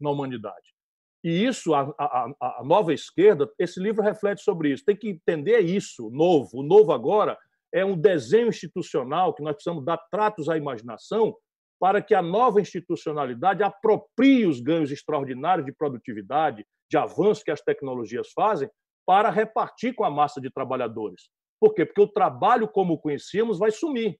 [0.00, 0.74] na humanidade.
[1.22, 4.84] E isso, a, a, a, nova esquerda, esse livro reflete sobre isso.
[4.84, 6.60] Tem que entender isso, novo.
[6.60, 7.36] O novo agora
[7.72, 11.36] é um desenho institucional que nós precisamos dar tratos à imaginação
[11.78, 17.60] para que a nova institucionalidade aproprie os ganhos extraordinários de produtividade, de avanço que as
[17.60, 18.68] tecnologias fazem,
[19.06, 21.30] para repartir com a massa de trabalhadores.
[21.58, 21.84] Por quê?
[21.84, 24.18] Porque o trabalho como o conhecíamos vai sumir.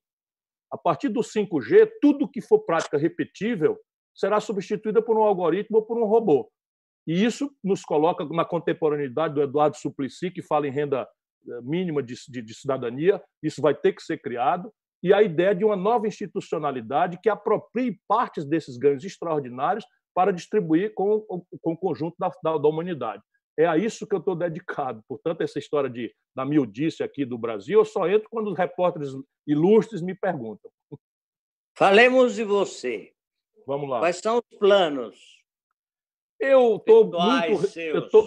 [0.70, 3.78] A partir do 5G, tudo que for prática repetível
[4.14, 6.50] será substituído por um algoritmo ou por um robô.
[7.10, 11.08] E isso nos coloca na contemporaneidade do Eduardo Suplicy, que fala em renda
[11.44, 14.72] eh, mínima de, de, de, cidadania, isso vai ter que ser criado,
[15.02, 19.84] e a ideia de uma nova institucionalidade que aproprie partes desses ganhos extraordinários
[20.14, 21.22] para distribuir com,
[21.60, 23.24] com o conjunto da, da, da humanidade.
[23.58, 25.02] É a isso que eu estou dedicado.
[25.08, 29.10] Portanto, essa história de, da miudice aqui do Brasil, eu só entro quando os repórteres
[29.48, 30.70] ilustres me perguntam.
[31.76, 33.12] Falemos de você.
[33.66, 33.98] Vamos lá.
[33.98, 35.39] Quais são os planos?
[36.40, 37.78] Eu estou muito,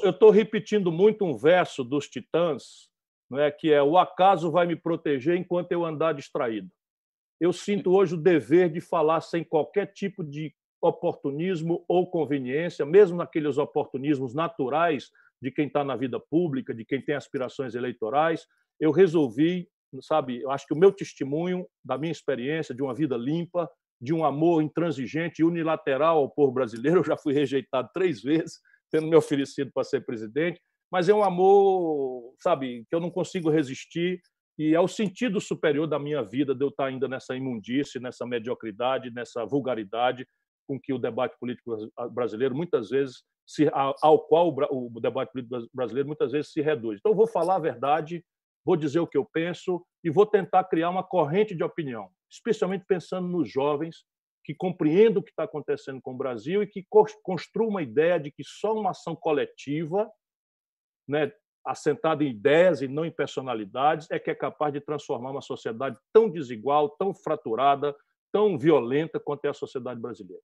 [0.03, 2.89] eu estou repetindo muito um verso dos Titãs,
[3.29, 6.69] não é que é o acaso vai me proteger enquanto eu andar distraído.
[7.41, 13.17] Eu sinto hoje o dever de falar sem qualquer tipo de oportunismo ou conveniência, mesmo
[13.17, 15.09] naqueles oportunismos naturais
[15.41, 18.45] de quem está na vida pública, de quem tem aspirações eleitorais.
[18.79, 19.67] Eu resolvi,
[20.01, 23.69] sabe, eu acho que o meu testemunho da minha experiência de uma vida limpa,
[24.03, 28.59] de um amor intransigente e unilateral ao povo brasileiro, eu já fui rejeitado três vezes,
[28.91, 30.59] tendo me oferecido para ser presidente,
[30.91, 34.21] mas é um amor, sabe, que eu não consigo resistir
[34.59, 38.25] e é o sentido superior da minha vida de eu estar ainda nessa imundície, nessa
[38.25, 40.27] mediocridade, nessa vulgaridade
[40.67, 46.07] com que o debate político brasileiro muitas vezes se, ao qual o debate político brasileiro
[46.07, 46.99] muitas vezes se reduz.
[46.99, 48.23] Então, vou falar a verdade,
[48.65, 52.83] vou dizer o que eu penso e vou tentar criar uma corrente de opinião, especialmente
[52.85, 54.05] pensando nos jovens
[54.43, 56.85] que compreendam o que está acontecendo com o Brasil e que
[57.21, 60.11] construam uma ideia de que só uma ação coletiva,
[61.07, 61.31] né,
[61.65, 65.97] assentada em ideias e não em personalidades, é que é capaz de transformar uma sociedade
[66.11, 67.95] tão desigual, tão fraturada,
[68.33, 70.43] tão violenta quanto é a sociedade brasileira.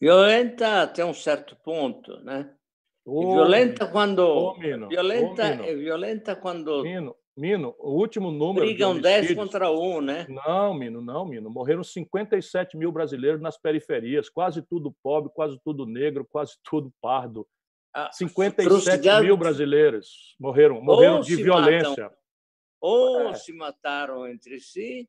[0.00, 2.56] Violenta até um certo ponto, né?
[3.04, 8.66] Oh, violenta quando oh, Mino, violenta oh, é violenta quando Mino, Mino, o último número
[8.66, 10.26] brigam 10 contra 1, né?
[10.28, 11.48] Não, Mino, não, Mino.
[11.48, 17.46] Morreram 57 mil brasileiros nas periferias, quase tudo pobre, quase tudo negro, quase tudo pardo.
[18.12, 22.04] 57 ah, mil brasileiros morreram, morreram de violência.
[22.04, 22.16] Matam,
[22.80, 23.34] ou é.
[23.34, 25.08] se mataram entre si,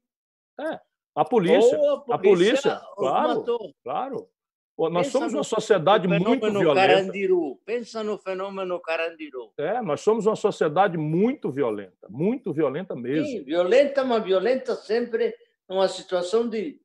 [0.60, 0.80] é,
[1.16, 1.76] a polícia.
[1.76, 3.76] a polícia, a polícia claro, matou.
[3.84, 4.30] claro.
[4.78, 6.74] Nós Pensa somos uma sociedade muito violenta.
[6.74, 7.60] Carandiru.
[7.64, 9.52] Pensa no fenômeno Carandiru.
[9.58, 13.28] É, nós somos uma sociedade muito violenta, muito violenta mesmo.
[13.28, 15.36] Sim, violenta, mas violenta sempre
[15.70, 16.80] numa situação de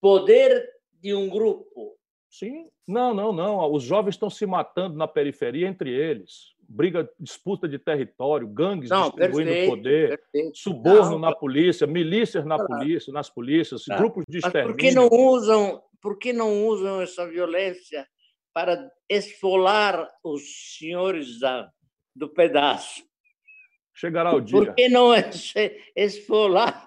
[0.00, 0.66] poder
[1.00, 1.94] de um grupo.
[2.30, 3.70] Sim, não, não, não.
[3.70, 9.04] Os jovens estão se matando na periferia entre eles briga, disputa de território, gangues não,
[9.04, 10.58] distribuindo perfeito, poder, perfeito.
[10.58, 12.72] suborno não, na polícia, milícias na claro.
[12.72, 14.02] polícia, nas polícias, claro.
[14.02, 14.68] grupos de extermínio.
[14.68, 18.06] Mas por que não usam, por que não usam essa violência
[18.52, 21.70] para esfolar os senhores da,
[22.14, 23.02] do pedaço?
[23.94, 24.58] Chegará o dia.
[24.58, 25.10] Por que não
[25.94, 26.86] esfolar?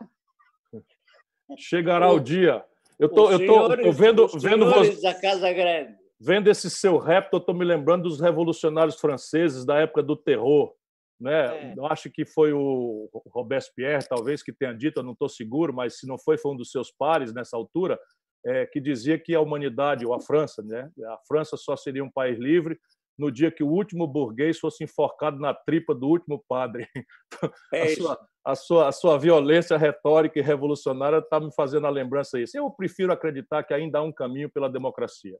[1.57, 2.63] Chegará o dia.
[2.99, 7.31] Eu tô, eu tô, tô vendo, vendo você da Casa Grande vendo esse seu rap,
[7.31, 10.73] eu estou me lembrando dos revolucionários franceses da época do terror.
[11.19, 11.71] Né?
[11.71, 11.73] É.
[11.75, 15.99] Eu acho que foi o Robespierre, talvez, que tenha dito, eu não estou seguro, mas
[15.99, 17.99] se não foi, foi um dos seus pares nessa altura,
[18.45, 20.89] é, que dizia que a humanidade, ou a França, né?
[21.05, 22.79] a França só seria um país livre
[23.17, 26.87] no dia que o último burguês fosse enforcado na tripa do último padre.
[27.73, 31.89] É a, sua, a, sua, a sua violência retórica e revolucionária está me fazendo a
[31.89, 32.57] lembrança disso.
[32.57, 35.37] Eu prefiro acreditar que ainda há um caminho pela democracia.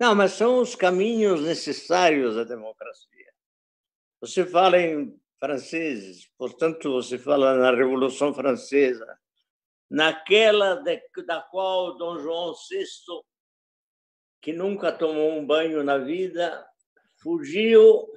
[0.00, 3.34] Não, mas são os caminhos necessários à democracia.
[4.18, 9.18] Você fala em franceses, portanto, você fala na Revolução Francesa,
[9.90, 12.84] naquela de, da qual Dom João VI,
[14.40, 16.66] que nunca tomou um banho na vida,
[17.22, 18.10] fugiu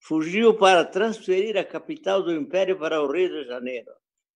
[0.00, 3.92] fugiu para transferir a capital do império para o Rio de Janeiro.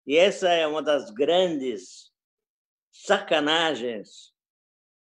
[0.06, 2.12] E essa é uma das grandes
[2.92, 4.33] sacanagens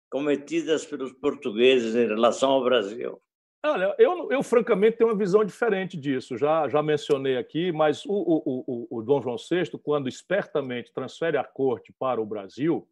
[0.10, 3.22] cometidas pelos portugueses em relação ao Brasil?
[3.66, 6.38] Olha, eu, eu francamente tenho uma visão diferente disso.
[6.38, 11.38] Já, já mencionei aqui, mas o, o, o, o Dom João VI, quando espertamente transfere
[11.38, 12.88] a corte para o Brasil,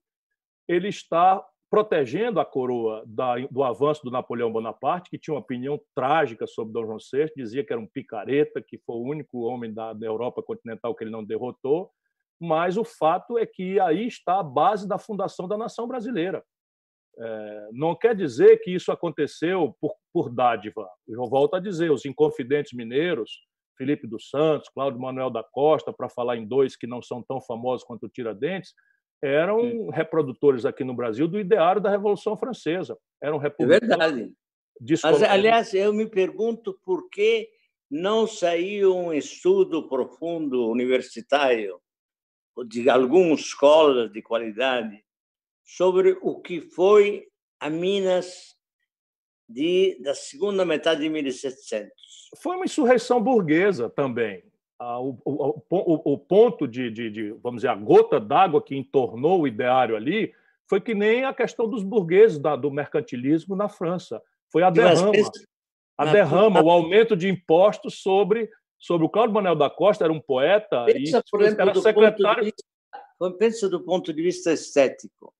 [0.68, 5.80] ele está protegendo a coroa da, do avanço do Napoleão Bonaparte, que tinha uma opinião
[5.94, 9.74] trágica sobre Dom João VI, dizia que era um picareta, que foi o único homem
[9.74, 11.92] da, da Europa continental que ele não derrotou,
[12.40, 16.44] mas o fato é que aí está a base da fundação da nação brasileira.
[17.18, 20.88] É, não quer dizer que isso aconteceu por, por dádiva.
[21.08, 23.32] Eu volto a dizer, os inconfidentes mineiros,
[23.78, 27.42] Felipe dos Santos, Cláudio Manuel da Costa, para falar em dois que não são tão
[27.42, 28.74] famosos quanto o Tiradentes,
[29.24, 29.90] eram Sim.
[29.92, 32.98] reprodutores aqui no Brasil do ideário da Revolução Francesa.
[33.22, 34.34] Eram É verdade.
[35.04, 37.50] Mas, aliás, eu me pergunto por que
[37.90, 41.80] não saiu um estudo profundo universitário
[42.68, 45.04] de algumas escolas de qualidade
[45.66, 47.28] sobre o que foi
[47.60, 48.56] a Minas
[49.50, 51.92] de, da segunda metade de 1700.
[52.42, 54.44] Foi uma insurreição burguesa também.
[54.80, 59.48] o, o, o, ponto de, de, de, vamos dizer, a gota d'água que entornou o
[59.48, 60.34] ideário ali
[60.68, 64.22] foi que nem a questão dos burgueses da, do mercantilismo na França.
[64.52, 65.12] Foi a derrama.
[65.98, 70.20] A derrama, o aumento de impostos sobre, sobre o Cláudio Manuel da Costa, era um
[70.20, 72.44] poeta pensa, e exemplo, era secretário.
[72.44, 75.34] Vista, pensa do ponto de vista estético.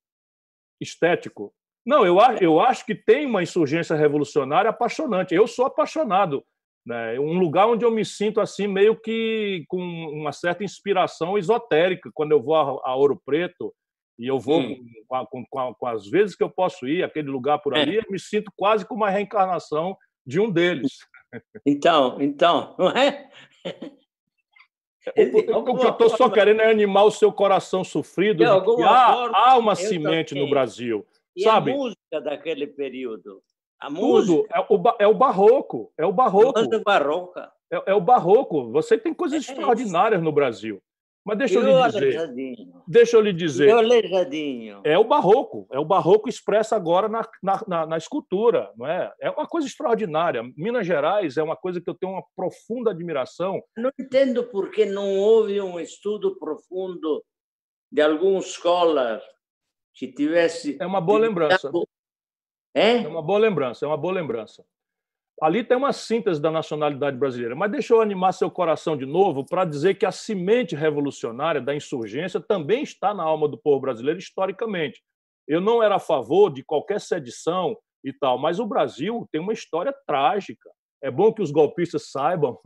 [0.80, 1.52] Estético.
[1.84, 5.34] Não, eu acho, eu acho que tem uma insurgência revolucionária apaixonante.
[5.34, 6.44] Eu sou apaixonado
[6.86, 7.18] né?
[7.18, 12.30] Um lugar onde eu me sinto assim meio que com uma certa inspiração esotérica quando
[12.30, 13.74] eu vou a, a Ouro Preto
[14.16, 14.86] e eu vou hum.
[15.08, 17.98] com, com, com, com, as vezes que eu posso ir aquele lugar por ali, é.
[17.98, 20.92] eu me sinto quase como uma reencarnação de um deles.
[21.66, 23.28] Então, então, não é?
[25.16, 28.38] O, o, o que eu estou só querendo é animar o seu coração sofrido.
[28.38, 31.06] De há, forma, há uma semente no Brasil.
[31.36, 31.72] E sabe?
[31.72, 33.42] a música daquele período?
[33.78, 34.46] A Tudo.
[34.52, 35.92] É o, é o barroco.
[35.98, 36.58] É o barroco.
[36.58, 37.52] É barroca.
[37.70, 38.70] É, é, o barroco.
[38.72, 40.82] Você tem coisas é extraordinárias no Brasil.
[41.26, 42.68] Mas deixa eu, eu lhe dizer.
[42.86, 43.68] Deixa eu lhe dizer.
[43.68, 43.80] Eu
[44.84, 45.66] é o barroco.
[45.72, 49.12] É o barroco expresso agora na, na, na, na, escultura, não é?
[49.20, 50.40] É uma coisa extraordinária.
[50.56, 53.60] Minas Gerais é uma coisa que eu tenho uma profunda admiração.
[53.76, 57.24] Não entendo por que não houve um estudo profundo
[57.90, 59.20] de alguma escola
[59.94, 60.78] que tivesse.
[60.80, 61.72] É uma boa lembrança.
[62.72, 62.98] É?
[62.98, 64.64] é uma boa lembrança, é uma boa lembrança.
[65.42, 67.54] Ali tem uma síntese da nacionalidade brasileira.
[67.54, 71.74] Mas deixa eu animar seu coração de novo para dizer que a semente revolucionária da
[71.74, 75.02] insurgência também está na alma do povo brasileiro historicamente.
[75.46, 79.52] Eu não era a favor de qualquer sedição e tal, mas o Brasil tem uma
[79.52, 80.70] história trágica.
[81.02, 82.58] É bom que os golpistas saibam,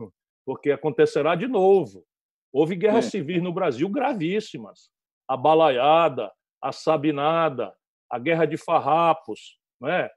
[0.45, 2.05] porque acontecerá de novo.
[2.53, 3.09] Houve guerras é.
[3.09, 4.89] civis no Brasil gravíssimas.
[5.27, 6.31] A balaiada,
[6.61, 7.73] a sabinada,
[8.09, 10.09] a guerra de farrapos, não é?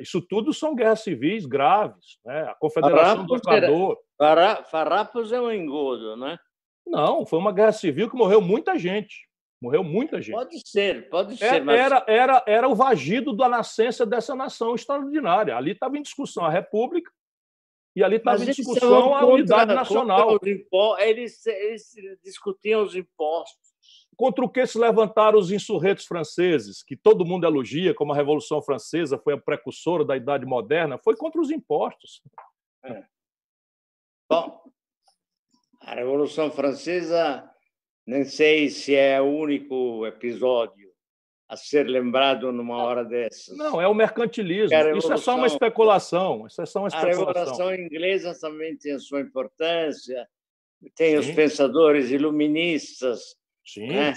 [0.00, 2.18] Isso tudo são guerras civis graves.
[2.24, 2.42] Né?
[2.42, 3.98] A Confederação Farrapos do Equador.
[4.20, 4.64] Era...
[4.64, 6.38] Farrapos é um engodo, né?
[6.86, 9.26] Não, foi uma guerra civil que morreu muita gente.
[9.60, 10.34] Morreu muita gente.
[10.34, 11.64] Pode ser, pode é, ser.
[11.64, 11.78] Mas...
[11.78, 15.56] Era, era, era o vagido da nascença dessa nação extraordinária.
[15.56, 17.10] Ali estava em discussão a República
[17.96, 20.38] e ali estava em discussão a unidade nacional.
[20.98, 23.65] Eles, eles discutiam os impostos
[24.16, 28.62] Contra o que se levantaram os insurretos franceses, que todo mundo elogia, como a Revolução
[28.62, 32.22] Francesa foi a precursora da Idade Moderna, foi contra os impostos.
[32.82, 33.04] É.
[34.28, 34.62] Bom,
[35.82, 37.48] a Revolução Francesa,
[38.06, 40.86] nem sei se é o único episódio
[41.48, 43.56] a ser lembrado numa hora dessas.
[43.56, 44.76] Não, é o mercantilismo.
[44.96, 46.46] Isso é só uma especulação.
[46.46, 47.28] Isso é só uma especulação.
[47.28, 50.26] A Revolução Inglesa também tem a sua importância.
[50.96, 51.18] Tem Sim.
[51.18, 53.36] os pensadores iluministas
[53.66, 53.88] Sim.
[53.88, 54.14] Né?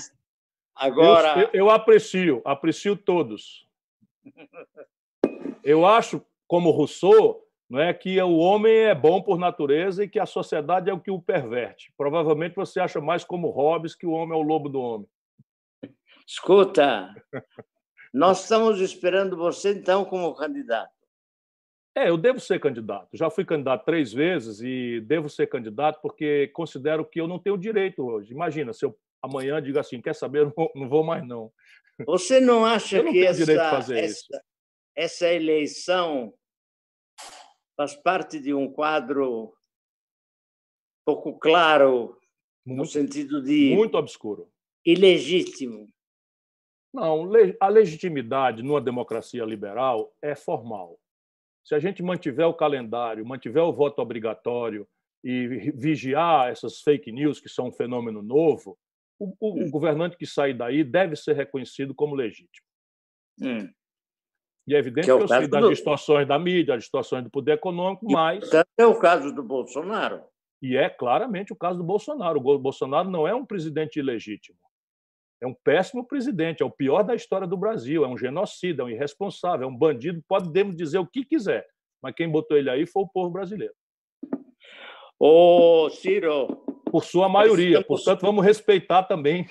[0.75, 1.41] Agora.
[1.41, 3.67] Eu, eu, eu aprecio, aprecio todos.
[5.63, 10.19] Eu acho, como Rousseau, não é que o homem é bom por natureza e que
[10.19, 11.93] a sociedade é o que o perverte.
[11.97, 15.07] Provavelmente você acha mais como Hobbes que o homem é o lobo do homem.
[16.25, 17.13] Escuta,
[18.13, 20.93] nós estamos esperando você então como candidato.
[21.95, 23.09] É, eu devo ser candidato.
[23.13, 27.57] Já fui candidato três vezes e devo ser candidato porque considero que eu não tenho
[27.57, 28.31] direito hoje.
[28.31, 31.51] Imagina, se eu amanhã diga assim, quer saber, não vou mais não.
[32.05, 33.51] Você não acha não que essa,
[33.93, 34.43] essa,
[34.95, 36.33] essa eleição
[37.75, 39.53] faz parte de um quadro
[41.05, 42.17] pouco claro
[42.65, 44.51] muito, no sentido de muito obscuro,
[44.85, 45.87] ilegítimo?
[46.93, 47.29] Não,
[47.59, 50.99] a legitimidade numa democracia liberal é formal.
[51.63, 54.87] Se a gente mantiver o calendário, mantiver o voto obrigatório
[55.23, 58.77] e vigiar essas fake news que são um fenômeno novo,
[59.19, 59.69] o, o, hum.
[59.69, 62.65] governante que sair daí deve ser reconhecido como legítimo.
[63.41, 63.69] Hum.
[64.67, 65.69] E é evidente que, é que eu sei das do...
[65.69, 68.49] distorções da mídia, das distorções do poder econômico, mas.
[68.77, 70.23] É o caso do Bolsonaro.
[70.61, 72.39] E é claramente o caso do Bolsonaro.
[72.39, 74.57] O Bolsonaro não é um presidente ilegítimo.
[75.41, 78.85] É um péssimo presidente, é o pior da história do Brasil, é um genocida, é
[78.85, 81.65] um irresponsável, é um bandido, podemos dizer o que quiser,
[82.03, 83.73] mas quem botou ele aí foi o povo brasileiro.
[85.17, 86.61] Ô, Ciro,
[86.91, 87.83] por sua maioria.
[87.83, 89.47] Portanto, vamos respeitar também.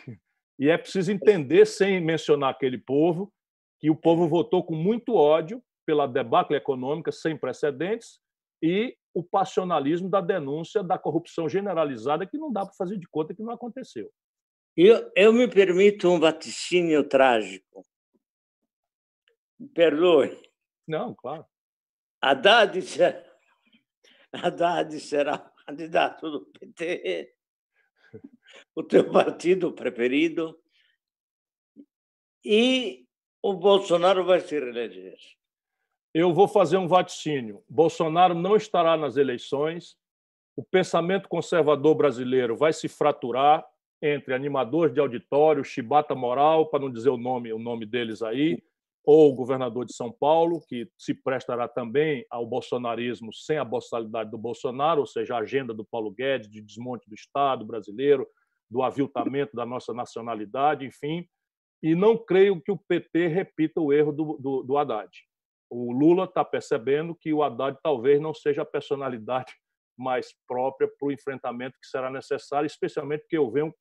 [0.59, 3.33] E é preciso entender, sem mencionar aquele povo,
[3.79, 8.21] que o povo votou com muito ódio pela debacle econômica sem precedentes
[8.63, 13.35] e o passionalismo da denúncia da corrupção generalizada, que não dá para fazer de conta
[13.35, 14.11] que não aconteceu.
[14.77, 17.85] Eu, eu me permito um vaticínio trágico.
[19.59, 20.41] Me perdoe.
[20.87, 21.45] Não, claro.
[22.21, 23.25] Haddad será,
[24.33, 27.35] Haddad será candidato do PT,
[28.75, 30.59] o teu partido preferido,
[32.43, 33.07] e
[33.43, 35.19] o Bolsonaro vai se reeleger.
[36.15, 37.63] Eu vou fazer um vaticínio.
[37.69, 39.97] Bolsonaro não estará nas eleições
[40.57, 43.65] o pensamento conservador brasileiro vai se fraturar
[44.03, 48.61] entre animadores de auditório, chibata moral, para não dizer o nome, o nome deles aí,
[49.11, 54.31] ou o governador de São Paulo, que se prestará também ao bolsonarismo sem a boçalidade
[54.31, 58.29] do Bolsonaro, ou seja, a agenda do Paulo Guedes de desmonte do Estado brasileiro,
[58.71, 61.27] do aviltamento da nossa nacionalidade, enfim.
[61.83, 65.09] E não creio que o PT repita o erro do, do, do Haddad.
[65.71, 69.55] O Lula está percebendo que o Haddad talvez não seja a personalidade
[69.97, 73.75] mais própria para o enfrentamento que será necessário, especialmente porque eu venho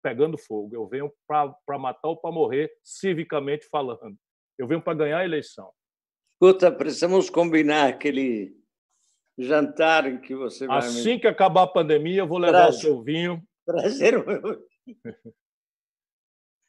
[0.00, 4.16] pegando fogo, eu venho para matar ou para morrer, civicamente falando.
[4.60, 5.70] Eu venho para ganhar a eleição.
[6.34, 8.54] Escuta, precisamos combinar aquele
[9.38, 10.76] jantar em que você vai.
[10.76, 12.78] Assim que acabar a pandemia, eu vou levar Prazer.
[12.78, 13.42] o seu vinho.
[13.64, 14.62] Prazer, meu.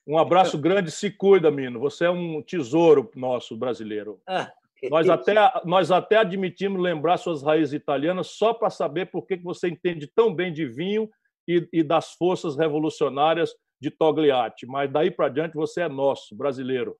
[0.07, 1.79] Um abraço grande, se cuida, Mino.
[1.79, 4.19] Você é um tesouro nosso brasileiro.
[4.27, 4.51] Ah,
[4.89, 9.69] nós, até, nós até admitimos lembrar suas raízes italianas só para saber por que você
[9.69, 11.07] entende tão bem de vinho
[11.47, 14.65] e, e das forças revolucionárias de Togliatti.
[14.65, 16.97] Mas daí para diante você é nosso, brasileiro.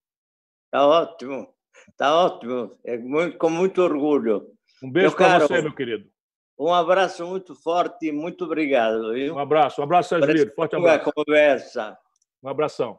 [0.72, 1.54] Está ótimo,
[1.90, 2.80] está ótimo.
[2.86, 4.48] É muito, com muito orgulho.
[4.82, 6.10] Um beijo para você, meu querido.
[6.58, 9.12] Um abraço muito forte e muito obrigado.
[9.12, 9.36] Viu?
[9.36, 11.12] Um abraço, um abraço, Sérgio Forte abraço.
[11.12, 11.98] conversa.
[12.42, 12.98] Um abração.